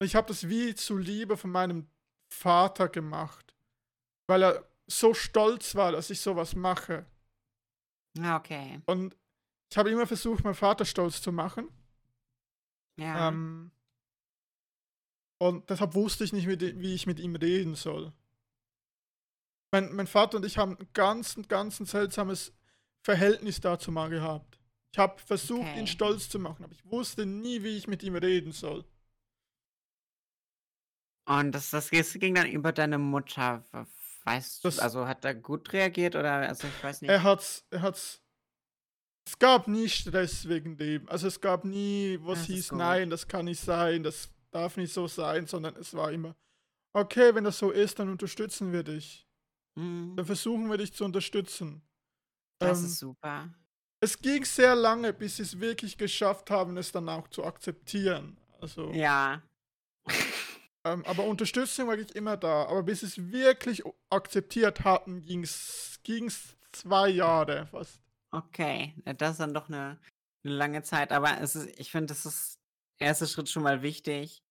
Ich 0.00 0.14
habe 0.14 0.28
das 0.28 0.48
wie 0.48 0.74
zuliebe 0.74 1.36
von 1.36 1.50
meinem 1.50 1.88
Vater 2.28 2.88
gemacht, 2.88 3.54
weil 4.26 4.42
er 4.42 4.68
so 4.86 5.14
stolz 5.14 5.74
war, 5.74 5.92
dass 5.92 6.10
ich 6.10 6.20
sowas 6.20 6.54
mache. 6.54 7.06
Ah, 8.20 8.36
okay. 8.36 8.80
Und 8.86 9.16
ich 9.70 9.78
habe 9.78 9.90
immer 9.90 10.06
versucht, 10.06 10.44
meinen 10.44 10.54
Vater 10.54 10.84
stolz 10.84 11.22
zu 11.22 11.32
machen. 11.32 11.68
Ja. 12.96 13.28
Ähm, 13.28 13.72
und 15.38 15.68
deshalb 15.68 15.94
wusste 15.94 16.24
ich 16.24 16.32
nicht, 16.32 16.46
wie 16.48 16.94
ich 16.94 17.06
mit 17.06 17.18
ihm 17.18 17.34
reden 17.36 17.74
soll. 17.74 18.12
Mein, 19.72 19.92
mein 19.94 20.06
Vater 20.06 20.36
und 20.36 20.46
ich 20.46 20.58
haben 20.58 20.78
ein 20.78 20.88
ganz, 20.92 21.36
ganz 21.48 21.80
ein 21.80 21.86
seltsames 21.86 22.52
Verhältnis 23.02 23.60
dazu 23.60 23.90
mal 23.90 24.08
gehabt. 24.08 24.60
Ich 24.94 24.98
habe 25.00 25.18
versucht, 25.20 25.62
Okay. 25.62 25.80
ihn 25.80 25.88
stolz 25.88 26.28
zu 26.28 26.38
machen, 26.38 26.62
aber 26.62 26.72
ich 26.72 26.88
wusste 26.88 27.26
nie, 27.26 27.64
wie 27.64 27.76
ich 27.76 27.88
mit 27.88 28.04
ihm 28.04 28.14
reden 28.14 28.52
soll. 28.52 28.84
Und 31.26 31.52
das 31.52 31.70
das 31.70 31.90
ging 31.90 32.34
dann 32.36 32.46
über 32.46 32.70
deine 32.70 32.98
Mutter. 32.98 33.64
Weißt 34.24 34.64
du 34.64 34.68
also, 34.80 35.08
hat 35.08 35.24
er 35.24 35.34
gut 35.34 35.72
reagiert 35.72 36.14
oder 36.14 36.32
also, 36.48 36.68
ich 36.68 36.84
weiß 36.84 37.00
nicht. 37.02 37.10
Er 37.10 37.24
hat's, 37.24 37.66
er 37.70 37.82
hat's. 37.82 38.22
Es 39.26 39.36
gab 39.38 39.66
nie 39.66 39.88
Stress 39.88 40.48
wegen 40.48 40.76
dem. 40.76 41.08
Also 41.08 41.26
es 41.26 41.40
gab 41.40 41.64
nie, 41.64 42.18
was 42.20 42.38
Das 42.40 42.46
hieß, 42.46 42.72
nein, 42.72 43.10
das 43.10 43.26
kann 43.26 43.46
nicht 43.46 43.60
sein, 43.60 44.04
das 44.04 44.28
darf 44.52 44.76
nicht 44.76 44.92
so 44.92 45.08
sein, 45.08 45.46
sondern 45.48 45.74
es 45.76 45.92
war 45.94 46.12
immer, 46.12 46.36
okay, 46.94 47.34
wenn 47.34 47.44
das 47.44 47.58
so 47.58 47.70
ist, 47.70 47.98
dann 47.98 48.10
unterstützen 48.10 48.72
wir 48.72 48.84
dich. 48.84 49.26
Mhm. 49.76 50.14
Dann 50.16 50.26
versuchen 50.26 50.70
wir 50.70 50.76
dich 50.76 50.92
zu 50.92 51.04
unterstützen. 51.04 51.82
Das 52.60 52.78
Ähm, 52.78 52.84
ist 52.86 52.98
super. 52.98 53.54
Es 54.04 54.20
ging 54.20 54.44
sehr 54.44 54.74
lange, 54.76 55.12
bis 55.12 55.36
sie 55.36 55.42
es 55.42 55.58
wirklich 55.58 55.96
geschafft 55.98 56.50
haben, 56.50 56.76
es 56.76 56.92
dann 56.92 57.08
auch 57.08 57.28
zu 57.28 57.44
akzeptieren. 57.44 58.36
Also, 58.60 58.92
Ja. 58.92 59.42
ähm, 60.84 61.04
aber 61.06 61.24
Unterstützung 61.24 61.88
war 61.88 61.98
ich 61.98 62.14
immer 62.14 62.36
da. 62.36 62.66
Aber 62.66 62.82
bis 62.82 63.00
sie 63.00 63.06
es 63.06 63.32
wirklich 63.32 63.82
akzeptiert 64.10 64.84
hatten, 64.84 65.22
ging 65.22 65.42
es 65.42 65.98
zwei 66.72 67.08
Jahre 67.08 67.66
fast. 67.66 68.00
Okay, 68.30 68.94
das 69.18 69.32
ist 69.32 69.40
dann 69.40 69.54
doch 69.54 69.68
eine 69.68 69.98
'ne 70.42 70.52
lange 70.52 70.82
Zeit, 70.82 71.12
aber 71.12 71.40
es 71.40 71.54
ist 71.56 71.78
ich 71.78 71.90
finde, 71.90 72.06
das 72.06 72.26
ist 72.26 72.58
erster 72.98 73.26
Schritt 73.26 73.48
schon 73.48 73.62
mal 73.62 73.82
wichtig, 73.82 74.42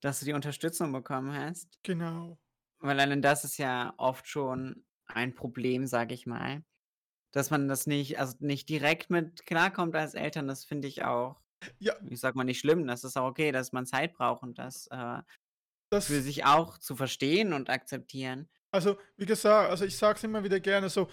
dass 0.00 0.18
du 0.20 0.24
die 0.26 0.32
Unterstützung 0.32 0.92
bekommen 0.92 1.32
hast, 1.34 1.68
Genau. 1.82 2.38
weil 2.80 2.98
allein 2.98 3.20
das 3.22 3.44
ist 3.44 3.58
ja 3.58 3.92
oft 3.98 4.26
schon 4.26 4.84
ein 5.06 5.34
Problem, 5.34 5.86
sage 5.86 6.14
ich 6.14 6.26
mal, 6.26 6.64
dass 7.32 7.50
man 7.50 7.68
das 7.68 7.86
nicht 7.86 8.18
also, 8.18 8.36
nicht 8.40 8.68
direkt 8.68 9.10
mit 9.10 9.46
klarkommt 9.46 9.94
als 9.96 10.14
Eltern, 10.14 10.46
das 10.48 10.64
finde 10.64 10.88
ich 10.88 11.04
auch 11.04 11.40
Ja. 11.78 11.94
ich 12.08 12.20
sage 12.20 12.36
mal 12.36 12.44
nicht 12.44 12.60
schlimm, 12.60 12.86
das 12.86 13.04
ist 13.04 13.16
auch 13.16 13.26
okay, 13.28 13.52
dass 13.52 13.72
man 13.72 13.86
Zeit 13.86 14.14
braucht 14.14 14.42
und 14.42 14.58
das, 14.58 14.86
äh, 14.90 15.22
Das, 15.90 16.06
für 16.06 16.20
sich 16.22 16.44
auch 16.44 16.78
zu 16.78 16.96
verstehen 16.96 17.52
und 17.52 17.70
akzeptieren. 17.70 18.48
Also, 18.72 18.98
wie 19.16 19.26
gesagt, 19.26 19.70
also 19.70 19.84
ich 19.84 19.96
sag's 19.96 20.24
immer 20.24 20.42
wieder 20.44 20.58
gerne 20.60 20.88
so, 20.88 21.08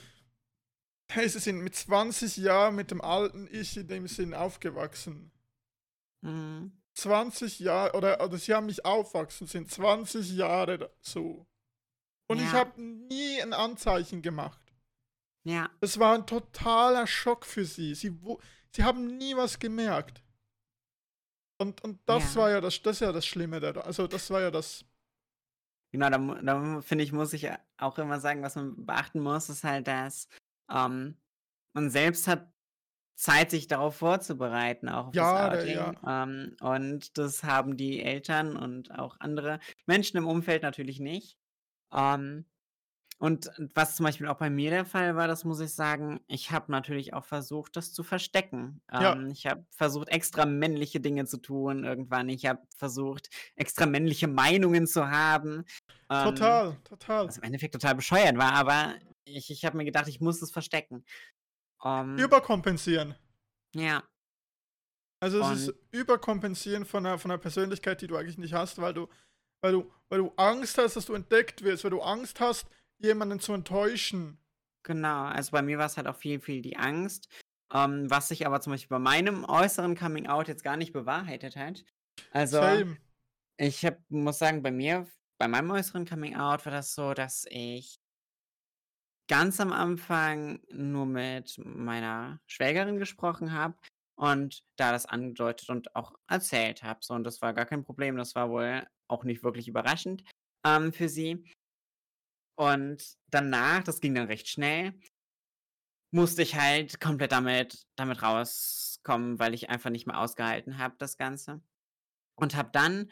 hey, 1.11 1.28
sie 1.28 1.39
sind 1.39 1.59
mit 1.59 1.76
20 1.76 2.38
Jahren 2.38 2.76
mit 2.76 2.91
dem 2.91 3.01
alten 3.01 3.47
Ich 3.51 3.76
in 3.78 3.88
dem 3.88 4.07
Sinn 4.07 4.34
aufgewachsen. 4.34 5.32
Mhm. 6.22 6.72
20 6.93 7.59
Jahre, 7.59 7.95
oder, 7.97 8.24
oder 8.24 8.38
sie 8.38 8.53
haben 8.53 8.65
mich 8.67 8.84
aufwachsen, 8.86 9.47
sind 9.47 9.72
20 9.72 10.32
Jahre 10.36 10.91
so. 11.01 11.47
Und 12.28 12.39
ich 12.39 12.51
Ja. 12.51 12.59
habe 12.59 12.82
nie 12.82 13.41
ein 13.41 13.53
Anzeichen 13.53 14.22
gemacht. 14.22 14.68
Ja. 15.44 15.70
Es 15.82 16.00
war 16.00 16.16
ein 16.16 16.28
totaler 16.28 17.08
Schock 17.08 17.46
für 17.46 17.66
sie. 17.66 17.96
Sie, 17.96 18.22
wo, 18.24 18.40
sie 18.76 18.84
haben 18.84 19.18
nie 19.18 19.36
was 19.36 19.60
gemerkt. 19.60 20.24
Und, 21.62 21.84
und 21.84 22.00
das 22.06 22.36
Ja. 22.36 22.42
war 22.42 22.50
ja 22.52 22.62
das, 22.62 22.82
das 22.82 22.98
ist 22.98 23.02
ja 23.02 23.12
das 23.12 23.26
Schlimme. 23.26 23.60
Da, 23.60 23.72
also 23.72 24.08
das 24.08 24.30
war 24.30 24.42
ja 24.42 24.52
das. 24.52 24.86
Genau, 25.92 26.10
da, 26.10 26.18
da 26.42 26.82
finde 26.82 27.04
ich, 27.04 27.12
muss 27.12 27.34
ich 27.34 27.50
auch 27.78 27.98
immer 27.98 28.20
sagen, 28.20 28.44
was 28.44 28.56
man 28.56 28.86
beachten 28.86 29.20
muss, 29.20 29.50
ist 29.50 29.64
halt, 29.64 29.88
dass 29.88 30.28
ähm, 30.72 31.18
man 31.74 31.90
selbst 31.90 32.28
hat 32.28 32.54
Zeit, 33.16 33.50
sich 33.52 33.68
darauf 33.68 33.98
vorzubereiten, 33.98 34.88
auch 34.88 35.08
auf 35.08 35.16
Ja, 35.16 35.50
das 35.50 35.66
Outing. 35.66 35.98
Ähm, 36.08 36.56
und 36.62 37.18
das 37.18 37.44
haben 37.44 37.76
die 37.76 38.02
Eltern 38.02 38.56
und 38.56 38.98
auch 38.98 39.18
andere 39.20 39.60
Menschen 39.86 40.16
im 40.18 40.28
Umfeld 40.28 40.64
natürlich 40.64 41.00
nicht. 41.02 41.38
Ähm, 41.92 42.46
und 43.20 43.51
was 43.76 43.95
zum 43.95 44.05
Beispiel 44.05 44.28
auch 44.28 44.38
bei 44.38 44.49
mir 44.49 44.70
der 44.72 44.86
Fall 44.86 45.15
war, 45.15 45.28
das 45.28 45.43
muss 45.45 45.59
ich 45.59 45.74
sagen, 45.74 46.22
ich 46.28 46.51
habe 46.51 46.72
natürlich 46.72 47.13
auch 47.13 47.26
versucht, 47.26 47.76
das 47.76 47.93
zu 47.93 48.03
verstecken. 48.03 48.82
Ja. 48.91 49.13
Ähm, 49.13 49.30
ich 49.30 49.45
habe 49.45 49.65
versucht, 49.72 50.07
extra 50.09 50.45
männliche 50.45 50.99
Dinge 50.99 51.26
zu 51.26 51.38
tun 51.38 51.84
irgendwann. 51.84 52.30
Ich 52.30 52.45
habe 52.45 52.61
versucht, 52.78 53.30
extra 53.55 53.86
männliche 53.86 54.28
Meinungen 54.28 54.88
zu 54.88 55.09
haben. 55.11 55.65
Ähm, 56.09 56.24
Total, 56.24 56.78
total. 56.84 57.28
was 57.28 57.38
im 57.38 57.43
Endeffekt 57.43 57.74
total 57.74 57.95
bescheuert 57.95 58.38
war, 58.38 58.53
aber 58.53 58.95
ich, 59.26 59.51
ich 59.51 59.63
habe 59.65 59.78
mir 59.78 59.86
gedacht, 59.86 60.07
ich 60.07 60.20
muss 60.22 60.41
es 60.41 60.49
verstecken. 60.51 61.05
Ähm, 61.84 62.17
Überkompensieren. 62.17 63.15
ja, 63.76 64.03
Also 65.22 65.39
es 65.41 65.59
ist 65.61 65.70
Und- 65.70 65.76
Überkompensieren 65.91 66.86
von 66.86 67.05
einer, 67.05 67.20
von 67.20 67.32
einer 67.32 67.38
Persönlichkeit, 67.38 68.01
die 68.01 68.07
du 68.07 68.15
eigentlich 68.15 68.38
nicht 68.38 68.53
hast, 68.53 68.80
weil 68.82 68.93
du, 68.93 69.07
weil 69.61 69.74
du, 69.74 69.91
weil 70.07 70.20
du 70.20 70.32
Angst 70.38 70.78
hast, 70.78 70.95
dass 70.95 71.05
du 71.05 71.13
entdeckt 71.13 71.61
wirst, 71.63 71.84
weil 71.84 71.91
du 71.91 72.01
Angst 72.01 72.39
hast, 72.39 72.65
jemanden 73.00 73.39
zu 73.39 73.54
enttäuschen. 73.54 74.39
genau. 74.84 75.24
Also 75.26 75.52
bei 75.52 75.62
mir 75.62 75.78
war 75.78 75.86
es 75.86 75.97
halt 75.97 76.08
auch 76.08 76.16
viel, 76.16 76.39
viel 76.39 76.62
die 76.62 76.78
Angst, 76.78 77.30
ähm, 77.74 78.10
was 78.10 78.28
sich 78.28 78.45
aber 78.45 78.62
zum 78.62 78.74
Beispiel 78.74 78.89
bei 78.89 79.00
meinem 79.00 79.45
äußeren 79.45 79.95
Coming 79.95 80.28
Out 80.28 80.47
jetzt 80.47 80.64
gar 80.64 80.78
nicht 80.78 80.93
bewahrheitet 80.93 81.56
hat. 81.56 81.84
Also 82.32 82.62
Same. 82.62 82.97
ich 83.58 83.86
hab, 83.86 83.97
muss 84.10 84.39
sagen, 84.39 84.62
bei 84.62 84.72
mir, 84.72 85.08
bei 85.39 85.47
meinem 85.47 85.72
äußeren 85.72 86.06
Coming 86.06 86.36
Out 86.36 86.66
war 86.66 86.72
das 86.72 86.93
so, 86.93 87.14
dass 87.14 87.45
ich 87.50 88.00
ganz 89.30 89.60
am 89.60 89.72
Anfang 89.72 90.60
nur 90.72 91.06
mit 91.06 91.58
meiner 91.64 92.41
Schwägerin 92.47 92.97
gesprochen 92.97 93.54
habe 93.54 93.76
und 94.16 94.64
da 94.76 94.91
das 94.91 95.06
angedeutet 95.06 95.70
und 95.70 95.95
auch 95.95 96.14
erzählt 96.28 96.84
habe. 96.84 97.00
So, 97.04 97.14
und 97.14 97.24
das 97.24 97.41
war 97.41 97.54
gar 97.54 97.66
kein 97.66 97.84
Problem. 97.84 98.18
Das 98.18 98.36
war 98.36 98.50
wohl 98.50 98.86
auch 99.08 99.24
nicht 99.24 99.43
wirklich 99.43 99.68
überraschend 99.68 100.24
ähm, 100.66 100.91
für 100.91 101.08
sie. 101.08 101.45
Und 102.60 103.16
danach, 103.28 103.84
das 103.84 104.01
ging 104.01 104.14
dann 104.16 104.28
recht 104.28 104.49
schnell, 104.49 104.93
musste 106.12 106.41
ich 106.41 106.55
halt 106.55 106.99
komplett 106.99 107.32
damit, 107.32 107.88
damit 107.95 108.22
rauskommen, 108.22 109.39
weil 109.39 109.53
ich 109.53 109.70
einfach 109.70 109.89
nicht 109.89 110.07
mehr 110.07 110.20
ausgehalten 110.20 110.78
habe, 110.78 110.95
das 110.97 111.16
Ganze. 111.16 111.62
Und 112.36 112.57
habe 112.57 112.70
dann 112.74 113.10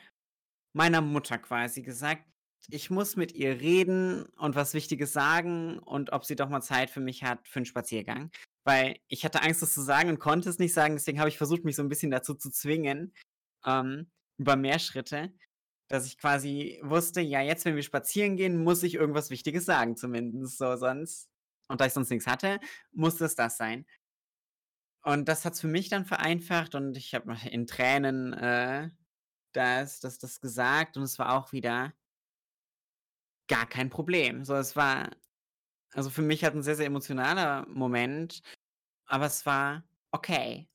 meiner 0.74 1.00
Mutter 1.00 1.38
quasi 1.38 1.82
gesagt, 1.82 2.26
ich 2.70 2.90
muss 2.90 3.16
mit 3.16 3.32
ihr 3.32 3.62
reden 3.62 4.26
und 4.38 4.56
was 4.56 4.74
Wichtiges 4.74 5.14
sagen 5.14 5.80
und 5.80 6.12
ob 6.12 6.26
sie 6.26 6.36
doch 6.36 6.50
mal 6.50 6.62
Zeit 6.62 6.90
für 6.90 7.00
mich 7.00 7.24
hat 7.24 7.48
für 7.48 7.60
einen 7.60 7.66
Spaziergang. 7.66 8.32
Weil 8.66 9.00
ich 9.08 9.24
hatte 9.24 9.42
Angst, 9.44 9.62
das 9.62 9.74
zu 9.74 9.82
sagen 9.82 10.10
und 10.10 10.20
konnte 10.20 10.50
es 10.50 10.60
nicht 10.60 10.74
sagen. 10.74 10.96
Deswegen 10.96 11.20
habe 11.20 11.30
ich 11.30 11.38
versucht, 11.38 11.64
mich 11.64 11.78
so 11.78 11.84
ein 11.84 11.90
bisschen 11.90 12.12
dazu 12.12 12.36
zu 12.36 12.52
zwingen, 12.52 13.14
ähm, 13.66 14.12
über 14.38 14.58
mehr 14.58 14.80
Schritte, 14.80 15.32
dass 15.88 16.06
ich 16.06 16.18
quasi 16.18 16.80
wusste, 16.84 17.22
ja, 17.22 17.42
jetzt, 17.42 17.66
wenn 17.66 17.76
wir 17.76 17.84
spazieren 17.84 18.38
gehen, 18.38 18.64
muss 18.64 18.84
ich 18.84 18.96
irgendwas 18.96 19.30
Wichtiges 19.30 19.66
sagen, 19.66 19.96
zumindest 19.96 20.58
so 20.58 20.76
sonst. 20.76 21.30
Und 21.70 21.82
da 21.82 21.86
ich 21.86 21.94
sonst 21.94 22.10
nichts 22.10 22.28
hatte, 22.28 22.60
musste 22.92 23.26
es 23.26 23.36
das 23.36 23.58
sein. 23.58 23.86
Und 25.04 25.30
das 25.30 25.46
hat 25.46 25.54
es 25.54 25.62
für 25.62 25.68
mich 25.68 25.90
dann 25.90 26.06
vereinfacht 26.06 26.76
und 26.76 26.98
ich 26.98 27.14
habe 27.16 27.36
in 27.52 27.68
Tränen 27.68 28.34
äh, 28.34 28.90
das, 29.54 30.00
das, 30.00 30.20
das 30.20 30.42
gesagt 30.42 30.98
und 30.98 31.04
es 31.04 31.18
war 31.20 31.34
auch 31.34 31.52
wieder 31.52 31.94
gar 33.48 33.66
kein 33.66 33.90
Problem. 33.90 34.44
So, 34.44 34.56
es 34.56 34.76
war, 34.76 35.10
also 35.94 36.10
für 36.10 36.22
mich 36.22 36.44
halt 36.44 36.56
ein 36.56 36.64
sehr, 36.64 36.76
sehr 36.76 36.86
emotionaler 36.88 37.66
Moment, 37.70 38.42
aber 39.06 39.26
es 39.26 39.46
war 39.46 39.84
okay. 40.12 40.68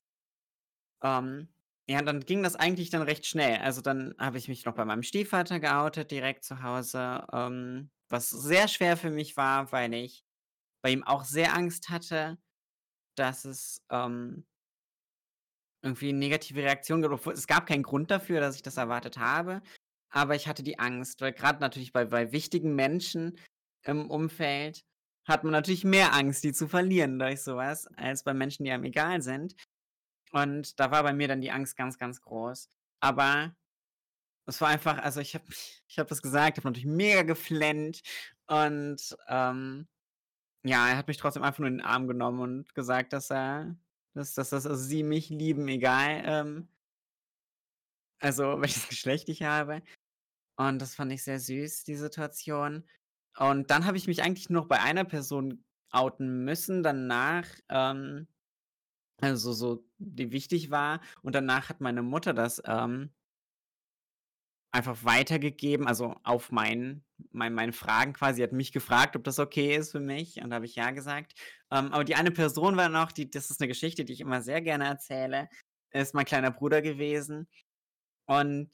Ähm, 1.03 1.49
ja, 1.93 2.01
dann 2.01 2.21
ging 2.21 2.41
das 2.41 2.55
eigentlich 2.55 2.89
dann 2.89 3.03
recht 3.03 3.27
schnell. 3.27 3.59
Also 3.59 3.81
dann 3.81 4.15
habe 4.17 4.39
ich 4.39 4.47
mich 4.47 4.65
noch 4.65 4.73
bei 4.73 4.83
meinem 4.83 5.03
Stiefvater 5.03 5.59
geoutet, 5.59 6.09
direkt 6.09 6.43
zu 6.43 6.63
Hause, 6.63 7.23
ähm, 7.31 7.91
was 8.09 8.29
sehr 8.29 8.67
schwer 8.67 8.97
für 8.97 9.11
mich 9.11 9.37
war, 9.37 9.71
weil 9.71 9.93
ich 9.93 10.25
bei 10.83 10.89
ihm 10.89 11.03
auch 11.03 11.23
sehr 11.23 11.55
Angst 11.55 11.89
hatte, 11.89 12.39
dass 13.15 13.45
es 13.45 13.85
ähm, 13.91 14.47
irgendwie 15.83 16.09
eine 16.09 16.17
negative 16.17 16.63
Reaktion. 16.63 17.05
Obwohl, 17.05 17.33
es 17.33 17.45
gab 17.45 17.67
keinen 17.67 17.83
Grund 17.83 18.09
dafür, 18.09 18.39
dass 18.39 18.55
ich 18.55 18.63
das 18.63 18.77
erwartet 18.77 19.19
habe, 19.19 19.61
aber 20.09 20.35
ich 20.35 20.47
hatte 20.47 20.63
die 20.63 20.79
Angst, 20.79 21.21
weil 21.21 21.33
gerade 21.33 21.59
natürlich 21.59 21.93
bei, 21.93 22.05
bei 22.05 22.31
wichtigen 22.31 22.73
Menschen 22.73 23.37
im 23.83 24.09
Umfeld 24.09 24.81
hat 25.27 25.43
man 25.43 25.51
natürlich 25.51 25.83
mehr 25.83 26.13
Angst, 26.13 26.43
die 26.43 26.53
zu 26.53 26.67
verlieren 26.67 27.19
durch 27.19 27.43
sowas, 27.43 27.87
als 27.97 28.23
bei 28.23 28.33
Menschen, 28.33 28.63
die 28.63 28.71
einem 28.71 28.83
egal 28.83 29.21
sind. 29.21 29.55
Und 30.33 30.79
da 30.79 30.91
war 30.91 31.03
bei 31.03 31.13
mir 31.13 31.27
dann 31.27 31.41
die 31.41 31.51
Angst 31.51 31.77
ganz, 31.77 31.97
ganz 31.97 32.21
groß. 32.21 32.67
Aber 32.99 33.55
es 34.47 34.59
war 34.61 34.69
einfach, 34.69 34.97
also 34.97 35.21
ich 35.21 35.35
habe 35.35 35.45
ich 35.87 35.99
hab 35.99 36.07
das 36.07 36.21
gesagt, 36.21 36.57
habe 36.57 36.67
natürlich 36.67 36.87
mega 36.87 37.21
geflennt 37.21 38.01
und 38.47 39.15
ähm, 39.27 39.87
ja, 40.63 40.89
er 40.89 40.97
hat 40.97 41.07
mich 41.07 41.17
trotzdem 41.17 41.43
einfach 41.43 41.59
nur 41.59 41.67
in 41.67 41.77
den 41.77 41.85
Arm 41.85 42.07
genommen 42.07 42.39
und 42.39 42.75
gesagt, 42.75 43.13
dass 43.13 43.29
er, 43.29 43.75
dass, 44.13 44.33
dass, 44.33 44.49
dass 44.49 44.65
also 44.65 44.81
sie 44.81 45.03
mich 45.03 45.29
lieben, 45.29 45.67
egal, 45.67 46.23
ähm, 46.25 46.67
also 48.19 48.43
welches 48.61 48.87
Geschlecht 48.87 49.29
ich 49.29 49.43
habe. 49.43 49.83
Und 50.55 50.81
das 50.81 50.95
fand 50.95 51.11
ich 51.11 51.23
sehr 51.23 51.39
süß, 51.39 51.83
die 51.83 51.95
Situation. 51.95 52.87
Und 53.37 53.71
dann 53.71 53.85
habe 53.85 53.97
ich 53.97 54.07
mich 54.07 54.23
eigentlich 54.23 54.49
noch 54.49 54.67
bei 54.67 54.79
einer 54.79 55.03
Person 55.03 55.63
outen 55.91 56.43
müssen, 56.43 56.83
danach, 56.83 57.47
ähm, 57.69 58.27
also 59.23 59.53
so, 59.53 59.85
die 59.97 60.31
wichtig 60.31 60.69
war. 60.71 61.01
Und 61.21 61.35
danach 61.35 61.69
hat 61.69 61.81
meine 61.81 62.01
Mutter 62.01 62.33
das 62.33 62.61
ähm, 62.65 63.11
einfach 64.71 65.03
weitergegeben, 65.03 65.87
also 65.87 66.15
auf 66.23 66.51
mein, 66.51 67.03
mein, 67.31 67.53
meine 67.53 67.73
Fragen 67.73 68.13
quasi, 68.13 68.41
hat 68.41 68.53
mich 68.53 68.71
gefragt, 68.71 69.15
ob 69.15 69.23
das 69.23 69.39
okay 69.39 69.75
ist 69.75 69.91
für 69.91 69.99
mich. 69.99 70.41
Und 70.41 70.49
da 70.49 70.55
habe 70.55 70.65
ich 70.65 70.75
ja 70.75 70.91
gesagt. 70.91 71.33
Ähm, 71.71 71.93
aber 71.93 72.03
die 72.03 72.15
eine 72.15 72.31
Person 72.31 72.75
war 72.75 72.89
noch, 72.89 73.11
die, 73.11 73.29
das 73.29 73.51
ist 73.51 73.61
eine 73.61 73.67
Geschichte, 73.67 74.03
die 74.03 74.13
ich 74.13 74.21
immer 74.21 74.41
sehr 74.41 74.61
gerne 74.61 74.85
erzähle, 74.85 75.47
ist 75.91 76.15
mein 76.15 76.25
kleiner 76.25 76.51
Bruder 76.51 76.81
gewesen. 76.81 77.47
Und 78.25 78.71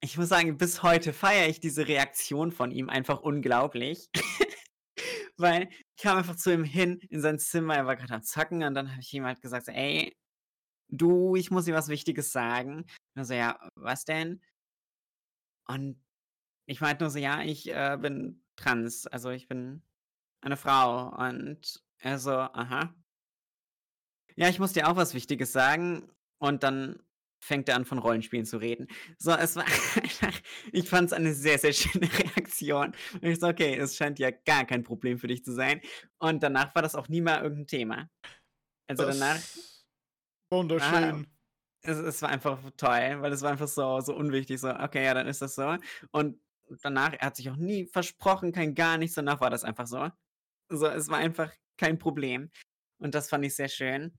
ich 0.00 0.16
muss 0.16 0.28
sagen, 0.28 0.56
bis 0.56 0.84
heute 0.84 1.12
feiere 1.12 1.48
ich 1.48 1.58
diese 1.58 1.88
Reaktion 1.88 2.52
von 2.52 2.70
ihm 2.70 2.88
einfach 2.88 3.20
unglaublich. 3.20 4.08
Weil 5.36 5.68
ich 5.98 6.04
kam 6.04 6.16
einfach 6.16 6.36
zu 6.36 6.52
ihm 6.52 6.62
hin 6.62 7.00
in 7.10 7.20
sein 7.20 7.40
Zimmer, 7.40 7.74
er 7.74 7.86
war 7.86 7.96
gerade 7.96 8.14
am 8.14 8.22
Zocken 8.22 8.62
und 8.62 8.74
dann 8.74 8.92
habe 8.92 9.00
ich 9.00 9.12
ihm 9.12 9.24
halt 9.24 9.42
gesagt, 9.42 9.66
so, 9.66 9.72
ey, 9.72 10.16
du, 10.88 11.34
ich 11.34 11.50
muss 11.50 11.64
dir 11.64 11.74
was 11.74 11.88
Wichtiges 11.88 12.30
sagen. 12.30 12.82
Und 12.82 13.16
er 13.16 13.24
so, 13.24 13.34
ja, 13.34 13.70
was 13.74 14.04
denn? 14.04 14.40
Und 15.66 16.00
ich 16.66 16.80
meinte 16.80 17.02
nur 17.02 17.10
so, 17.10 17.18
ja, 17.18 17.42
ich 17.42 17.68
äh, 17.68 17.98
bin 18.00 18.44
trans, 18.54 19.08
also 19.08 19.30
ich 19.30 19.48
bin 19.48 19.82
eine 20.40 20.56
Frau. 20.56 21.08
Und 21.16 21.82
er 21.98 22.20
so, 22.20 22.30
aha. 22.30 22.94
Ja, 24.36 24.48
ich 24.48 24.60
muss 24.60 24.74
dir 24.74 24.88
auch 24.88 24.94
was 24.94 25.14
Wichtiges 25.14 25.50
sagen. 25.50 26.08
Und 26.38 26.62
dann 26.62 27.02
fängt 27.40 27.68
er 27.68 27.76
an, 27.76 27.84
von 27.84 27.98
Rollenspielen 27.98 28.46
zu 28.46 28.58
reden. 28.58 28.88
So, 29.18 29.32
es 29.32 29.56
war 29.56 29.64
einfach, 30.02 30.40
ich 30.72 30.88
fand 30.88 31.06
es 31.06 31.12
eine 31.12 31.34
sehr, 31.34 31.58
sehr 31.58 31.72
schöne 31.72 32.08
Reaktion. 32.18 32.94
Und 33.14 33.24
ich 33.24 33.38
so, 33.40 33.48
okay, 33.48 33.76
es 33.76 33.96
scheint 33.96 34.18
ja 34.18 34.30
gar 34.30 34.64
kein 34.64 34.82
Problem 34.82 35.18
für 35.18 35.28
dich 35.28 35.44
zu 35.44 35.52
sein. 35.52 35.80
Und 36.18 36.42
danach 36.42 36.74
war 36.74 36.82
das 36.82 36.94
auch 36.94 37.08
nie 37.08 37.20
mehr 37.20 37.42
irgendein 37.42 37.66
Thema. 37.66 38.10
Also 38.88 39.04
Das 39.04 39.18
danach, 39.18 39.40
Wunderschön. 40.50 41.26
es, 41.82 41.98
es 41.98 42.22
war 42.22 42.30
einfach 42.30 42.58
toll, 42.76 43.20
weil 43.20 43.32
es 43.32 43.42
war 43.42 43.50
einfach 43.52 43.68
so, 43.68 44.00
so 44.00 44.16
unwichtig, 44.16 44.60
so, 44.60 44.70
okay, 44.70 45.04
ja, 45.04 45.14
dann 45.14 45.26
ist 45.26 45.42
das 45.42 45.54
so. 45.54 45.76
Und 46.10 46.40
danach, 46.82 47.12
er 47.12 47.26
hat 47.26 47.36
sich 47.36 47.50
auch 47.50 47.56
nie 47.56 47.86
versprochen, 47.86 48.52
kein 48.52 48.74
gar 48.74 48.98
nichts, 48.98 49.14
danach 49.14 49.40
war 49.40 49.50
das 49.50 49.64
einfach 49.64 49.86
so. 49.86 50.10
So, 50.70 50.86
es 50.86 51.08
war 51.08 51.18
einfach 51.18 51.52
kein 51.78 51.98
Problem. 51.98 52.50
Und 53.00 53.14
das 53.14 53.28
fand 53.28 53.44
ich 53.44 53.54
sehr 53.54 53.68
schön. 53.68 54.12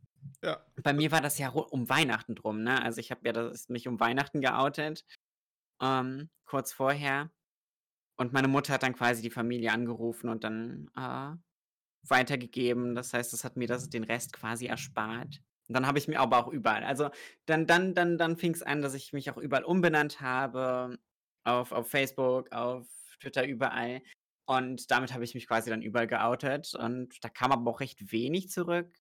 Ja. 0.43 0.63
Bei 0.84 0.93
mir 0.93 1.11
war 1.11 1.22
das 1.22 1.38
ja 1.38 1.49
um 1.49 1.89
Weihnachten 1.89 2.36
drum, 2.36 2.63
ne? 2.63 2.82
Also 2.82 2.99
ich 2.99 3.11
habe 3.11 3.22
ja 3.26 3.34
das, 3.34 3.70
mich 3.70 3.88
um 3.88 3.99
Weihnachten 3.99 4.41
geoutet, 4.41 5.05
ähm, 5.82 6.30
kurz 6.45 6.74
vorher. 6.74 7.32
Und 8.17 8.34
meine 8.34 8.47
Mutter 8.47 8.74
hat 8.74 8.84
dann 8.84 8.95
quasi 8.95 9.22
die 9.22 9.30
Familie 9.30 9.72
angerufen 9.72 10.30
und 10.30 10.43
dann 10.43 10.89
äh, 10.95 11.36
weitergegeben. 12.07 12.95
Das 12.95 13.13
heißt, 13.13 13.34
das 13.34 13.43
hat 13.43 13.55
mir 13.57 13.67
das, 13.67 13.89
den 13.89 14.03
Rest 14.03 14.34
quasi 14.34 14.67
erspart. 14.67 15.41
Und 15.67 15.74
dann 15.76 15.86
habe 15.86 15.99
ich 15.99 16.07
mir 16.07 16.20
aber 16.20 16.39
auch 16.39 16.47
überall, 16.47 16.84
also 16.84 17.11
dann, 17.45 17.67
dann, 17.67 17.93
dann, 17.93 18.17
dann 18.17 18.38
fing 18.38 18.53
es 18.55 18.63
an, 18.63 18.82
dass 18.82 18.95
ich 18.95 19.13
mich 19.13 19.30
auch 19.30 19.38
überall 19.38 19.63
umbenannt 19.63 20.20
habe, 20.20 20.97
auf, 21.43 21.72
auf 21.72 21.88
Facebook, 21.89 22.51
auf 22.51 22.88
Twitter, 23.20 23.45
überall. 23.45 24.01
Und 24.47 24.89
damit 24.89 25.13
habe 25.13 25.24
ich 25.24 25.36
mich 25.36 25.47
quasi 25.47 25.70
dann 25.70 25.84
überall 25.84 26.07
geoutet 26.07 26.74
und 26.74 27.24
da 27.24 27.30
kam 27.30 27.51
aber 27.51 27.70
auch 27.70 27.82
recht 27.82 28.11
wenig 28.11 28.49
zurück, 28.49 28.91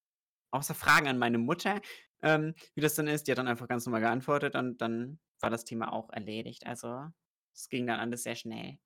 außer 0.50 0.74
Fragen 0.74 1.08
an 1.08 1.18
meine 1.18 1.38
Mutter, 1.38 1.80
ähm, 2.22 2.54
wie 2.74 2.80
das 2.80 2.94
dann 2.94 3.08
ist. 3.08 3.26
Die 3.26 3.32
hat 3.32 3.38
dann 3.38 3.48
einfach 3.48 3.68
ganz 3.68 3.86
normal 3.86 4.00
geantwortet 4.02 4.54
und 4.56 4.78
dann 4.80 5.20
war 5.40 5.50
das 5.50 5.64
Thema 5.64 5.92
auch 5.92 6.10
erledigt. 6.10 6.66
Also, 6.66 7.06
es 7.54 7.68
ging 7.68 7.86
dann 7.86 8.00
alles 8.00 8.22
sehr 8.24 8.36
schnell. 8.36 8.78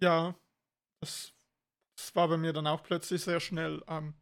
Ja, 0.00 0.34
das, 1.00 1.34
das 1.96 2.14
war 2.16 2.28
bei 2.28 2.38
mir 2.38 2.52
dann 2.52 2.66
auch 2.66 2.82
plötzlich 2.82 3.22
sehr 3.22 3.40
schnell. 3.40 3.82
Ähm, 3.88 4.14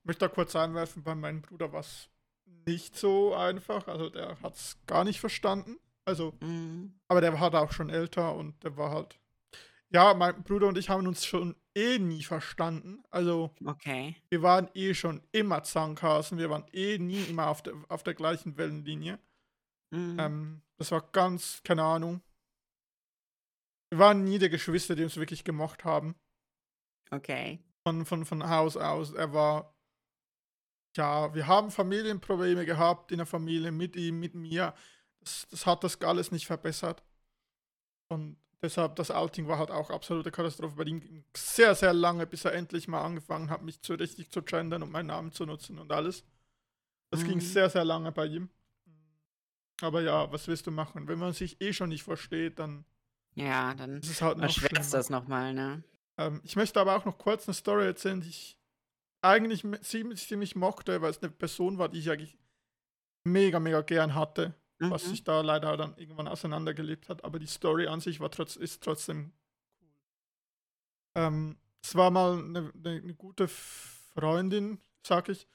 ich 0.00 0.04
möchte 0.04 0.28
da 0.28 0.34
kurz 0.34 0.56
einwerfen, 0.56 1.04
bei 1.04 1.14
meinem 1.16 1.42
Bruder 1.42 1.72
war 1.72 1.80
es 1.80 2.10
nicht 2.46 2.96
so 2.96 3.34
einfach. 3.34 3.88
Also 3.88 4.10
der 4.10 4.40
hat 4.42 4.56
es 4.56 4.78
gar 4.86 5.04
nicht 5.04 5.20
verstanden. 5.20 5.78
Also, 6.04 6.34
Mhm. 6.40 7.00
aber 7.08 7.20
der 7.20 7.32
war 7.34 7.40
halt 7.40 7.56
auch 7.56 7.72
schon 7.72 7.90
älter 7.90 8.34
und 8.36 8.62
der 8.64 8.76
war 8.76 8.90
halt. 8.92 9.20
Ja, 9.92 10.14
mein 10.14 10.42
Bruder 10.42 10.66
und 10.66 10.76
ich 10.78 10.88
haben 10.88 11.06
uns 11.06 11.24
schon 11.24 11.54
eh 11.74 11.98
nie 11.98 12.22
verstanden. 12.22 13.04
Also, 13.10 13.54
Okay. 13.64 14.16
wir 14.30 14.42
waren 14.42 14.68
eh 14.74 14.94
schon 14.94 15.22
immer 15.32 15.62
Zankhasen. 15.62 16.38
Wir 16.38 16.50
waren 16.50 16.66
eh 16.72 16.98
nie 16.98 17.22
immer 17.24 17.46
auf 17.48 17.62
der, 17.62 17.74
auf 17.88 18.02
der 18.02 18.14
gleichen 18.14 18.56
Wellenlinie. 18.56 19.20
Mhm. 19.92 20.16
Ähm, 20.18 20.62
das 20.78 20.90
war 20.90 21.02
ganz, 21.12 21.62
keine 21.62 21.84
Ahnung. 21.84 22.20
Wir 23.90 24.00
waren 24.00 24.24
nie 24.24 24.38
die 24.38 24.48
Geschwister, 24.50 24.96
die 24.96 25.04
uns 25.04 25.16
wirklich 25.16 25.44
gemocht 25.44 25.84
haben. 25.84 26.16
Okay. 27.10 27.60
Von, 27.86 28.04
von, 28.04 28.26
von 28.26 28.48
Haus 28.48 28.76
aus. 28.76 29.12
Er 29.12 29.32
war. 29.32 29.72
Ja, 30.96 31.34
wir 31.34 31.46
haben 31.46 31.70
Familienprobleme 31.70 32.64
gehabt 32.64 33.12
in 33.12 33.18
der 33.18 33.26
Familie 33.26 33.70
mit 33.70 33.96
ihm, 33.96 34.18
mit 34.18 34.34
mir. 34.34 34.74
Das, 35.20 35.46
das 35.50 35.66
hat 35.66 35.84
das 35.84 36.00
alles 36.00 36.32
nicht 36.32 36.46
verbessert. 36.46 37.04
Und 38.08 38.38
deshalb, 38.62 38.96
das 38.96 39.10
Outing 39.10 39.48
war 39.48 39.58
halt 39.58 39.70
auch 39.70 39.90
absolute 39.90 40.30
Katastrophe. 40.30 40.76
Bei 40.76 40.84
ihm 40.84 41.00
ging 41.00 41.24
sehr, 41.36 41.74
sehr 41.74 41.92
lange, 41.92 42.26
bis 42.26 42.44
er 42.44 42.54
endlich 42.54 42.88
mal 42.88 43.02
angefangen 43.02 43.50
hat, 43.50 43.62
mich 43.62 43.80
zu 43.82 43.94
richtig 43.94 44.30
zu 44.30 44.42
gendern 44.42 44.82
und 44.82 44.90
meinen 44.90 45.06
Namen 45.06 45.32
zu 45.32 45.46
nutzen 45.46 45.78
und 45.78 45.92
alles. 45.92 46.24
Das 47.10 47.24
ging 47.24 47.36
Mhm. 47.36 47.40
sehr, 47.40 47.70
sehr 47.70 47.84
lange 47.84 48.12
bei 48.12 48.26
ihm. 48.26 48.50
Aber 49.82 50.00
ja, 50.00 50.30
was 50.32 50.48
willst 50.48 50.66
du 50.66 50.70
machen? 50.70 51.06
Wenn 51.06 51.18
man 51.18 51.32
sich 51.32 51.60
eh 51.60 51.72
schon 51.72 51.90
nicht 51.90 52.02
versteht, 52.02 52.58
dann 52.58 52.84
Ja, 53.34 53.74
dann 53.74 53.98
ist 53.98 54.10
es 54.10 54.22
halt 54.22 54.38
noch 54.38 54.50
schlimmer. 54.50 54.84
das 54.90 55.10
nochmal, 55.10 55.52
ne? 55.52 55.84
Ähm, 56.18 56.40
ich 56.44 56.56
möchte 56.56 56.80
aber 56.80 56.96
auch 56.96 57.04
noch 57.04 57.18
kurz 57.18 57.46
eine 57.46 57.54
Story 57.54 57.84
erzählen, 57.84 58.20
die 58.22 58.30
ich 58.30 58.58
eigentlich 59.20 59.64
ziemlich, 59.82 60.26
ziemlich 60.26 60.56
mochte, 60.56 61.02
weil 61.02 61.10
es 61.10 61.22
eine 61.22 61.30
Person 61.30 61.78
war, 61.78 61.88
die 61.90 61.98
ich 61.98 62.10
eigentlich 62.10 62.38
mega, 63.24 63.60
mega 63.60 63.82
gern 63.82 64.14
hatte, 64.14 64.54
was 64.78 65.04
Mhm. 65.06 65.10
sich 65.10 65.24
da 65.24 65.40
leider 65.40 65.76
dann 65.76 65.96
irgendwann 65.96 66.28
auseinandergelebt 66.28 67.08
hat. 67.08 67.24
Aber 67.24 67.38
die 67.38 67.46
Story 67.46 67.86
an 67.86 68.00
sich 68.00 68.20
war 68.20 68.30
trotz, 68.30 68.56
ist 68.56 68.82
trotzdem 68.82 69.32
cool. 69.80 69.88
Ähm, 71.14 71.56
es 71.82 71.94
war 71.94 72.10
mal 72.10 72.38
eine, 72.38 72.72
eine, 72.74 72.90
eine 73.02 73.14
gute 73.14 73.48
Freundin, 73.48 74.80
sag 75.06 75.28
ich, 75.28 75.46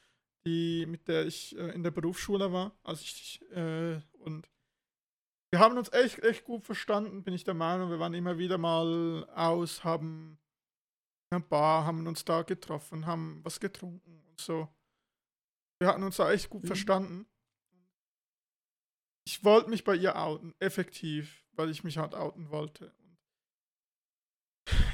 die, 0.45 0.86
mit 0.88 1.07
der 1.07 1.26
ich 1.26 1.55
äh, 1.57 1.69
in 1.72 1.84
der 1.84 1.91
Berufsschule 1.91 2.51
war, 2.51 2.76
als 2.84 3.01
ich 3.01 3.41
äh, 3.51 3.99
und 4.13 4.49
wir 5.53 5.59
haben 5.59 5.78
uns 5.78 5.91
echt, 5.91 6.19
echt 6.24 6.45
gut 6.45 6.63
verstanden, 6.63 7.24
bin 7.24 7.34
ich 7.34 7.43
der 7.43 7.53
Meinung. 7.53 7.89
Wir 7.89 7.99
waren 7.99 8.13
immer 8.13 8.38
wieder 8.38 8.57
mal 8.57 9.26
aus, 9.36 9.84
haben 9.84 10.39
in 11.30 11.36
einer 11.38 11.45
Bar, 11.45 11.86
haben 11.86 12.07
uns 12.07 12.24
da 12.24 12.41
getroffen, 12.43 13.05
haben 13.05 13.41
was 13.43 13.59
getrunken 13.59 14.24
und 14.30 14.39
so. 14.39 14.69
Wir 15.80 15.89
hatten 15.89 16.03
uns 16.03 16.15
da 16.15 16.32
echt 16.32 16.49
gut 16.49 16.63
Mhm. 16.63 16.67
verstanden. 16.67 17.26
Ich 19.24 19.43
wollte 19.43 19.69
mich 19.69 19.84
bei 19.84 19.95
ihr 19.95 20.15
outen, 20.15 20.53
effektiv, 20.59 21.45
weil 21.53 21.69
ich 21.69 21.84
mich 21.84 21.97
halt 21.97 22.15
outen 22.15 22.49
wollte. 22.49 22.93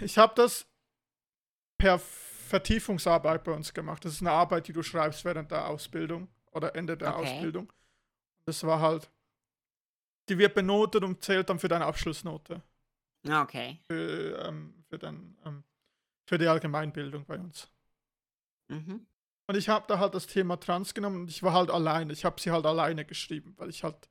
Ich 0.01 0.17
habe 0.17 0.33
das 0.35 0.67
per 1.77 1.99
Vertiefungsarbeit 1.99 3.43
bei 3.43 3.51
uns 3.51 3.73
gemacht. 3.73 4.03
Das 4.05 4.13
ist 4.13 4.21
eine 4.21 4.31
Arbeit, 4.31 4.67
die 4.67 4.73
du 4.73 4.81
schreibst 4.83 5.25
während 5.25 5.51
der 5.51 5.67
Ausbildung 5.67 6.27
oder 6.51 6.75
Ende 6.75 6.97
der 6.97 7.15
Okay. 7.17 7.23
Ausbildung. 7.23 7.71
Das 8.45 8.63
war 8.63 8.79
halt, 8.79 9.11
die 10.29 10.37
wird 10.37 10.55
benotet 10.55 11.03
und 11.03 11.21
zählt 11.23 11.49
dann 11.49 11.59
für 11.59 11.67
deine 11.67 11.85
Abschlussnote 11.85 12.61
Ah, 13.27 13.41
Okay. 13.43 13.79
für, 13.89 14.39
ähm, 14.45 14.83
für, 14.89 14.97
dein, 14.97 15.37
ähm, 15.45 15.63
für 16.25 16.37
die 16.37 16.47
Allgemeinbildung 16.47 17.25
bei 17.25 17.37
uns. 17.37 17.69
Mhm. 18.69 19.05
Und 19.49 19.55
ich 19.55 19.69
habe 19.69 19.85
da 19.87 19.99
halt 19.99 20.13
das 20.15 20.27
Thema 20.27 20.57
Trans 20.57 20.93
genommen 20.93 21.21
und 21.21 21.29
ich 21.29 21.43
war 21.43 21.53
halt 21.53 21.69
alleine. 21.69 22.13
Ich 22.13 22.25
habe 22.25 22.39
sie 22.39 22.51
halt 22.51 22.65
alleine 22.65 23.05
geschrieben, 23.05 23.53
weil 23.57 23.69
ich 23.69 23.83
halt 23.83 24.09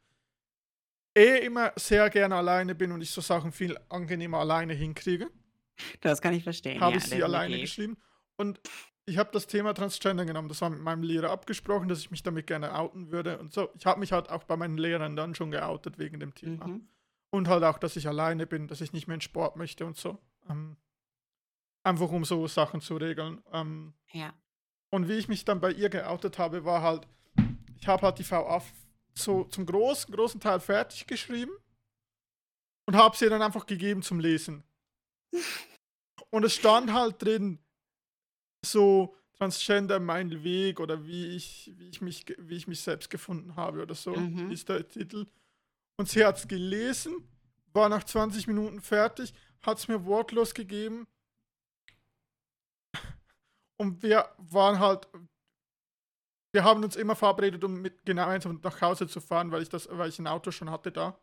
eh 1.17 1.39
immer 1.45 1.73
sehr 1.77 2.11
gerne 2.11 2.37
alleine 2.37 2.75
bin 2.75 2.93
und 2.93 3.01
ich 3.01 3.11
so 3.11 3.21
Sachen 3.21 3.53
viel 3.53 3.79
angenehmer 3.89 4.39
alleine 4.39 4.75
hinkriege. 4.75 5.31
Das 6.01 6.21
kann 6.21 6.35
ich 6.35 6.45
verstehen. 6.45 6.81
Habe 6.81 6.93
ja, 6.93 6.99
ich 6.99 7.05
sie 7.05 7.23
alleine 7.23 7.59
geschrieben. 7.61 7.97
Und 8.37 8.61
ich 9.07 9.19
habe 9.19 9.31
das 9.33 9.47
Thema 9.47 9.73
Transgender 9.73 10.25
genommen. 10.25 10.49
Das 10.49 10.61
war 10.61 10.71
mit 10.71 10.81
meinem 10.81 11.03
Lehrer 11.03 11.31
abgesprochen, 11.31 11.89
dass 11.89 12.01
ich 12.01 12.11
mich 12.11 12.23
damit 12.23 12.47
gerne 12.47 12.75
outen 12.75 13.11
würde. 13.11 13.39
Und 13.39 13.53
so, 13.53 13.69
ich 13.79 13.87
habe 13.87 14.01
mich 14.01 14.13
halt 14.13 14.31
auch 14.31 14.45
bei 14.45 14.57
meinen 14.57 14.79
Lehrern 14.79 15.17
dann 15.17 15.35
schon 15.35 15.51
geoutet 15.51 15.99
wegen 15.99 16.21
dem 16.21 16.35
Thema. 16.35 16.67
Mhm. 16.67 16.89
Und 17.31 17.49
halt 17.49 17.65
auch, 17.65 17.79
dass 17.79 17.97
ich 17.97 18.09
alleine 18.09 18.47
bin, 18.47 18.69
dass 18.69 18.81
ich 18.81 18.93
nicht 18.93 19.07
mehr 19.07 19.17
in 19.17 19.21
Sport 19.21 19.57
möchte 19.57 19.85
und 19.87 19.97
so. 19.97 20.19
Ähm, 20.49 20.77
einfach 21.83 22.11
um 22.11 22.25
so 22.25 22.47
Sachen 22.47 22.81
zu 22.81 22.97
regeln. 22.97 23.43
Ähm, 23.53 23.95
Ja. 24.13 24.33
und 24.91 25.09
wie 25.09 25.15
ich 25.15 25.29
mich 25.29 25.45
dann 25.45 25.61
bei 25.61 25.71
ihr 25.71 25.89
geoutet 25.89 26.39
habe, 26.39 26.65
war 26.65 26.83
halt, 26.83 27.07
ich 27.79 27.87
habe 27.87 28.03
halt 28.03 28.19
die 28.19 28.29
VA 28.29 28.61
so 29.17 29.45
zum 29.45 29.67
großen, 29.67 30.15
großen 30.15 30.41
Teil 30.41 30.61
fertig 30.61 31.07
geschrieben 31.07 31.53
und 32.87 32.97
habe 32.97 33.17
sie 33.17 33.29
dann 33.29 33.43
einfach 33.43 33.67
gegeben 33.67 34.03
zum 34.03 34.21
Lesen. 34.21 34.63
Und 36.31 36.45
es 36.45 36.55
stand 36.55 36.93
halt 36.93 37.23
drin, 37.23 37.59
so 38.65 39.17
Transgender 39.39 40.01
mein 40.01 40.43
Weg 40.43 40.81
oder 40.81 41.07
wie 41.07 41.37
ich, 41.37 41.73
wie 41.77 41.89
ich, 41.89 42.01
mich, 42.01 42.25
wie 42.39 42.57
ich 42.57 42.67
mich 42.67 42.81
selbst 42.81 43.11
gefunden 43.11 43.55
habe 43.55 43.83
oder 43.83 43.95
so, 43.95 44.15
Mhm. 44.15 44.51
ist 44.51 44.69
der 44.69 44.87
Titel. 44.89 45.27
Und 45.97 46.09
sie 46.09 46.25
hat 46.25 46.39
es 46.39 46.49
gelesen, 46.49 47.29
war 47.73 47.89
nach 47.89 48.03
20 48.05 48.47
Minuten 48.49 48.81
fertig, 48.81 49.33
hat 49.63 49.79
es 49.79 49.89
mir 49.89 50.05
wortlos 50.05 50.53
gegeben. 50.53 51.07
Und 53.77 54.03
wir 54.03 54.29
waren 54.39 54.79
halt, 54.79 55.07
wir 56.57 56.65
haben 56.65 56.83
uns 56.83 56.97
immer 56.97 57.15
verabredet, 57.15 57.63
um 57.65 57.83
mit 57.83 58.07
gemeinsam 58.07 58.59
nach 58.63 58.81
Hause 58.81 59.07
zu 59.07 59.21
fahren, 59.21 59.53
weil 59.53 59.61
ich 59.61 59.69
das, 59.69 59.89
weil 59.91 60.09
ich 60.09 60.19
ein 60.19 60.27
Auto 60.27 60.51
schon 60.51 60.71
hatte 60.71 60.91
da. 60.91 61.21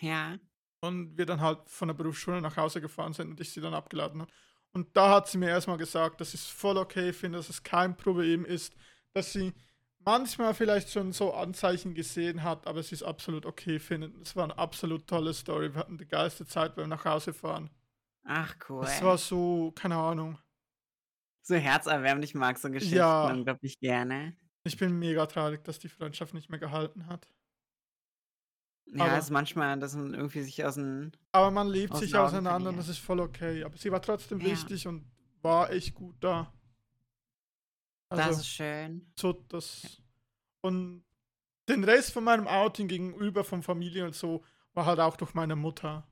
Ja. 0.00 0.36
Und 0.80 1.16
wir 1.16 1.26
dann 1.26 1.40
halt 1.40 1.60
von 1.68 1.86
der 1.86 1.94
Berufsschule 1.94 2.40
nach 2.42 2.56
Hause 2.56 2.80
gefahren 2.80 3.12
sind 3.12 3.30
und 3.30 3.40
ich 3.40 3.52
sie 3.52 3.60
dann 3.60 3.72
abgeladen 3.72 4.20
habe. 4.22 4.32
Und 4.72 4.96
da 4.96 5.10
hat 5.10 5.28
sie 5.28 5.38
mir 5.38 5.48
erstmal 5.48 5.76
gesagt, 5.78 6.20
dass 6.20 6.34
ich 6.34 6.40
es 6.40 6.46
voll 6.48 6.76
okay 6.76 7.12
finde, 7.12 7.38
dass 7.38 7.48
es 7.48 7.62
kein 7.62 7.96
Problem 7.96 8.44
ist, 8.44 8.74
dass 9.12 9.32
sie 9.32 9.52
manchmal 10.00 10.54
vielleicht 10.54 10.90
schon 10.90 11.12
so 11.12 11.32
Anzeichen 11.32 11.94
gesehen 11.94 12.42
hat, 12.42 12.66
aber 12.66 12.82
sie 12.82 12.96
es 12.96 13.04
absolut 13.04 13.46
okay 13.46 13.78
findet. 13.78 14.12
Es 14.26 14.34
war 14.34 14.42
eine 14.44 14.58
absolut 14.58 15.06
tolle 15.06 15.32
Story. 15.32 15.72
Wir 15.72 15.78
hatten 15.78 15.98
die 15.98 16.08
geilste 16.08 16.46
Zeit 16.46 16.74
beim 16.74 16.88
nach 16.88 17.04
Hause 17.04 17.32
fahren. 17.32 17.70
Ach, 18.24 18.56
cool. 18.68 18.84
Es 18.84 19.00
war 19.02 19.16
so, 19.18 19.70
keine 19.76 19.96
Ahnung. 19.96 20.36
so 21.42 21.54
herzerwärmend. 21.54 22.24
Ich 22.24 22.34
mag 22.34 22.58
so 22.58 22.70
Geschichten 22.70 22.96
Ja. 22.96 23.30
unglaublich 23.30 23.78
gerne. 23.78 24.34
Ich 24.64 24.76
bin 24.78 24.98
mega 24.98 25.26
traurig, 25.26 25.62
dass 25.64 25.78
die 25.78 25.88
Freundschaft 25.88 26.32
nicht 26.34 26.48
mehr 26.50 26.58
gehalten 26.58 27.06
hat. 27.06 27.28
Ja, 28.86 29.04
Aber- 29.04 29.18
ist 29.18 29.30
manchmal, 29.30 29.78
dass 29.78 29.94
man 29.94 30.14
irgendwie 30.14 30.42
sich 30.42 30.64
aus 30.64 30.74
dem. 30.74 31.12
Aber 31.32 31.50
man 31.50 31.68
liebt 31.68 31.92
Aus 31.92 32.00
sich 32.00 32.14
auseinander 32.16 32.70
und 32.70 32.76
das 32.76 32.88
ist 32.88 32.98
voll 32.98 33.20
okay. 33.20 33.62
Aber 33.64 33.76
sie 33.76 33.90
war 33.92 34.00
trotzdem 34.02 34.40
Ja. 34.40 34.46
wichtig 34.46 34.86
und 34.86 35.10
war 35.42 35.70
echt 35.70 35.94
gut 35.94 36.16
da. 36.20 36.52
das 38.10 38.18
Also, 38.20 38.40
ist 38.40 38.48
schön. 38.48 39.10
so 39.18 39.32
das. 39.48 40.00
Und 40.60 41.04
den 41.68 41.82
Rest 41.82 42.12
von 42.12 42.22
meinem 42.22 42.46
Outing 42.46 42.86
gegenüber 42.86 43.42
von 43.42 43.62
Familie 43.62 44.04
und 44.04 44.14
so 44.14 44.44
war 44.74 44.86
halt 44.86 45.00
auch 45.00 45.16
durch 45.16 45.34
meine 45.34 45.56
Mutter. 45.56 46.06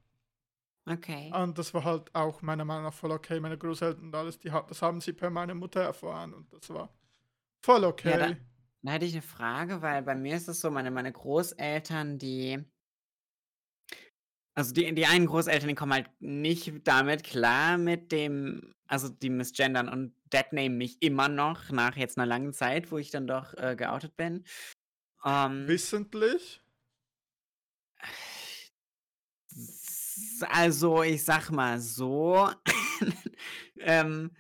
Okay. 0.85 1.31
Und 1.33 1.59
das 1.59 1.73
war 1.75 1.85
halt 1.85 2.13
auch 2.15 2.43
meiner 2.43 2.65
Meinung 2.65 2.85
nach 2.85 2.95
voll 2.95 3.13
okay. 3.13 3.39
Meine 3.39 3.57
Großeltern 3.57 4.07
und 4.07 4.15
alles, 4.15 4.39
die, 4.39 4.49
das 4.51 4.83
haben 4.83 5.01
sie 5.01 5.13
per 5.13 5.31
meiner 5.31 5.55
Mutter 5.55 5.81
erfahren 5.83 6.35
und 6.35 6.53
das 6.53 6.69
war 6.71 6.93
voll 7.63 7.85
okay. 7.85 8.19
da- 8.19 8.37
Da 8.85 8.93
hätte 8.93 9.07
ich 9.07 9.13
eine 9.13 9.23
Frage, 9.23 9.81
weil 9.81 10.03
bei 10.03 10.15
mir 10.17 10.37
ist 10.37 10.49
es 10.49 10.61
so, 10.61 10.71
meine, 10.71 10.91
meine 10.91 11.13
Großeltern, 11.13 12.19
die. 12.19 12.65
Also 14.55 14.75
die, 14.75 14.93
die 14.95 15.07
einen 15.07 15.27
Großeltern, 15.27 15.69
die 15.69 15.75
kommen 15.75 15.93
halt 15.95 16.11
nicht 16.21 16.73
damit 16.87 17.25
klar 17.25 17.79
mit 17.79 18.13
dem, 18.13 18.75
also 18.87 19.09
die 19.09 19.31
misgendern 19.31 19.89
und 19.89 20.15
deadname 20.33 20.69
mich 20.71 21.01
immer 21.01 21.29
noch 21.29 21.71
nach 21.71 21.97
jetzt 21.97 22.19
einer 22.19 22.27
langen 22.27 22.53
Zeit, 22.53 22.91
wo 22.91 22.99
ich 22.99 23.11
dann 23.11 23.27
doch 23.27 23.55
äh, 23.55 23.77
geoutet 23.77 24.17
bin. 24.17 24.45
Ähm, 25.25 25.67
Wissentlich. 25.69 26.61
Also, 30.51 31.03
ich 31.03 31.25
sag 31.25 31.51
mal 31.51 31.81
so, 31.81 32.51
ähm, 33.79 34.35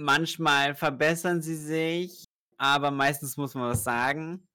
manchmal 0.00 0.74
verbessern 0.74 1.42
sie 1.42 1.56
sich, 1.56 2.24
aber 2.56 2.90
meistens 2.90 3.36
muss 3.36 3.54
man 3.54 3.70
was 3.70 3.84
sagen, 3.84 4.48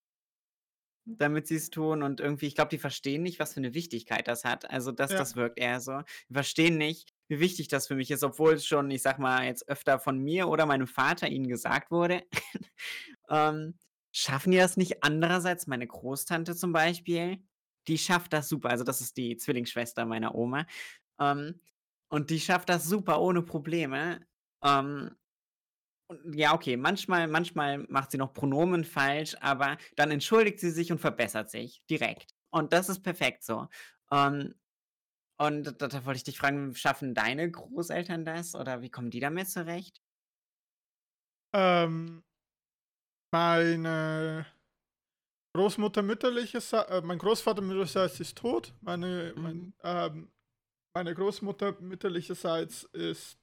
damit 1.05 1.47
sie 1.47 1.55
es 1.55 1.69
tun. 1.69 2.01
Und 2.03 2.19
irgendwie, 2.19 2.47
ich 2.47 2.55
glaube, 2.55 2.69
die 2.69 2.79
verstehen 2.79 3.21
nicht, 3.23 3.39
was 3.39 3.53
für 3.53 3.59
eine 3.59 3.73
Wichtigkeit 3.75 4.27
das 4.27 4.43
hat. 4.43 4.69
Also, 4.69 4.91
das, 4.91 5.11
Ja. 5.11 5.17
das 5.19 5.35
wirkt 5.35 5.59
eher 5.59 5.79
so. 5.79 6.01
Die 6.29 6.33
verstehen 6.33 6.77
nicht, 6.77 7.13
wie 7.27 7.39
wichtig 7.39 7.67
das 7.67 7.87
für 7.87 7.95
mich 7.95 8.09
ist, 8.11 8.23
obwohl 8.23 8.53
es 8.53 8.65
schon, 8.65 8.89
ich 8.91 9.01
sag 9.03 9.19
mal, 9.19 9.45
jetzt 9.45 9.67
öfter 9.69 9.99
von 9.99 10.17
mir 10.19 10.47
oder 10.47 10.65
meinem 10.65 10.87
Vater 10.87 11.27
ihnen 11.29 11.47
gesagt 11.47 11.91
wurde. 11.91 12.23
ähm, 13.29 13.77
schaffen 14.11 14.51
die 14.51 14.57
das 14.57 14.77
nicht 14.77 15.03
andererseits? 15.03 15.67
Meine 15.67 15.87
Großtante 15.87 16.55
zum 16.55 16.73
Beispiel, 16.73 17.43
die 17.87 17.97
schafft 17.99 18.33
das 18.33 18.49
super. 18.49 18.69
Also 18.69 18.83
das 18.83 19.01
ist 19.01 19.17
die 19.17 19.37
Zwillingsschwester 19.37 20.05
meiner 20.05 20.33
Oma. 20.35 20.65
Ähm, 21.19 21.61
und 22.09 22.29
die 22.31 22.39
schafft 22.39 22.69
das 22.69 22.85
super 22.85 23.21
ohne 23.21 23.43
Probleme. 23.43 24.25
Ähm, 24.63 25.15
und 26.07 26.35
ja, 26.35 26.53
okay, 26.53 26.77
manchmal, 26.77 27.27
manchmal 27.27 27.79
macht 27.89 28.11
sie 28.11 28.17
noch 28.17 28.33
Pronomen 28.33 28.83
falsch, 28.83 29.35
aber 29.41 29.77
dann 29.95 30.11
entschuldigt 30.11 30.59
sie 30.59 30.71
sich 30.71 30.91
und 30.91 30.99
verbessert 30.99 31.49
sich 31.49 31.83
direkt. 31.89 32.33
Und 32.51 32.73
das 32.73 32.89
ist 32.89 33.01
perfekt 33.01 33.43
so. 33.43 33.67
Ähm, 34.11 34.55
und 35.37 35.65
da, 35.81 35.87
da 35.89 36.05
wollte 36.05 36.17
ich 36.17 36.23
dich 36.25 36.37
fragen, 36.39 36.75
schaffen 36.75 37.13
deine 37.15 37.49
Großeltern 37.51 38.25
das 38.25 38.55
oder 38.55 38.81
wie 38.81 38.89
kommen 38.91 39.09
die 39.11 39.19
damit 39.21 39.49
zurecht? 39.49 40.01
Ähm, 41.53 42.23
meine 43.31 44.45
Großmutter 45.55 46.01
mütterlicherseits, 46.01 46.91
äh, 46.91 47.01
mein 47.01 47.17
Großvater 47.17 47.61
mütterlicherseits 47.61 48.19
ist 48.19 48.37
tot. 48.37 48.73
Meine, 48.81 49.33
mein, 49.37 49.63
Mhm. 49.63 49.73
ähm, 49.83 50.31
meine 50.95 51.15
Großmutter 51.15 51.79
mütterlicherseits 51.81 52.83
ist 52.93 53.39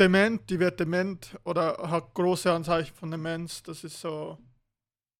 dement, 0.00 0.48
die 0.50 0.58
wird 0.58 0.80
dement 0.80 1.38
oder 1.44 1.76
hat 1.90 2.14
große 2.14 2.52
Anzeichen 2.52 2.94
von 2.94 3.10
Demenz. 3.10 3.62
Das 3.62 3.84
ist 3.84 4.00
so. 4.00 4.38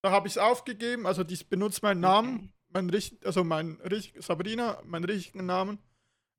Da 0.02 0.10
habe 0.10 0.26
ich 0.26 0.34
es 0.34 0.38
aufgegeben, 0.38 1.06
also 1.06 1.22
die 1.24 1.36
benutzt 1.44 1.82
meinen 1.82 2.00
Namen, 2.00 2.52
mein 2.68 2.88
richt, 2.88 3.24
also 3.26 3.44
mein 3.44 3.78
richt, 3.82 4.20
Sabrina, 4.22 4.80
meinen 4.84 5.04
richtigen 5.04 5.44
Namen. 5.46 5.78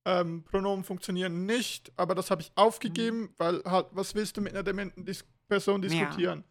Ähm, 0.04 0.44
Pronomen 0.44 0.84
funktionieren 0.84 1.46
nicht, 1.46 1.92
aber 1.96 2.16
das 2.16 2.32
habe 2.32 2.42
ich 2.42 2.48
Mhm. 2.50 2.54
aufgegeben, 2.56 3.36
weil 3.38 3.62
halt, 3.66 3.86
was 3.92 4.16
willst 4.16 4.36
du 4.36 4.42
mit 4.42 4.54
einer 4.54 4.64
dementen 4.64 5.06
Dis 5.06 5.24
Person 5.48 5.84
Ja. 5.84 5.90
diskutieren? 5.90 6.44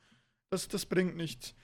Das, 0.50 0.68
das 0.68 0.86
bringt 0.86 1.16
nichts. 1.16 1.54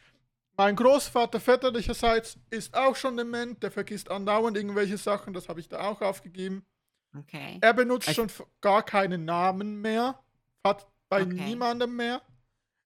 Mein 0.56 0.74
Großvater 0.74 1.38
väterlicherseits 1.38 2.38
ist 2.50 2.74
auch 2.74 2.96
schon 2.96 3.16
dement, 3.16 3.62
der 3.62 3.70
vergisst 3.70 4.10
andauernd 4.10 4.56
irgendwelche 4.56 4.98
Sachen, 4.98 5.32
das 5.32 5.48
habe 5.48 5.60
ich 5.60 5.68
da 5.68 5.80
auch 5.88 6.00
aufgegeben. 6.00 6.64
Okay. 7.18 7.58
Er 7.60 7.72
benutzt 7.74 8.08
Ich- 8.08 8.14
schon 8.16 8.30
gar 8.60 8.82
keinen 8.82 9.24
Namen 9.24 9.80
mehr, 9.80 10.18
hat 10.64 10.86
bei 11.08 11.22
Okay. 11.22 11.32
niemandem 11.34 11.94
mehr. 11.96 12.22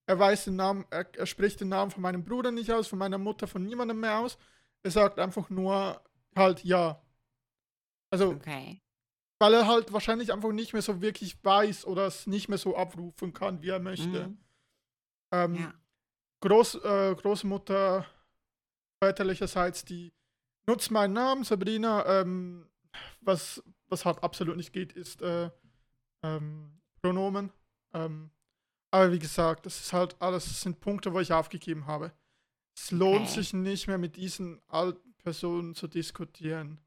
Er 0.07 0.18
weiß 0.18 0.45
den 0.45 0.57
Namen, 0.57 0.85
er, 0.91 1.07
er 1.16 1.26
spricht 1.26 1.61
den 1.61 1.68
Namen 1.68 1.91
von 1.91 2.03
meinem 2.03 2.24
Bruder 2.24 2.51
nicht 2.51 2.70
aus, 2.72 2.89
von 2.89 2.99
meiner 2.99 3.18
Mutter, 3.18 3.47
von 3.47 3.64
niemandem 3.64 4.01
mehr 4.01 4.18
aus. 4.18 4.39
Er 4.83 4.91
sagt 4.91 5.18
einfach 5.18 5.49
nur 5.51 6.01
halt 6.37 6.64
ja. 6.64 7.01
Also, 8.11 8.31
Okay. 8.31 8.81
weil 9.39 9.55
er 9.55 9.66
halt 9.66 9.93
wahrscheinlich 9.93 10.33
einfach 10.33 10.51
nicht 10.53 10.72
mehr 10.72 10.83
so 10.83 11.01
wirklich 11.01 11.43
weiß 11.45 11.85
oder 11.87 12.07
es 12.07 12.26
nicht 12.26 12.49
mehr 12.49 12.59
so 12.59 12.76
abrufen 12.76 13.33
kann, 13.33 13.62
wie 13.62 13.68
er 13.68 13.78
möchte. 13.78 14.28
Mhm. 14.28 14.39
Ähm, 15.33 15.55
Ja. 15.55 15.74
Groß, 16.41 16.76
äh, 16.76 17.14
Großmutter 17.14 18.05
väterlicherseits, 19.03 19.85
die 19.85 20.12
nutzt 20.66 20.91
meinen 20.91 21.12
Namen, 21.12 21.45
Sabrina. 21.45 22.20
Ähm, 22.20 22.66
was, 23.20 23.62
was 23.91 24.05
halt 24.05 24.22
absolut 24.22 24.57
nicht 24.57 24.72
geht, 24.72 24.93
ist 24.93 25.22
äh, 25.22 25.51
ähm, 26.22 26.80
Pronomen. 27.03 27.53
Ähm, 27.95 28.30
aber 28.93 29.12
wie 29.12 29.18
gesagt, 29.18 29.66
das 29.66 29.80
ist 29.80 29.93
halt 29.93 30.16
alles, 30.20 30.45
das 30.47 30.61
sind 30.62 30.80
Punkte, 30.80 31.12
wo 31.12 31.20
ich 31.20 31.32
aufgegeben 31.32 31.86
habe. 31.86 32.12
Es 32.76 32.91
lohnt 32.91 33.28
Okay. 33.28 33.34
sich 33.34 33.53
nicht 33.53 33.86
mehr 33.88 33.99
mit 33.99 34.16
diesen 34.16 34.61
alten 34.68 35.14
Personen 35.18 35.74
zu 35.74 35.88
diskutieren. 35.88 36.80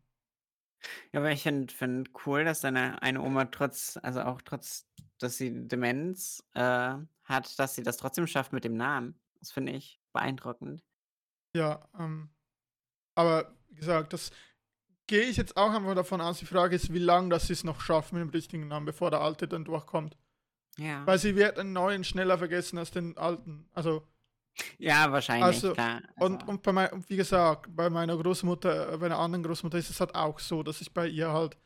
Ja, 1.12 1.20
aber 1.20 1.32
ich 1.32 1.44
finde 1.44 1.74
find 1.74 2.10
cool, 2.26 2.44
dass 2.44 2.62
deine 2.62 3.02
eine 3.02 3.22
Oma 3.22 3.46
trotz, 3.46 3.98
also 4.02 4.22
auch 4.22 4.42
trotz, 4.42 4.86
dass 5.20 5.38
sie 5.38 5.68
Demenz 5.68 6.44
äh, 6.56 6.96
hat, 7.24 7.58
dass 7.60 7.76
sie 7.76 7.84
das 7.84 7.98
trotzdem 7.98 8.28
schafft 8.28 8.52
mit 8.54 8.64
dem 8.66 8.76
Namen. 8.76 9.20
Das 9.40 9.52
finde 9.52 9.72
ich 9.74 10.02
beeindruckend. 10.12 10.84
Ja, 11.56 11.88
ähm, 12.00 12.30
aber 13.16 13.54
wie 13.70 13.76
gesagt, 13.76 14.14
das 14.14 14.32
gehe 15.08 15.24
ich 15.24 15.38
jetzt 15.38 15.58
auch 15.58 15.72
einfach 15.72 15.96
davon 15.96 16.22
aus. 16.22 16.40
Die 16.40 16.46
Frage 16.46 16.76
ist, 16.76 16.94
wie 16.94 17.00
lange 17.00 17.30
das 17.30 17.48
sie 17.48 17.54
es 17.54 17.64
noch 17.64 17.82
schafft 17.82 18.14
mit 18.14 18.22
dem 18.22 18.30
richtigen 18.30 18.68
Namen, 18.68 18.86
bevor 18.86 19.12
der 19.12 19.22
alte 19.22 19.48
dann 19.48 19.66
durchkommt. 19.66 20.18
Ja. 20.78 21.06
Weil 21.06 21.20
sie 21.20 21.36
wird 21.36 21.58
den 21.58 21.74
neuen 21.74 22.04
schneller 22.04 22.38
vergessen 22.38 22.78
als 22.78 22.92
den 22.92 23.18
alten. 23.18 23.70
Also, 23.74 24.08
Ja, 24.78 25.12
wahrscheinlich, 25.12 25.46
Also, 25.46 25.74
klar. 25.74 26.02
und, 26.20 26.42
Also, 26.42 26.52
und 26.52 26.64
bei 26.64 26.72
mein, 26.72 26.92
und 26.92 27.10
wie 27.10 27.16
gesagt, 27.16 27.76
bei 27.76 27.90
meiner 27.90 28.18
Großmutter, 28.18 28.94
äh, 28.94 28.98
bei 28.98 29.08
einer 29.08 29.20
anderen 29.20 29.44
Großmutter 29.44 29.78
ist 29.78 29.90
es 29.90 30.00
halt 30.00 30.16
auch 30.16 30.40
so, 30.40 30.64
dass 30.64 30.82
ich 30.82 30.94
bei 30.94 31.08
ihr 31.08 31.32
halt. 31.32 31.58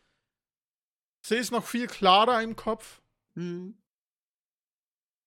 Sie 1.21 1.35
ist 1.35 1.51
noch 1.51 1.65
viel 1.65 1.87
klarer 1.87 2.41
im 2.41 2.55
Kopf, 2.55 3.01
mhm. 3.35 3.77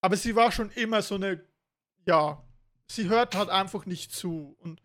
aber 0.00 0.16
sie 0.16 0.34
war 0.36 0.52
schon 0.52 0.70
immer 0.70 1.02
so 1.02 1.16
eine. 1.16 1.44
Ja, 2.06 2.42
sie 2.86 3.08
hört 3.08 3.34
halt 3.34 3.50
einfach 3.50 3.86
nicht 3.86 4.12
zu. 4.12 4.56
Und 4.61 4.82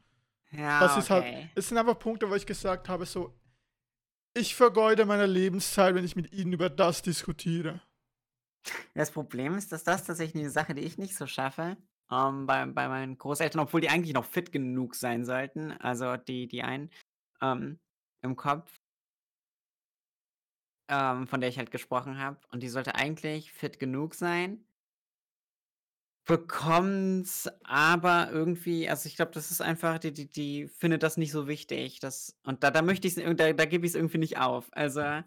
ja, 0.57 0.79
das 0.79 0.97
ist 0.97 1.09
halt. 1.09 1.23
okay. 1.23 1.49
Es 1.55 1.69
sind 1.69 1.77
einfach 1.77 1.97
Punkte, 1.97 2.29
wo 2.29 2.35
ich 2.35 2.45
gesagt 2.45 2.89
habe, 2.89 3.05
so. 3.05 3.33
Ich 4.37 4.55
vergeude 4.55 5.05
meine 5.05 5.27
Lebenszeit, 5.27 5.95
wenn 5.95 6.03
ich 6.03 6.15
mit 6.15 6.33
ihnen 6.33 6.53
über 6.53 6.69
das 6.69 7.01
diskutiere. 7.01 7.81
Das 8.93 9.11
Problem 9.11 9.55
ist, 9.55 9.71
dass 9.71 9.83
das 9.83 10.03
tatsächlich 10.03 10.43
eine 10.43 10.51
Sache, 10.51 10.73
die 10.73 10.81
ich 10.81 10.97
nicht 10.97 11.15
so 11.15 11.27
schaffe. 11.27 11.77
Ähm, 12.11 12.45
bei, 12.45 12.65
bei 12.65 12.87
meinen 12.87 13.17
Großeltern, 13.17 13.61
obwohl 13.61 13.81
die 13.81 13.89
eigentlich 13.89 14.13
noch 14.13 14.25
fit 14.25 14.51
genug 14.51 14.95
sein 14.95 15.25
sollten. 15.25 15.71
Also 15.71 16.17
die, 16.17 16.47
die 16.47 16.63
einen 16.63 16.89
ähm, 17.41 17.79
im 18.21 18.35
Kopf, 18.35 18.79
ähm, 20.89 21.27
von 21.27 21.41
der 21.41 21.49
ich 21.49 21.57
halt 21.57 21.71
gesprochen 21.71 22.19
habe. 22.19 22.39
Und 22.51 22.61
die 22.61 22.69
sollte 22.69 22.95
eigentlich 22.95 23.51
fit 23.51 23.79
genug 23.79 24.15
sein. 24.15 24.65
Bekommt's 26.25 27.47
aber 27.63 28.29
irgendwie, 28.31 28.89
also 28.89 29.07
ich 29.07 29.15
glaube, 29.15 29.31
das 29.31 29.51
ist 29.51 29.61
einfach, 29.61 29.99
die, 29.99 30.11
die, 30.11 30.29
die 30.29 30.67
findet 30.67 31.03
das 31.03 31.17
nicht 31.17 31.31
so 31.31 31.47
wichtig. 31.47 31.99
Das, 31.99 32.35
und 32.43 32.63
da, 32.63 32.71
da 32.71 32.81
möchte 32.81 33.07
ich 33.07 33.15
da, 33.15 33.53
da 33.53 33.65
gebe 33.65 33.85
ich 33.85 33.91
es 33.91 33.95
irgendwie 33.95 34.17
nicht 34.17 34.37
auf. 34.37 34.67
Also 34.71 35.21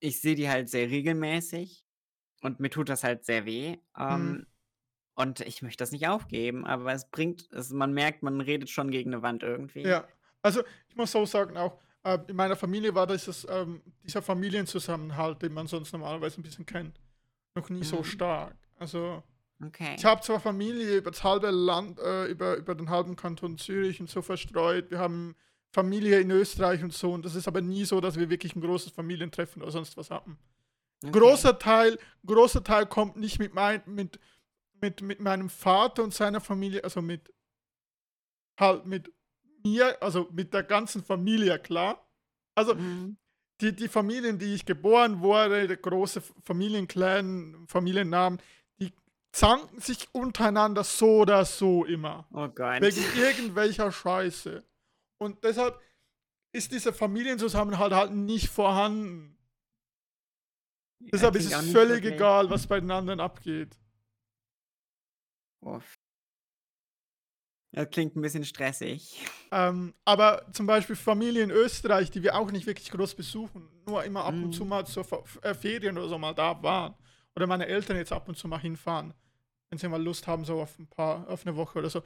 ich 0.00 0.20
sehe 0.20 0.34
die 0.34 0.48
halt 0.48 0.68
sehr 0.68 0.88
regelmäßig 0.88 1.84
und 2.42 2.60
mir 2.60 2.70
tut 2.70 2.88
das 2.88 3.04
halt 3.04 3.24
sehr 3.24 3.44
weh. 3.44 3.78
Ähm, 3.98 4.30
Mhm. 4.30 4.46
Und 5.16 5.40
ich 5.40 5.60
möchte 5.60 5.82
das 5.82 5.92
nicht 5.92 6.08
aufgeben, 6.08 6.64
aber 6.64 6.94
es 6.94 7.10
bringt, 7.10 7.52
es, 7.52 7.70
man 7.70 7.92
merkt, 7.92 8.22
man 8.22 8.40
redet 8.40 8.70
schon 8.70 8.90
gegen 8.90 9.12
eine 9.12 9.22
Wand 9.22 9.42
irgendwie. 9.42 9.82
Ja, 9.82 10.08
also 10.40 10.62
ich 10.88 10.96
muss 10.96 11.12
so 11.12 11.26
sagen 11.26 11.58
auch, 11.58 11.78
äh, 12.04 12.18
in 12.28 12.36
meiner 12.36 12.56
Familie 12.56 12.94
war 12.94 13.06
dieses, 13.06 13.46
ähm, 13.50 13.82
dieser 14.02 14.22
Familienzusammenhalt, 14.22 15.42
den 15.42 15.52
man 15.52 15.66
sonst 15.66 15.92
normalerweise 15.92 16.40
ein 16.40 16.42
bisschen 16.42 16.64
kennt, 16.64 16.98
noch 17.54 17.68
nie 17.68 17.84
so 17.84 17.98
Mhm. 17.98 18.04
stark. 18.04 18.56
Also 18.78 19.22
Okay. 19.62 19.94
ich 19.96 20.04
habe 20.04 20.22
zwar 20.22 20.40
Familie 20.40 20.96
über 20.96 21.10
das 21.10 21.22
halbe 21.22 21.50
Land, 21.50 21.98
äh, 21.98 22.26
über, 22.26 22.56
über 22.56 22.74
den 22.74 22.88
halben 22.88 23.16
Kanton 23.16 23.58
Zürich 23.58 24.00
und 24.00 24.08
so 24.08 24.22
verstreut, 24.22 24.90
wir 24.90 24.98
haben 24.98 25.36
Familie 25.72 26.18
in 26.20 26.30
Österreich 26.30 26.82
und 26.82 26.92
so, 26.92 27.12
und 27.12 27.24
das 27.24 27.34
ist 27.34 27.46
aber 27.46 27.60
nie 27.60 27.84
so, 27.84 28.00
dass 28.00 28.18
wir 28.18 28.30
wirklich 28.30 28.56
ein 28.56 28.60
großes 28.62 28.92
Familientreffen 28.92 29.62
oder 29.62 29.70
sonst 29.70 29.96
was 29.96 30.10
hatten. 30.10 30.38
okay. 31.04 31.12
Großer 31.18 31.58
Teil, 31.58 31.98
großer 32.26 32.64
Teil 32.64 32.86
kommt 32.86 33.16
nicht 33.16 33.38
mit, 33.38 33.54
mein, 33.54 33.82
mit, 33.86 34.18
mit, 34.80 35.02
mit 35.02 35.20
meinem 35.20 35.50
Vater 35.50 36.02
und 36.02 36.14
seiner 36.14 36.40
Familie, 36.40 36.82
also 36.82 37.02
mit 37.02 37.32
halt 38.58 38.86
mit 38.86 39.12
mir, 39.64 40.02
also 40.02 40.28
mit 40.32 40.52
der 40.54 40.62
ganzen 40.62 41.02
Familie, 41.04 41.58
klar. 41.58 42.06
Also 42.54 42.74
Mhm. 42.74 43.16
die, 43.60 43.74
die 43.74 43.88
Familien, 43.88 44.38
die 44.38 44.54
ich 44.54 44.64
geboren 44.64 45.20
wurde, 45.20 45.66
der 45.68 45.76
große 45.76 46.22
Familienclan, 46.42 47.66
Familiennamen, 47.68 48.40
zanken 49.32 49.80
sich 49.80 50.08
untereinander 50.12 50.82
so 50.84 51.18
oder 51.20 51.44
so 51.44 51.84
immer. 51.84 52.26
Oh 52.32 52.48
Gott. 52.48 52.80
Wegen 52.82 53.02
irgendwelcher 53.18 53.92
Scheiße. 53.92 54.64
Und 55.18 55.44
deshalb 55.44 55.80
ist 56.52 56.72
dieser 56.72 56.92
Familienzusammenhalt 56.92 57.92
halt 57.92 58.12
nicht 58.12 58.48
vorhanden. 58.48 59.36
Ja, 61.02 61.08
Deshalb 61.12 61.36
ist 61.36 61.46
es 61.52 61.70
völlig 61.72 62.02
wirklich- 62.02 62.14
egal, 62.14 62.50
was 62.50 62.66
bei 62.66 62.80
den 62.80 62.90
anderen 62.90 63.20
abgeht. 63.20 63.78
Uff. 65.60 65.94
Das 67.72 67.88
klingt 67.90 68.16
ein 68.16 68.20
bisschen 68.22 68.44
stressig. 68.44 69.24
Ähm, 69.52 69.94
aber 70.04 70.44
zum 70.52 70.66
Beispiel 70.66 70.96
Familie 70.96 71.44
in 71.44 71.50
Österreich, 71.50 72.10
die 72.10 72.22
wir 72.22 72.34
auch 72.34 72.50
nicht 72.50 72.66
wirklich 72.66 72.90
groß 72.90 73.14
besuchen, 73.14 73.68
nur 73.86 74.02
immer 74.04 74.24
ab 74.24 74.34
und 74.34 74.52
zu 74.52 74.64
Mhm. 74.64 74.68
mal 74.70 74.86
zur 74.86 75.04
Fer 75.04 75.22
äh, 75.42 75.54
Ferien 75.54 75.96
oder 75.96 76.08
so 76.08 76.18
mal 76.18 76.34
da 76.34 76.60
waren. 76.62 76.94
Oder 77.40 77.46
meine 77.46 77.66
Eltern 77.68 77.96
jetzt 77.96 78.12
ab 78.12 78.28
und 78.28 78.36
zu 78.36 78.48
mal 78.48 78.60
hinfahren, 78.60 79.14
wenn 79.70 79.78
sie 79.78 79.88
mal 79.88 80.02
Lust 80.02 80.26
haben, 80.26 80.44
so 80.44 80.60
auf 80.60 80.78
ein 80.78 80.86
paar, 80.86 81.26
auf 81.26 81.46
eine 81.46 81.56
Woche 81.56 81.78
oder 81.78 81.88
so. 81.88 82.02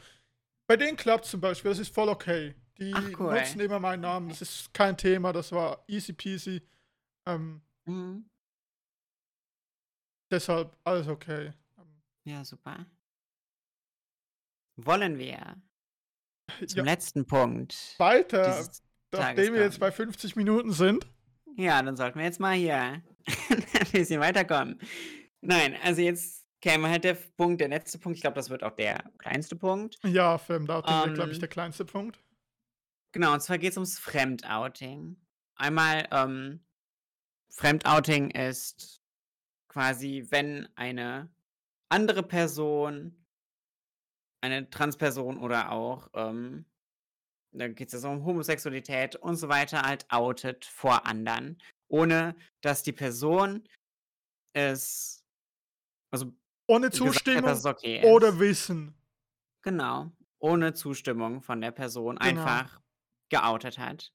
Bei 0.68 0.76
denen 0.76 0.96
klappt 0.96 1.24
zum 1.24 1.40
Beispiel, 1.40 1.72
das 1.72 1.80
ist 1.80 1.92
voll 1.92 2.08
okay. 2.08 2.54
Die 2.78 2.92
Ach, 2.94 3.18
cool. 3.18 3.34
nutzen 3.34 3.58
immer 3.58 3.80
meinen 3.80 4.02
Namen, 4.02 4.28
das 4.28 4.42
ist 4.42 4.72
kein 4.72 4.96
Thema, 4.96 5.32
das 5.32 5.50
war 5.50 5.82
easy 5.88 6.12
peasy. 6.12 6.62
Ähm, 7.26 7.62
Mhm. 7.84 8.30
deshalb 10.30 10.76
alles 10.84 11.08
okay. 11.08 11.52
Ja, 12.22 12.44
super. 12.44 12.86
Wollen 14.76 15.18
wir 15.18 15.56
zum 16.68 16.78
Ja, 16.78 16.84
letzten 16.84 17.26
Punkt 17.26 17.96
weiter, 17.98 18.70
nachdem 19.10 19.54
wir 19.54 19.62
jetzt 19.62 19.80
bei 19.80 19.90
50 19.90 20.36
Minuten 20.36 20.70
sind. 20.70 21.04
Ja, 21.56 21.82
dann 21.82 21.96
sollten 21.96 22.20
wir 22.20 22.24
jetzt 22.24 22.38
mal 22.38 22.54
hier 22.54 23.02
ein 23.50 23.90
bisschen 23.90 24.20
weiterkommen. 24.20 24.78
Nein, 25.46 25.76
also 25.82 26.00
jetzt 26.00 26.46
käme 26.60 26.88
halt 26.88 27.04
der 27.04 27.14
Punkt, 27.14 27.60
der 27.60 27.68
letzte 27.68 27.98
Punkt. 27.98 28.16
Ich 28.16 28.22
glaube, 28.22 28.36
das 28.36 28.48
wird 28.48 28.62
auch 28.64 28.74
der 28.74 29.04
kleinste 29.18 29.56
Punkt. 29.56 29.98
Ja, 30.04 30.38
Fremdouting 30.38 30.90
wäre, 30.90 31.12
glaube 31.12 31.30
ich, 31.30 31.36
Ähm, 31.36 31.40
der 31.40 31.48
kleinste 31.48 31.84
Punkt. 31.84 32.18
genau, 33.12 33.34
und 33.34 33.40
zwar 33.40 33.58
geht 33.58 33.72
es 33.72 33.76
ums 33.76 33.98
Fremdouting. 33.98 35.16
Einmal, 35.56 36.08
ähm, 36.10 36.64
Fremdouting 37.50 38.30
ist 38.30 39.02
quasi, 39.68 40.26
wenn 40.30 40.68
eine 40.76 41.28
andere 41.90 42.22
Person, 42.22 43.24
eine 44.40 44.68
Transperson 44.70 45.38
oder 45.38 45.70
auch, 45.70 46.08
ähm, 46.14 46.64
da 47.52 47.68
geht 47.68 47.88
es 47.88 47.92
ja 47.92 47.98
so 48.00 48.08
um 48.08 48.24
Homosexualität 48.24 49.14
und 49.16 49.36
so 49.36 49.48
weiter, 49.48 49.82
halt 49.82 50.10
outet 50.10 50.64
vor 50.64 51.06
anderen, 51.06 51.62
ohne 51.88 52.34
dass 52.62 52.82
die 52.82 52.92
Person 52.92 53.68
es, 54.54 55.23
also 56.14 56.32
Ohne 56.68 56.86
hat, 56.86 56.92
Zustimmung 56.94 57.50
es 57.50 57.66
okay 57.66 58.04
oder. 58.04 58.38
Wissen. 58.38 58.94
Genau, 59.62 60.12
ohne 60.38 60.74
Zustimmung 60.74 61.42
von 61.42 61.60
der 61.60 61.70
Person 61.72 62.18
Genau. 62.18 62.42
einfach 62.44 62.80
geoutet 63.30 63.78
hat. 63.78 64.12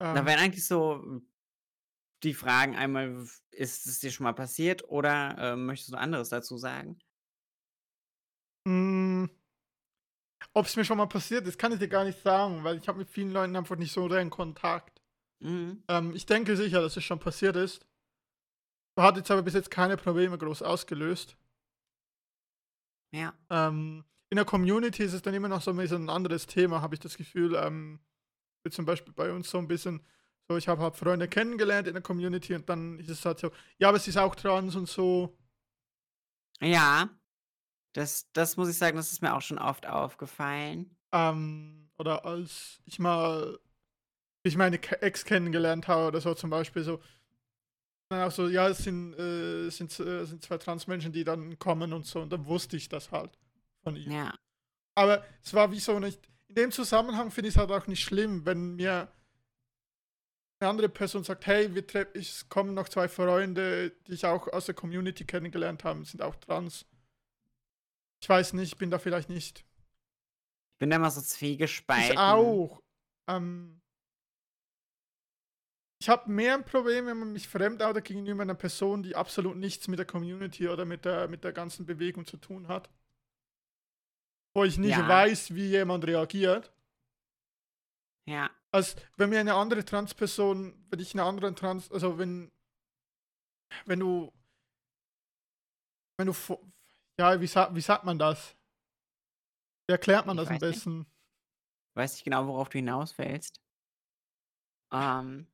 Da 0.00 0.14
Ähm, 0.16 0.26
wären 0.26 0.38
eigentlich 0.40 0.66
so 0.66 1.22
die 2.22 2.34
Fragen 2.34 2.74
einmal, 2.76 3.26
ist 3.50 3.86
es 3.86 4.00
dir 4.00 4.10
schon 4.10 4.24
mal 4.24 4.32
passiert 4.32 4.84
oder 4.88 5.36
äh, 5.38 5.56
möchtest 5.56 5.92
du 5.92 5.96
anderes 5.96 6.28
dazu 6.30 6.56
sagen? 6.58 6.98
Ob 10.54 10.66
es 10.66 10.76
mir 10.76 10.84
schon 10.84 10.98
mal 10.98 11.06
passiert 11.06 11.46
ist, 11.46 11.58
kann 11.58 11.72
ich 11.72 11.78
dir 11.78 11.88
gar 11.88 12.04
nicht 12.04 12.20
sagen, 12.22 12.64
weil 12.64 12.78
ich 12.78 12.88
habe 12.88 12.98
mit 12.98 13.10
vielen 13.10 13.32
Leuten 13.32 13.56
einfach 13.56 13.76
nicht 13.76 13.92
so 13.92 14.08
den 14.08 14.30
Kontakt. 14.30 15.02
Mhm. 15.40 15.82
Ähm, 15.88 16.14
ich 16.14 16.26
denke 16.26 16.56
sicher, 16.56 16.80
dass 16.80 16.96
es 16.96 17.04
schon 17.04 17.18
passiert 17.18 17.56
ist. 17.56 17.86
Hat 18.96 19.16
jetzt 19.16 19.30
aber 19.30 19.42
bis 19.42 19.54
jetzt 19.54 19.70
keine 19.70 19.96
Probleme 19.96 20.38
groß 20.38 20.62
ausgelöst. 20.62 21.36
Ja. 23.12 23.32
Ähm, 23.50 24.04
in 24.30 24.36
der 24.36 24.44
Community 24.44 25.04
ist 25.04 25.12
es 25.12 25.22
dann 25.22 25.34
immer 25.34 25.48
noch 25.48 25.62
so 25.62 25.70
ein 25.70 25.76
bisschen 25.76 26.06
ein 26.06 26.10
anderes 26.10 26.46
Thema, 26.46 26.80
habe 26.80 26.94
ich 26.94 27.00
das 27.00 27.16
Gefühl. 27.16 27.54
Ähm, 27.54 28.00
wie 28.64 28.70
zum 28.70 28.84
Beispiel 28.84 29.12
bei 29.12 29.32
uns 29.32 29.50
so 29.50 29.58
ein 29.58 29.68
bisschen, 29.68 30.04
so 30.48 30.56
ich 30.56 30.68
habe 30.68 30.82
halt 30.82 30.96
Freunde 30.96 31.28
kennengelernt 31.28 31.86
in 31.86 31.94
der 31.94 32.02
Community 32.02 32.54
und 32.54 32.68
dann 32.68 32.98
ist 32.98 33.10
es 33.10 33.24
halt 33.24 33.38
so, 33.38 33.50
ja, 33.78 33.88
aber 33.88 33.98
sie 33.98 34.10
ist 34.10 34.16
auch 34.16 34.34
trans 34.34 34.74
und 34.74 34.88
so. 34.88 35.36
Ja. 36.60 37.10
Das, 37.92 38.28
das 38.32 38.56
muss 38.56 38.68
ich 38.68 38.76
sagen, 38.76 38.96
das 38.96 39.12
ist 39.12 39.22
mir 39.22 39.34
auch 39.34 39.42
schon 39.42 39.58
oft 39.58 39.86
aufgefallen. 39.86 40.96
Ähm, 41.12 41.90
oder 41.96 42.24
als 42.24 42.82
ich 42.86 42.98
mal, 42.98 43.60
ich 44.42 44.56
meine 44.56 44.82
Ex 45.00 45.24
kennengelernt 45.24 45.86
habe 45.86 46.08
oder 46.08 46.20
so 46.20 46.34
zum 46.34 46.50
Beispiel 46.50 46.82
so, 46.82 47.00
dann 48.14 48.28
auch 48.28 48.32
so, 48.32 48.48
ja, 48.48 48.68
es 48.68 48.78
sind, 48.78 49.14
äh, 49.14 49.66
es 49.66 49.76
sind, 49.76 49.98
äh, 50.00 50.20
es 50.20 50.30
sind 50.30 50.42
zwei 50.42 50.58
Transmenschen, 50.58 51.12
die 51.12 51.24
dann 51.24 51.58
kommen 51.58 51.92
und 51.92 52.06
so 52.06 52.20
und 52.20 52.32
dann 52.32 52.46
wusste 52.46 52.76
ich 52.76 52.88
das 52.88 53.10
halt 53.10 53.38
von 53.82 53.96
ihr. 53.96 54.10
Ja. 54.10 54.34
Aber 54.94 55.24
es 55.42 55.52
war 55.54 55.70
wie 55.72 55.80
so 55.80 55.98
nicht. 55.98 56.20
In 56.48 56.54
dem 56.54 56.72
Zusammenhang 56.72 57.30
finde 57.30 57.48
ich 57.48 57.54
es 57.54 57.58
halt 57.58 57.70
auch 57.70 57.86
nicht 57.86 58.02
schlimm, 58.02 58.46
wenn 58.46 58.76
mir 58.76 59.08
eine 60.60 60.70
andere 60.70 60.88
Person 60.88 61.24
sagt, 61.24 61.46
hey, 61.46 61.74
wir 61.74 61.84
es 62.14 62.48
kommen 62.48 62.74
noch 62.74 62.88
zwei 62.88 63.08
Freunde, 63.08 63.90
die 64.06 64.12
ich 64.12 64.24
auch 64.24 64.48
aus 64.48 64.66
der 64.66 64.74
Community 64.74 65.24
kennengelernt 65.24 65.84
habe, 65.84 66.04
sind 66.04 66.22
auch 66.22 66.36
trans. 66.36 66.86
Ich 68.20 68.28
weiß 68.28 68.54
nicht, 68.54 68.72
ich 68.72 68.78
bin 68.78 68.90
da 68.90 68.98
vielleicht 68.98 69.28
nicht. 69.28 69.64
Ich 70.72 70.78
bin 70.78 70.90
da 70.90 70.96
immer 70.96 71.10
so 71.10 71.20
zwiegespalten. 71.20 72.12
Ich 72.12 72.18
auch. 72.18 72.80
Ähm, 73.28 73.80
ich 76.04 76.10
habe 76.10 76.30
mehr 76.30 76.52
ein 76.52 76.66
Problem, 76.66 77.06
wenn 77.06 77.16
man 77.18 77.32
mich 77.32 77.48
fremdoutet 77.48 78.04
gegenüber 78.04 78.42
einer 78.42 78.54
Person, 78.54 79.02
die 79.02 79.16
absolut 79.16 79.56
nichts 79.56 79.88
mit 79.88 79.98
der 79.98 80.04
Community 80.04 80.68
oder 80.68 80.84
mit 80.84 81.06
der, 81.06 81.28
mit 81.28 81.44
der 81.44 81.54
ganzen 81.54 81.86
Bewegung 81.86 82.26
zu 82.26 82.36
tun 82.36 82.68
hat. 82.68 82.90
Wo 84.54 84.64
ich 84.64 84.76
nicht 84.76 84.90
Ja. 84.98 85.08
weiß, 85.08 85.54
wie 85.54 85.66
jemand 85.68 86.06
reagiert. 86.06 86.70
Ja. 88.28 88.50
Als 88.70 88.96
wenn 89.16 89.30
mir 89.30 89.40
eine 89.40 89.54
andere 89.54 89.82
Transperson, 89.82 90.74
wenn 90.90 90.98
ich 91.00 91.14
eine 91.14 91.22
andere 91.24 91.54
Trans, 91.54 91.90
also 91.90 92.18
wenn, 92.18 92.52
wenn 93.86 94.00
du, 94.00 94.30
wenn 96.18 96.26
du, 96.26 96.34
ja, 97.18 97.40
wie, 97.40 97.46
sa 97.46 97.74
wie 97.74 97.80
sagt 97.80 98.04
man 98.04 98.18
das? 98.18 98.54
Wie 99.86 99.92
erklärt 99.92 100.26
man 100.26 100.36
Ich 100.36 100.42
das 100.42 100.48
am 100.50 100.56
weiß 100.56 100.62
nicht. 100.62 100.74
besten? 100.74 101.06
Weiß 101.94 102.12
nicht 102.12 102.24
genau, 102.24 102.46
worauf 102.46 102.68
du 102.68 102.76
hinaus 102.76 103.16
willst. 103.16 103.62
Ähm, 104.92 105.46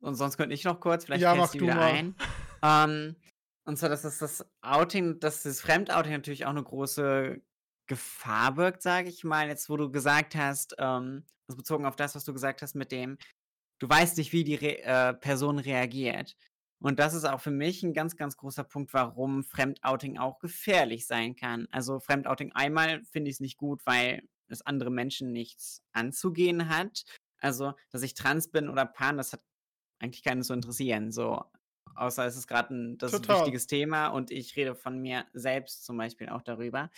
und 0.00 0.14
sonst 0.14 0.36
könnte 0.36 0.54
ich 0.54 0.64
noch 0.64 0.80
kurz, 0.80 1.04
vielleicht 1.04 1.22
Ja, 1.22 1.34
mach 1.34 1.52
du 1.52 1.60
wieder 1.60 1.74
mal. 1.74 1.92
ein. 1.92 2.14
Ähm, 2.62 3.16
und 3.64 3.76
zwar, 3.76 3.88
dass 3.88 4.02
das, 4.02 4.18
das 4.18 4.44
Outing, 4.62 5.20
dass 5.20 5.42
das 5.42 5.60
Fremdouting 5.60 6.12
natürlich 6.12 6.46
auch 6.46 6.50
eine 6.50 6.62
große 6.62 7.40
Gefahr 7.86 8.54
birgt, 8.54 8.82
sage 8.82 9.08
ich 9.08 9.24
mal. 9.24 9.48
Jetzt, 9.48 9.68
wo 9.68 9.76
du 9.76 9.90
gesagt 9.90 10.34
hast, 10.34 10.74
ähm, 10.78 11.24
also 11.46 11.56
bezogen 11.56 11.86
auf 11.86 11.96
das, 11.96 12.14
was 12.14 12.24
du 12.24 12.32
gesagt 12.32 12.62
hast, 12.62 12.74
mit 12.74 12.92
dem, 12.92 13.18
du 13.78 13.88
weißt 13.88 14.16
nicht, 14.18 14.32
wie 14.32 14.44
die 14.44 14.54
Re 14.54 14.82
äh, 14.82 15.14
Person 15.14 15.58
reagiert. 15.58 16.36
Und 16.82 16.98
das 16.98 17.12
ist 17.12 17.24
auch 17.24 17.40
für 17.40 17.50
mich 17.50 17.82
ein 17.82 17.92
ganz, 17.92 18.16
ganz 18.16 18.36
großer 18.36 18.64
Punkt, 18.64 18.94
warum 18.94 19.44
Fremdouting 19.44 20.18
auch 20.18 20.38
gefährlich 20.38 21.06
sein 21.06 21.36
kann. 21.36 21.68
Also 21.70 22.00
Fremdouting 22.00 22.52
einmal 22.52 23.02
finde 23.04 23.28
ich 23.28 23.36
es 23.36 23.40
nicht 23.40 23.58
gut, 23.58 23.84
weil 23.84 24.22
es 24.48 24.62
andere 24.62 24.90
Menschen 24.90 25.32
nichts 25.32 25.82
anzugehen 25.92 26.68
hat. 26.68 27.04
Also, 27.38 27.74
dass 27.90 28.02
ich 28.02 28.14
trans 28.14 28.50
bin 28.50 28.68
oder 28.68 28.86
pan, 28.86 29.16
das 29.16 29.32
hat 29.32 29.42
eigentlich 30.00 30.22
keinen 30.22 30.42
zu 30.42 30.52
interessieren. 30.52 31.12
So, 31.12 31.44
außer 31.94 32.26
es 32.26 32.36
ist 32.36 32.46
gerade 32.46 32.74
ein 32.74 32.98
das 32.98 33.12
ist 33.12 33.28
ein 33.28 33.36
wichtiges 33.36 33.66
Thema 33.66 34.08
und 34.08 34.30
ich 34.30 34.56
rede 34.56 34.74
von 34.74 35.00
mir 35.00 35.26
selbst 35.32 35.84
zum 35.84 35.96
Beispiel 35.96 36.28
auch 36.28 36.42
darüber. 36.42 36.90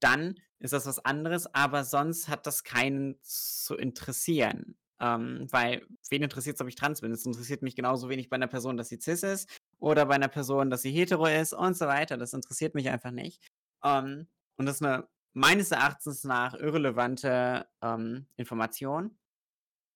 Dann 0.00 0.40
ist 0.58 0.72
das 0.72 0.86
was 0.86 1.04
anderes, 1.04 1.52
aber 1.54 1.84
sonst 1.84 2.28
hat 2.28 2.46
das 2.46 2.64
keinen 2.64 3.16
zu 3.22 3.76
interessieren. 3.76 4.76
Ähm, 5.00 5.46
weil, 5.50 5.86
wen 6.08 6.22
interessiert 6.22 6.54
es, 6.54 6.60
ob 6.60 6.68
ich 6.68 6.76
trans 6.76 7.00
bin? 7.00 7.10
Es 7.10 7.26
interessiert 7.26 7.62
mich 7.62 7.74
genauso 7.74 8.08
wenig 8.08 8.30
bei 8.30 8.36
einer 8.36 8.46
Person, 8.46 8.76
dass 8.76 8.88
sie 8.88 9.00
cis 9.00 9.22
ist 9.22 9.50
oder 9.78 10.06
bei 10.06 10.14
einer 10.14 10.28
Person, 10.28 10.70
dass 10.70 10.82
sie 10.82 10.92
hetero 10.92 11.26
ist 11.26 11.52
und 11.52 11.76
so 11.76 11.86
weiter. 11.86 12.16
Das 12.16 12.32
interessiert 12.32 12.74
mich 12.74 12.88
einfach 12.88 13.10
nicht. 13.10 13.44
Ähm, 13.82 14.28
und 14.56 14.66
das 14.66 14.76
ist 14.76 14.82
eine 14.82 15.08
meines 15.34 15.72
Erachtens 15.72 16.24
nach 16.24 16.54
irrelevante 16.54 17.66
ähm, 17.82 18.26
Information. 18.36 19.18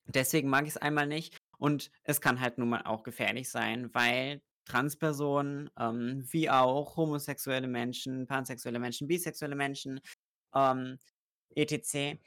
Deswegen 0.06 0.48
mag 0.50 0.64
ich 0.64 0.70
es 0.70 0.76
einmal 0.76 1.06
nicht. 1.06 1.36
Und 1.58 1.90
es 2.04 2.20
kann 2.20 2.40
halt 2.40 2.58
nun 2.58 2.68
mal 2.68 2.82
auch 2.82 3.02
gefährlich 3.02 3.50
sein, 3.50 3.92
weil 3.94 4.42
Transpersonen, 4.64 5.70
ähm, 5.78 6.24
wie 6.30 6.50
auch 6.50 6.96
homosexuelle 6.96 7.68
Menschen, 7.68 8.26
pansexuelle 8.26 8.78
Menschen, 8.78 9.08
bisexuelle 9.08 9.56
Menschen, 9.56 10.00
ähm, 10.54 10.98
etc., 11.54 12.18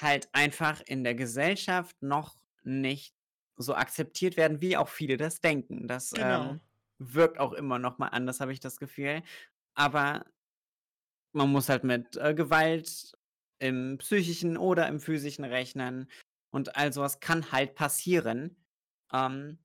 halt 0.00 0.28
einfach 0.32 0.82
in 0.86 1.04
der 1.04 1.14
Gesellschaft 1.14 1.96
noch 2.02 2.36
nicht 2.62 3.14
so 3.56 3.74
akzeptiert 3.74 4.36
werden, 4.36 4.60
wie 4.60 4.76
auch 4.76 4.88
viele 4.88 5.16
das 5.16 5.40
denken. 5.40 5.88
Das 5.88 6.10
Genau. 6.10 6.50
ähm, 6.50 6.60
wirkt 6.98 7.38
auch 7.38 7.52
immer 7.52 7.78
noch 7.78 7.98
mal 7.98 8.08
anders, 8.08 8.40
habe 8.40 8.52
ich 8.52 8.60
das 8.60 8.78
Gefühl. 8.78 9.22
Aber 9.74 10.26
man 11.32 11.50
muss 11.50 11.68
halt 11.68 11.84
mit 11.84 12.16
äh, 12.16 12.34
Gewalt 12.34 13.12
im 13.58 13.98
psychischen 13.98 14.56
oder 14.56 14.88
im 14.88 15.00
physischen 15.00 15.44
rechnen. 15.44 16.10
Und 16.50 16.76
all 16.76 16.92
sowas 16.92 17.20
kann 17.20 17.52
halt 17.52 17.74
passieren. 17.74 18.56
Ähm, 19.12 19.58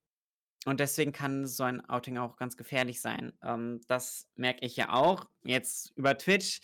und 0.64 0.78
deswegen 0.78 1.12
kann 1.12 1.46
so 1.46 1.64
ein 1.64 1.84
Outing 1.88 2.18
auch 2.18 2.36
ganz 2.36 2.56
gefährlich 2.56 3.00
sein. 3.00 3.32
Ähm, 3.42 3.80
das 3.88 4.28
merke 4.36 4.64
ich 4.64 4.76
ja 4.76 4.92
auch 4.92 5.26
jetzt 5.42 5.90
über 5.96 6.16
Twitch. 6.16 6.60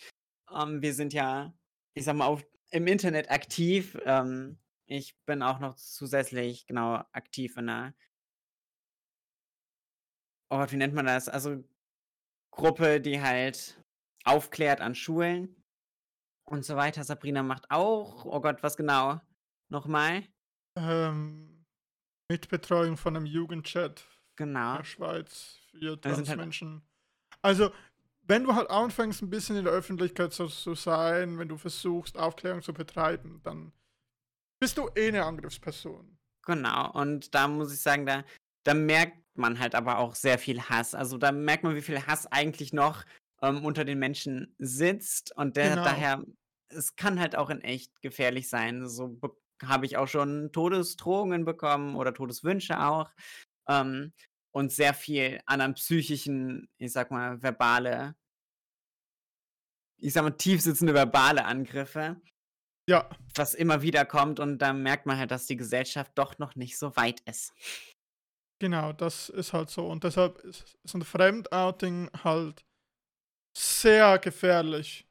Ähm, 0.51 0.81
wir 0.81 0.93
sind 0.93 1.13
ja, 1.13 1.53
ich 1.93 2.05
sag 2.05 2.15
mal, 2.15 2.27
auf, 2.27 2.45
im 2.71 2.87
Internet 2.87 3.29
aktiv. 3.29 3.97
Ähm, 4.05 4.57
ich 4.85 5.17
bin 5.25 5.43
auch 5.43 5.59
noch 5.59 5.75
zusätzlich 5.75 6.65
genau 6.65 7.03
aktiv 7.11 7.57
in 7.57 7.69
einer, 7.69 7.93
oh 10.49 10.57
Gott, 10.57 10.71
wie 10.71 10.77
nennt 10.77 10.93
man 10.93 11.05
das? 11.05 11.27
Also 11.27 11.63
Gruppe, 12.51 13.01
die 13.01 13.21
halt 13.21 13.83
aufklärt 14.23 14.81
an 14.81 14.95
Schulen 14.95 15.63
und 16.45 16.63
so 16.63 16.75
weiter. 16.75 17.03
Sabrina 17.03 17.43
macht 17.43 17.69
auch, 17.69 18.25
oh 18.25 18.39
Gott, 18.41 18.63
was 18.63 18.77
genau? 18.77 19.19
Nochmal? 19.69 20.23
Ähm, 20.75 21.58
Mitbetreuung 22.29 22.95
von 22.95 23.15
einem 23.15 23.25
Jugendchat 23.25 24.01
in 24.37 24.45
Genau. 24.45 24.77
der 24.77 24.83
Schweiz 24.83 25.57
für 25.71 25.89
halt- 25.89 26.01
Transmenschen. 26.03 26.81
Also, 27.41 27.71
wenn 28.23 28.43
du 28.43 28.53
halt 28.53 28.69
anfängst, 28.69 29.21
ein 29.21 29.29
bisschen 29.29 29.57
in 29.57 29.65
der 29.65 29.73
Öffentlichkeit 29.73 30.31
so 30.33 30.47
zu 30.47 30.75
sein, 30.75 31.39
wenn 31.39 31.49
du 31.49 31.57
versuchst, 31.57 32.17
Aufklärung 32.17 32.61
zu 32.61 32.73
betreiben, 32.73 33.41
dann 33.43 33.73
bist 34.59 34.77
du 34.77 34.89
eh 34.95 35.07
eine 35.07 35.25
Angriffsperson. 35.25 36.17
Genau. 36.45 36.91
Und 36.91 37.33
da 37.33 37.47
muss 37.47 37.73
ich 37.73 37.81
sagen, 37.81 38.05
da, 38.05 38.23
da 38.63 38.73
merkt 38.73 39.17
man 39.35 39.57
halt 39.59 39.73
aber 39.73 39.97
auch 39.97 40.15
sehr 40.15 40.37
viel 40.37 40.61
Hass. 40.61 40.93
Also 40.93 41.17
da 41.17 41.31
merkt 41.31 41.63
man, 41.63 41.75
wie 41.75 41.81
viel 41.81 42.05
Hass 42.05 42.27
eigentlich 42.27 42.73
noch 42.73 43.03
ähm, 43.41 43.63
unter 43.65 43.85
den 43.85 43.99
Menschen 43.99 44.53
sitzt. 44.59 45.35
Und 45.35 45.55
der, 45.57 45.71
Genau. 45.71 45.83
daher, 45.83 46.23
es 46.67 46.95
kann 46.95 47.19
halt 47.19 47.35
auch 47.35 47.49
in 47.49 47.61
echt 47.61 48.01
gefährlich 48.01 48.49
sein. 48.49 48.87
So 48.87 49.17
habe 49.65 49.85
ich 49.85 49.97
auch 49.97 50.07
schon 50.07 50.51
Todesdrohungen 50.51 51.45
bekommen 51.45 51.95
oder 51.95 52.13
Todeswünsche 52.13 52.79
auch. 52.81 53.11
Ähm, 53.67 54.13
und 54.51 54.71
sehr 54.71 54.93
viel 54.93 55.39
anderen 55.45 55.75
psychischen, 55.75 56.69
ich 56.77 56.91
sag 56.91 57.11
mal, 57.11 57.41
verbale 57.41 58.15
ich 60.01 60.13
sag 60.13 60.23
mal, 60.23 60.31
tiefsitzende 60.31 60.93
verbale 60.93 61.45
Angriffe. 61.45 62.21
Ja. 62.87 63.09
Was 63.35 63.53
immer 63.53 63.81
wieder 63.81 64.05
kommt 64.05 64.39
und 64.39 64.59
da 64.59 64.73
merkt 64.73 65.05
man 65.05 65.17
halt, 65.17 65.31
dass 65.31 65.45
die 65.45 65.57
Gesellschaft 65.57 66.11
doch 66.15 66.39
noch 66.39 66.55
nicht 66.55 66.77
so 66.77 66.95
weit 66.95 67.19
ist. 67.21 67.53
Genau, 68.59 68.91
das 68.93 69.29
ist 69.29 69.53
halt 69.53 69.69
so. 69.69 69.87
Und 69.87 70.03
deshalb 70.03 70.39
ist, 70.39 70.77
ist 70.83 70.95
ein 70.95 71.03
Fremdouting 71.03 72.09
halt 72.23 72.65
sehr 73.55 74.17
gefährlich. 74.19 75.07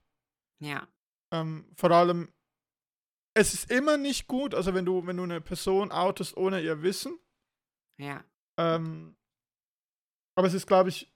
Ja. 0.60 0.88
Ähm, 1.32 1.70
vor 1.76 1.90
allem, 1.92 2.32
es 3.34 3.54
ist 3.54 3.70
immer 3.70 3.96
nicht 3.96 4.26
gut, 4.26 4.54
also 4.54 4.74
wenn 4.74 4.84
du, 4.84 5.06
wenn 5.06 5.16
du 5.16 5.22
eine 5.22 5.40
Person 5.40 5.92
outest 5.92 6.36
ohne 6.36 6.60
ihr 6.60 6.82
Wissen. 6.82 7.18
Ja. 7.98 8.24
Ähm, 8.58 9.16
aber 10.36 10.46
es 10.46 10.54
ist, 10.54 10.66
glaube 10.66 10.88
ich, 10.88 11.12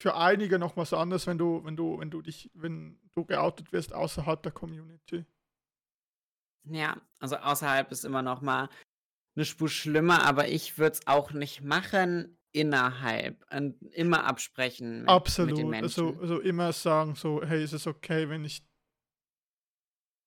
für 0.00 0.14
einige 0.14 0.58
noch 0.58 0.76
was 0.76 0.92
anderes, 0.92 1.26
wenn 1.26 1.38
du, 1.38 1.64
wenn 1.64 1.76
du, 1.76 1.98
wenn 1.98 2.10
du 2.10 2.22
dich, 2.22 2.50
wenn 2.54 3.00
du 3.14 3.24
geoutet 3.24 3.72
wirst 3.72 3.92
außerhalb 3.92 4.42
der 4.42 4.52
Community. 4.52 5.24
Ja, 6.68 7.00
also 7.20 7.36
außerhalb 7.36 7.90
ist 7.92 8.04
immer 8.04 8.22
noch 8.22 8.40
mal 8.40 8.68
eine 9.36 9.44
Spur 9.44 9.68
schlimmer, 9.68 10.24
aber 10.24 10.48
ich 10.48 10.78
würde 10.78 10.96
es 10.96 11.06
auch 11.06 11.32
nicht 11.32 11.62
machen 11.62 12.38
innerhalb 12.52 13.44
und 13.52 13.80
immer 13.92 14.24
absprechen 14.24 15.00
mit, 15.00 15.08
Absolut. 15.08 15.64
Mit 15.64 15.82
also, 15.82 16.16
also 16.20 16.40
immer 16.40 16.72
sagen 16.72 17.14
so, 17.14 17.42
hey, 17.42 17.62
ist 17.62 17.74
es 17.74 17.86
okay, 17.86 18.28
wenn 18.28 18.44
ich 18.44 18.66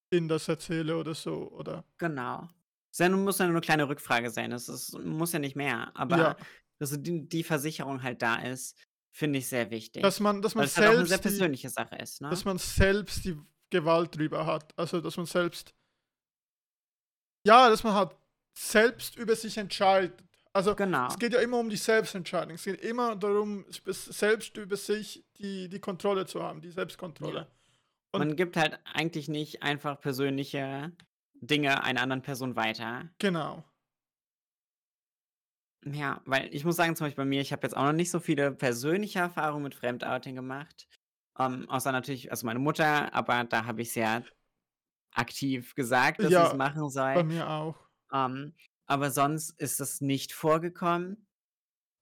in 0.10 0.28
das 0.28 0.48
erzähle 0.48 0.98
oder 0.98 1.14
so, 1.14 1.52
oder? 1.52 1.84
Genau. 1.98 2.48
Es 2.92 3.00
muss 3.10 3.38
ja 3.38 3.46
nur 3.46 3.56
eine 3.56 3.62
kleine 3.62 3.88
Rückfrage 3.88 4.30
sein. 4.30 4.52
Es 4.52 4.68
ist, 4.68 4.98
muss 5.00 5.32
ja 5.32 5.40
nicht 5.40 5.56
mehr. 5.56 5.92
Aber 5.96 6.18
ja. 6.18 6.38
dass 6.80 7.02
die, 7.02 7.28
die 7.28 7.44
Versicherung 7.44 8.02
halt 8.02 8.22
da 8.22 8.36
ist, 8.38 8.76
Finde 9.12 9.40
ich 9.40 9.50
sehr 9.50 9.70
wichtig. 9.72 10.02
Dass 10.02 10.20
man, 10.20 10.42
dass 10.42 10.56
man 10.56 10.62
weil 10.62 10.68
es 10.68 10.78
halt 10.78 10.90
auch 10.90 10.94
eine 10.94 11.06
sehr 11.06 11.18
persönliche 11.18 11.68
die, 11.68 11.74
Sache 11.74 11.96
ist, 11.96 12.22
ne? 12.22 12.30
Dass 12.30 12.46
man 12.46 12.58
selbst 12.58 13.26
die 13.26 13.38
Gewalt 13.70 14.16
drüber 14.16 14.46
hat. 14.46 14.74
Also, 14.78 15.02
dass 15.02 15.18
man 15.18 15.26
selbst. 15.26 15.74
Ja, 17.46 17.70
dass 17.70 17.84
man 17.84 17.94
halt 17.94 18.16
selbst 18.54 19.16
über 19.18 19.36
sich 19.36 19.58
entscheidet. 19.58 20.24
Also, 20.54 20.76
genau. 20.76 21.08
es 21.08 21.18
geht 21.18 21.34
ja 21.34 21.40
immer 21.40 21.60
um 21.60 21.70
die 21.70 21.78
Selbstentscheidung. 21.78 22.56
Es 22.56 22.64
geht 22.64 22.82
immer 22.82 23.16
darum, 23.16 23.66
selbst 23.70 24.58
über 24.58 24.78
sich 24.78 25.26
die, 25.38 25.70
die 25.70 25.80
Kontrolle 25.80 26.26
zu 26.26 26.42
haben, 26.42 26.62
die 26.62 26.72
Selbstkontrolle. 26.72 27.40
Ja. 27.40 27.48
Man 28.14 28.36
gibt 28.36 28.58
halt 28.58 28.80
eigentlich 28.94 29.28
nicht 29.28 29.64
einfach 29.64 30.00
persönliche 30.00 30.92
Dinge 31.36 31.84
einer 31.84 32.02
anderen 32.02 32.22
Person 32.22 32.56
weiter. 32.56 33.10
Genau. 33.20 33.64
Ja, 35.86 36.22
weil 36.26 36.54
ich 36.54 36.66
muss 36.66 36.76
sagen, 36.76 36.96
zum 36.96 37.06
Beispiel 37.06 37.24
bei 37.24 37.30
mir, 37.30 37.42
ich 37.42 37.54
habe 37.54 37.66
jetzt 37.66 37.76
auch 37.76 37.86
noch 37.86 37.94
nicht 37.94 38.12
so 38.12 38.20
viele 38.20 38.52
persönliche 38.52 39.20
Erfahrungen 39.20 39.64
mit 39.64 39.76
Fremdouting 39.76 40.36
gemacht. 40.36 40.88
Ähm, 41.38 41.70
außer 41.70 41.92
natürlich, 41.92 42.32
also 42.32 42.46
meine 42.46 42.60
Mutter, 42.60 43.14
aber 43.14 43.46
da 43.46 43.66
habe 43.66 43.82
ich 43.82 43.94
sehr 43.94 44.26
aktiv 45.14 45.74
gesagt, 45.76 46.20
dass 46.20 46.32
ja, 46.32 46.44
ich 46.44 46.50
es 46.50 46.58
machen 46.58 46.90
soll. 46.90 47.14
Bei 47.14 47.24
mir 47.24 47.50
auch. 47.50 47.78
Ähm, 48.14 48.54
aber 48.88 49.12
sonst 49.12 49.52
ist 49.60 49.80
es 49.80 50.02
nicht 50.02 50.34
vorgekommen. 50.34 51.28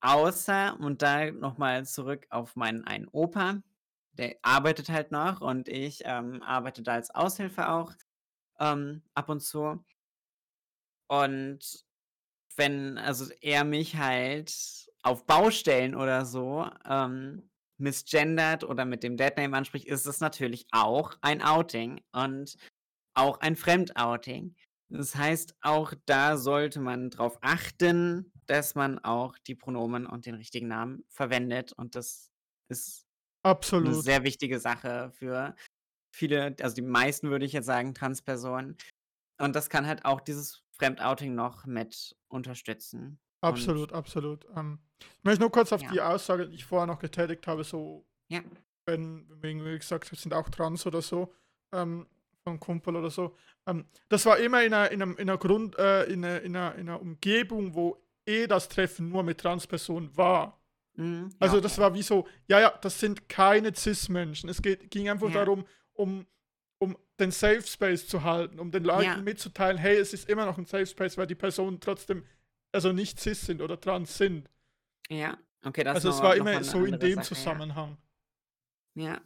Außer, 0.01 0.79
und 0.79 1.01
da 1.01 1.31
nochmal 1.31 1.85
zurück 1.85 2.25
auf 2.29 2.55
meinen 2.55 2.83
einen 2.85 3.07
Opa, 3.09 3.61
der 4.17 4.37
arbeitet 4.41 4.89
halt 4.89 5.11
noch 5.11 5.41
und 5.41 5.69
ich 5.69 6.01
ähm, 6.05 6.41
arbeite 6.43 6.83
da 6.83 6.93
als 6.93 7.13
Aushilfe 7.13 7.69
auch 7.69 7.93
ähm, 8.59 9.03
ab 9.13 9.29
und 9.29 9.41
zu. 9.41 9.83
Und 11.07 11.85
wenn 12.55 12.97
also 12.97 13.31
er 13.41 13.63
mich 13.63 13.95
halt 13.95 14.91
auf 15.03 15.25
Baustellen 15.25 15.95
oder 15.95 16.25
so 16.25 16.69
ähm, 16.85 17.49
misgendert 17.77 18.63
oder 18.63 18.85
mit 18.85 19.03
dem 19.03 19.17
Deadname 19.17 19.55
anspricht, 19.55 19.87
ist 19.87 20.05
es 20.05 20.19
natürlich 20.19 20.67
auch 20.71 21.15
ein 21.21 21.41
Outing 21.41 22.01
und 22.11 22.57
auch 23.13 23.39
ein 23.39 23.55
Fremdouting. 23.55 24.55
Das 24.89 25.15
heißt, 25.15 25.55
auch 25.61 25.93
da 26.05 26.37
sollte 26.37 26.79
man 26.79 27.09
darauf 27.09 27.37
achten, 27.41 28.31
dass 28.45 28.75
man 28.75 28.99
auch 28.99 29.37
die 29.39 29.55
Pronomen 29.55 30.05
und 30.05 30.25
den 30.25 30.35
richtigen 30.35 30.67
Namen 30.67 31.03
verwendet. 31.09 31.73
Und 31.73 31.95
das 31.95 32.31
ist 32.69 33.06
Absolut. 33.47 33.87
eine 33.87 34.01
sehr 34.01 34.23
wichtige 34.23 34.59
Sache 34.59 35.11
für 35.17 35.55
viele, 36.13 36.55
also 36.61 36.75
die 36.75 36.81
meisten 36.81 37.29
würde 37.29 37.45
ich 37.45 37.53
jetzt 37.53 37.65
sagen, 37.65 37.93
Transpersonen. 37.93 38.77
Und 39.39 39.55
das 39.55 39.69
kann 39.69 39.85
halt 39.85 40.03
auch 40.03 40.21
dieses 40.21 40.63
Fremdouting 40.71 41.35
noch 41.35 41.65
mit 41.65 42.15
unterstützen. 42.27 43.19
Absolut, 43.41 43.91
Und, 43.91 43.97
absolut. 43.97 44.45
Ähm, 44.55 44.79
ich 44.99 45.23
möchte 45.23 45.41
nur 45.41 45.51
kurz 45.51 45.71
auf 45.71 45.81
ja. 45.81 45.91
die 45.91 46.01
Aussage, 46.01 46.47
die 46.49 46.55
ich 46.55 46.65
vorher 46.65 46.87
noch 46.87 46.99
getätigt 46.99 47.45
habe, 47.47 47.63
so, 47.63 48.05
ja. 48.29 48.41
wenn, 48.85 49.27
wenn 49.29 49.63
wir 49.63 49.77
gesagt 49.77 50.07
haben, 50.07 50.17
sind 50.17 50.33
auch 50.33 50.49
trans 50.49 50.85
oder 50.87 51.01
so, 51.01 51.33
ähm, 51.71 52.07
von 52.43 52.59
Kumpel 52.59 52.95
oder 52.95 53.09
so. 53.09 53.35
Ähm, 53.67 53.85
das 54.09 54.25
war 54.25 54.37
immer 54.39 54.63
in 54.63 54.73
einer, 54.73 54.91
in 54.91 55.01
einer, 55.01 55.19
in 55.19 55.29
einer 55.29 55.37
Grund, 55.37 55.77
äh, 55.77 56.05
in, 56.05 56.25
einer, 56.25 56.41
in, 56.41 56.55
einer, 56.55 56.75
in 56.75 56.89
einer 56.89 57.01
Umgebung, 57.01 57.75
wo 57.75 58.01
eh 58.25 58.47
das 58.47 58.69
Treffen 58.69 59.09
nur 59.09 59.23
mit 59.23 59.39
Transpersonen 59.39 60.15
war. 60.17 60.56
Mhm, 60.97 61.29
ja, 61.31 61.37
also 61.39 61.61
das 61.61 61.77
war 61.77 61.93
wie 61.93 62.03
so, 62.03 62.27
ja, 62.47 62.59
ja, 62.59 62.77
das 62.81 62.99
sind 62.99 63.29
keine 63.29 63.73
Cis-Menschen. 63.73 64.49
Es 64.49 64.61
geht, 64.61 64.91
ging 64.91 65.09
einfach 65.09 65.31
darum, 65.31 65.65
um 65.93 66.27
um 66.79 66.97
den 67.19 67.31
Safe 67.31 67.63
Space 67.63 68.07
zu 68.07 68.23
halten, 68.23 68.59
um 68.59 68.71
den 68.71 68.83
Leuten 68.83 69.03
ja. 69.03 69.17
mitzuteilen, 69.17 69.77
hey, 69.77 69.97
es 69.97 70.13
ist 70.13 70.29
immer 70.29 70.45
noch 70.45 70.57
ein 70.57 70.65
Safe 70.65 70.85
Space, 70.85 71.17
weil 71.17 71.27
die 71.27 71.35
Personen 71.35 71.79
trotzdem 71.79 72.23
also 72.71 72.91
nicht 72.91 73.19
cis 73.19 73.41
sind 73.41 73.61
oder 73.61 73.79
trans 73.79 74.17
sind. 74.17 74.49
Ja, 75.09 75.37
okay, 75.63 75.83
das 75.83 75.95
Also 75.95 76.09
es 76.09 76.21
war 76.21 76.35
immer 76.35 76.63
so 76.63 76.85
in 76.85 76.99
dem 76.99 77.15
Sache, 77.15 77.27
Zusammenhang. 77.27 77.97
Ja. 78.93 79.03
ja. 79.03 79.21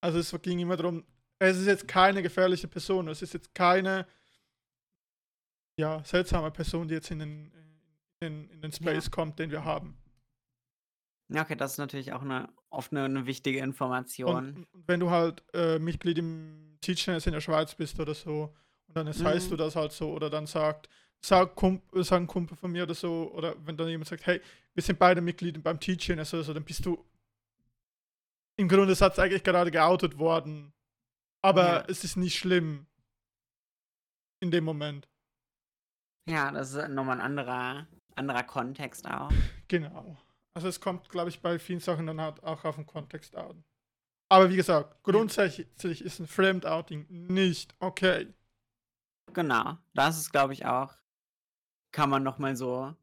Also 0.00 0.18
es 0.18 0.42
ging 0.42 0.58
immer 0.58 0.76
darum, 0.76 1.04
es 1.38 1.56
ist 1.58 1.66
jetzt 1.66 1.88
keine 1.88 2.22
gefährliche 2.22 2.68
Person, 2.68 3.08
es 3.08 3.22
ist 3.22 3.34
jetzt 3.34 3.54
keine 3.54 4.06
ja, 5.78 6.02
seltsame 6.04 6.50
Person, 6.50 6.88
die 6.88 6.94
jetzt 6.94 7.10
in 7.10 7.18
den, 7.18 7.52
in, 8.20 8.48
in 8.50 8.60
den 8.60 8.72
Space 8.72 9.06
ja. 9.06 9.10
kommt, 9.10 9.38
den 9.38 9.50
wir 9.50 9.64
haben. 9.64 9.96
Ja, 11.28 11.42
okay, 11.42 11.56
das 11.56 11.72
ist 11.72 11.78
natürlich 11.78 12.12
auch 12.12 12.22
eine, 12.22 12.48
oft 12.70 12.92
eine, 12.92 13.04
eine 13.04 13.26
wichtige 13.26 13.58
Information. 13.58 14.36
Und, 14.36 14.66
wenn 14.86 15.00
du 15.00 15.10
halt 15.10 15.42
äh, 15.54 15.78
Mitglied 15.78 16.18
im 16.18 16.78
Teachers 16.80 17.26
in 17.26 17.32
der 17.32 17.40
Schweiz 17.40 17.74
bist 17.74 17.98
oder 17.98 18.14
so, 18.14 18.54
und 18.86 18.96
dann 18.96 19.06
mhm. 19.06 19.24
heißt 19.24 19.50
du 19.50 19.56
das 19.56 19.74
halt 19.74 19.92
so, 19.92 20.12
oder 20.12 20.30
dann 20.30 20.46
sagt, 20.46 20.88
sag, 21.20 21.56
Kump, 21.56 21.82
sag 21.94 22.20
ein 22.20 22.26
Kumpel 22.26 22.56
von 22.56 22.70
mir 22.70 22.84
oder 22.84 22.94
so, 22.94 23.32
oder 23.34 23.56
wenn 23.64 23.76
dann 23.76 23.88
jemand 23.88 24.08
sagt, 24.08 24.26
hey, 24.26 24.40
wir 24.74 24.82
sind 24.82 24.98
beide 24.98 25.20
Mitglieder 25.20 25.60
beim 25.60 25.80
Teaching, 25.80 26.18
also, 26.18 26.36
also 26.36 26.54
dann 26.54 26.64
bist 26.64 26.86
du 26.86 27.04
im 28.56 28.68
Grunde 28.68 28.86
des 28.86 28.98
Satzes 28.98 29.18
eigentlich 29.18 29.42
gerade 29.42 29.70
geoutet 29.70 30.18
worden. 30.18 30.72
Aber 31.42 31.66
ja. 31.66 31.84
es 31.88 32.04
ist 32.04 32.16
nicht 32.16 32.36
schlimm 32.36 32.86
in 34.40 34.50
dem 34.50 34.64
Moment. 34.64 35.08
Ja, 36.28 36.50
das 36.50 36.74
ist 36.74 36.88
nochmal 36.88 37.20
ein 37.20 37.20
anderer, 37.20 37.86
anderer 38.14 38.42
Kontext 38.42 39.06
auch. 39.06 39.30
Genau. 39.68 40.16
Also 40.56 40.68
es 40.68 40.80
kommt, 40.80 41.10
glaube 41.10 41.28
ich, 41.28 41.42
bei 41.42 41.58
vielen 41.58 41.80
Sachen 41.80 42.06
dann 42.06 42.18
halt 42.18 42.42
auch 42.42 42.64
auf 42.64 42.76
den 42.76 42.86
Kontext 42.86 43.36
an. 43.36 43.62
Aber 44.30 44.48
wie 44.48 44.56
gesagt, 44.56 45.02
grundsätzlich 45.02 46.00
ist 46.00 46.18
ein 46.18 46.26
Fremdouting 46.26 47.04
nicht 47.10 47.74
okay. 47.78 48.32
Genau, 49.34 49.76
das 49.92 50.16
ist, 50.16 50.32
glaube 50.32 50.54
ich, 50.54 50.64
auch, 50.64 50.96
kann 51.92 52.08
man 52.08 52.22
nochmal 52.22 52.56
so, 52.56 52.96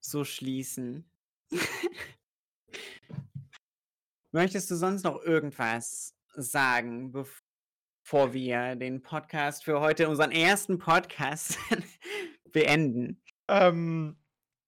so 0.00 0.24
schließen. 0.24 1.08
Möchtest 4.32 4.68
du 4.72 4.74
sonst 4.74 5.04
noch 5.04 5.22
irgendwas 5.22 6.16
sagen, 6.34 7.12
bevor 7.12 8.32
wir 8.32 8.74
den 8.74 9.00
Podcast 9.00 9.62
für 9.62 9.78
heute, 9.78 10.08
unseren 10.08 10.32
ersten 10.32 10.78
Podcast, 10.78 11.56
beenden? 12.50 13.22
Ähm, 13.46 14.16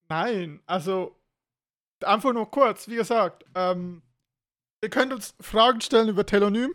nein, 0.08 0.62
also 0.66 1.18
einfach 2.04 2.32
nur 2.32 2.50
kurz, 2.50 2.88
wie 2.88 2.96
gesagt, 2.96 3.44
ähm, 3.54 4.02
ihr 4.82 4.90
könnt 4.90 5.12
uns 5.12 5.34
Fragen 5.40 5.80
stellen 5.80 6.08
über 6.08 6.26
Telonym. 6.26 6.74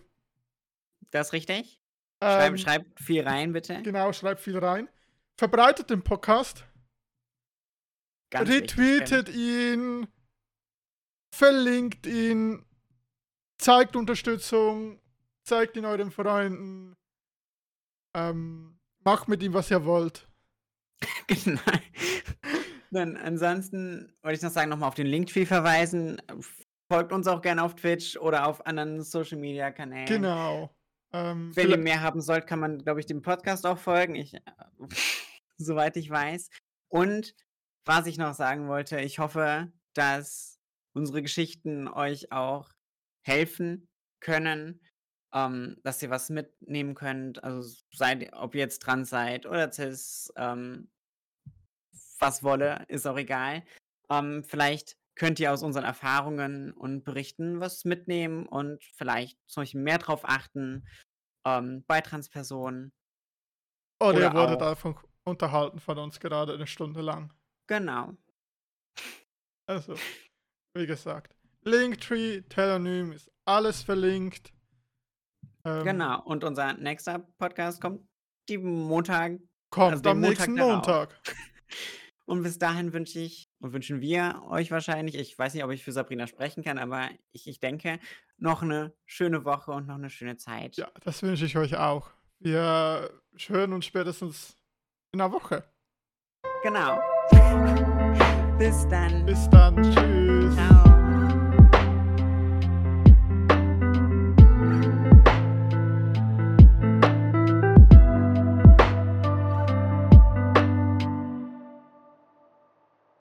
Das 1.12 1.28
ist 1.28 1.34
richtig. 1.34 1.82
Ähm, 2.22 2.58
schreibt, 2.58 2.60
schreibt 2.60 3.00
viel 3.00 3.24
rein, 3.24 3.54
bitte. 3.54 3.82
Genau, 3.84 4.12
schreibt 4.12 4.42
viel 4.42 4.58
rein. 4.58 4.90
Verbreitet 5.38 5.90
den 5.90 6.04
Podcast. 6.04 6.66
Ganz 8.30 8.50
retweetet 8.50 9.30
ihn. 9.30 10.08
Verlinkt 11.34 12.08
ihn. 12.08 12.66
Zeigt 13.60 13.96
Unterstützung. 13.96 15.00
Zeigt 15.44 15.78
ihn 15.78 15.86
euren 15.86 16.12
Freunden. 16.12 16.96
Ähm, 18.16 18.80
macht 19.04 19.28
mit 19.28 19.44
ihm, 19.44 19.54
was 19.54 19.72
ihr 19.72 19.86
wollt. 19.86 20.28
genau. 21.28 21.62
Dann 22.92 23.18
ansonsten 23.18 24.14
wollte 24.22 24.38
ich 24.38 24.42
noch 24.44 24.52
sagen, 24.52 24.70
nochmal 24.70 24.90
auf 24.90 24.96
den 24.96 25.08
Linktree 25.08 25.46
verweisen. 25.46 26.22
Folgt 26.92 27.12
uns 27.12 27.28
auch 27.28 27.42
gerne 27.42 27.64
auf 27.64 27.76
Twitch 27.76 28.18
oder 28.18 28.48
auf 28.48 28.66
anderen 28.66 29.02
Social 29.04 29.38
Media 29.38 29.72
Kanälen. 29.72 30.06
Genau. 30.06 30.76
Ähm, 31.14 31.56
Wenn 31.56 31.70
ihr 31.70 31.78
mehr 31.78 32.02
haben 32.02 32.22
sollt, 32.22 32.48
kann 32.48 32.60
man, 32.60 32.80
glaube 32.80 33.00
ich, 33.00 33.06
dem 33.06 33.22
Podcast 33.22 33.66
auch 33.66 33.78
folgen. 33.78 34.16
Ich, 34.16 34.34
äh, 34.34 34.42
soweit 35.58 35.98
ich 35.98 36.10
weiß. 36.10 36.50
Und 36.90 37.34
was 37.86 38.06
ich 38.06 38.18
noch 38.18 38.34
sagen 38.34 38.68
wollte, 38.68 39.00
ich 39.00 39.20
hoffe, 39.20 39.72
dass 39.94 40.60
unsere 40.94 41.22
Geschichten 41.22 41.88
euch 41.88 42.32
auch 42.32 42.70
helfen 43.26 43.88
können, 44.20 44.82
ähm, 45.34 45.78
dass 45.84 46.02
ihr 46.02 46.10
was 46.10 46.30
mitnehmen 46.30 46.96
könnt. 46.96 47.44
Also 47.44 47.78
seid, 47.94 48.34
ob 48.34 48.56
ihr 48.56 48.62
jetzt 48.62 48.80
dran 48.80 49.06
seid 49.06 49.46
oder 49.46 49.72
cis, 49.72 50.32
ähm, 50.36 50.90
was 52.20 52.44
wolle, 52.44 52.86
ist 52.88 53.06
auch 53.08 53.18
egal. 53.18 53.64
Ähm, 54.10 54.44
vielleicht 54.44 54.98
könnt 55.16 55.40
ihr 55.40 55.52
aus 55.52 55.64
unseren 55.64 55.84
Erfahrungen 55.84 56.72
und 56.74 57.04
Berichten 57.04 57.60
was 57.60 57.86
mitnehmen 57.86 58.46
und 58.46 58.84
vielleicht 58.84 59.38
zum 59.48 59.62
Beispiel 59.62 59.82
mehr 59.82 59.98
drauf 59.98 60.22
achten 60.24 60.88
ähm, 61.46 61.84
bei 61.88 62.02
Transpersonen. 62.02 62.94
Oder, 64.00 64.10
oder 64.10 64.22
ihr 64.22 64.34
wurdet 64.34 64.62
einfach 64.62 65.04
unterhalten 65.24 65.80
von 65.80 65.98
uns 65.98 66.20
gerade 66.20 66.54
eine 66.54 66.68
Stunde 66.68 67.02
lang. 67.02 67.34
Genau. 67.68 68.14
Also, 69.68 69.96
wie 70.74 70.86
gesagt, 70.86 71.36
Linktree, 71.64 72.42
Telonym 72.44 73.12
ist 73.12 73.30
alles 73.46 73.82
verlinkt. 73.82 74.54
Ähm, 75.66 75.84
Genau. 75.84 76.22
Und 76.24 76.44
unser 76.44 76.74
nächster 76.74 77.20
Podcast 77.38 77.82
kommt 77.82 78.08
die 78.48 78.58
Montag. 78.58 79.40
Kommt 79.70 79.94
Also 79.94 80.10
am 80.12 80.20
nächsten. 80.22 80.54
Montag. 80.56 81.20
Und 82.28 82.44
bis 82.44 82.60
dahin 82.60 82.92
wünsche 82.92 83.20
ich 83.20 83.50
und 83.60 83.72
wünschen 83.72 84.02
wir 84.02 84.42
euch 84.50 84.70
wahrscheinlich, 84.70 85.16
ich 85.16 85.40
weiß 85.40 85.54
nicht, 85.54 85.64
ob 85.64 85.72
ich 85.72 85.82
für 85.82 85.94
Sabrina 85.94 86.28
sprechen 86.28 86.62
kann, 86.62 86.78
aber 86.78 87.08
ich, 87.32 87.48
ich 87.48 87.62
denke, 87.62 88.00
noch 88.38 88.62
eine 88.62 88.94
schöne 89.06 89.46
Woche 89.46 89.72
und 89.72 89.88
noch 89.88 89.96
eine 89.96 90.10
schöne 90.10 90.36
Zeit. 90.36 90.76
Ja, 90.76 90.92
das 91.06 91.24
wünsche 91.24 91.46
ich 91.46 91.58
euch 91.58 91.78
auch. 91.78 92.12
Wir 92.40 93.10
hören 93.48 93.72
uns 93.72 93.86
spätestens 93.86 94.58
in 95.14 95.22
einer 95.22 95.32
Woche. 95.32 95.64
Genau. 96.64 97.00
bis 98.58 98.86
dann. 98.90 99.26
Bis 99.26 99.50
dann. 99.50 99.82
Tschüss. 99.82 100.54
Ciao. 100.54 100.87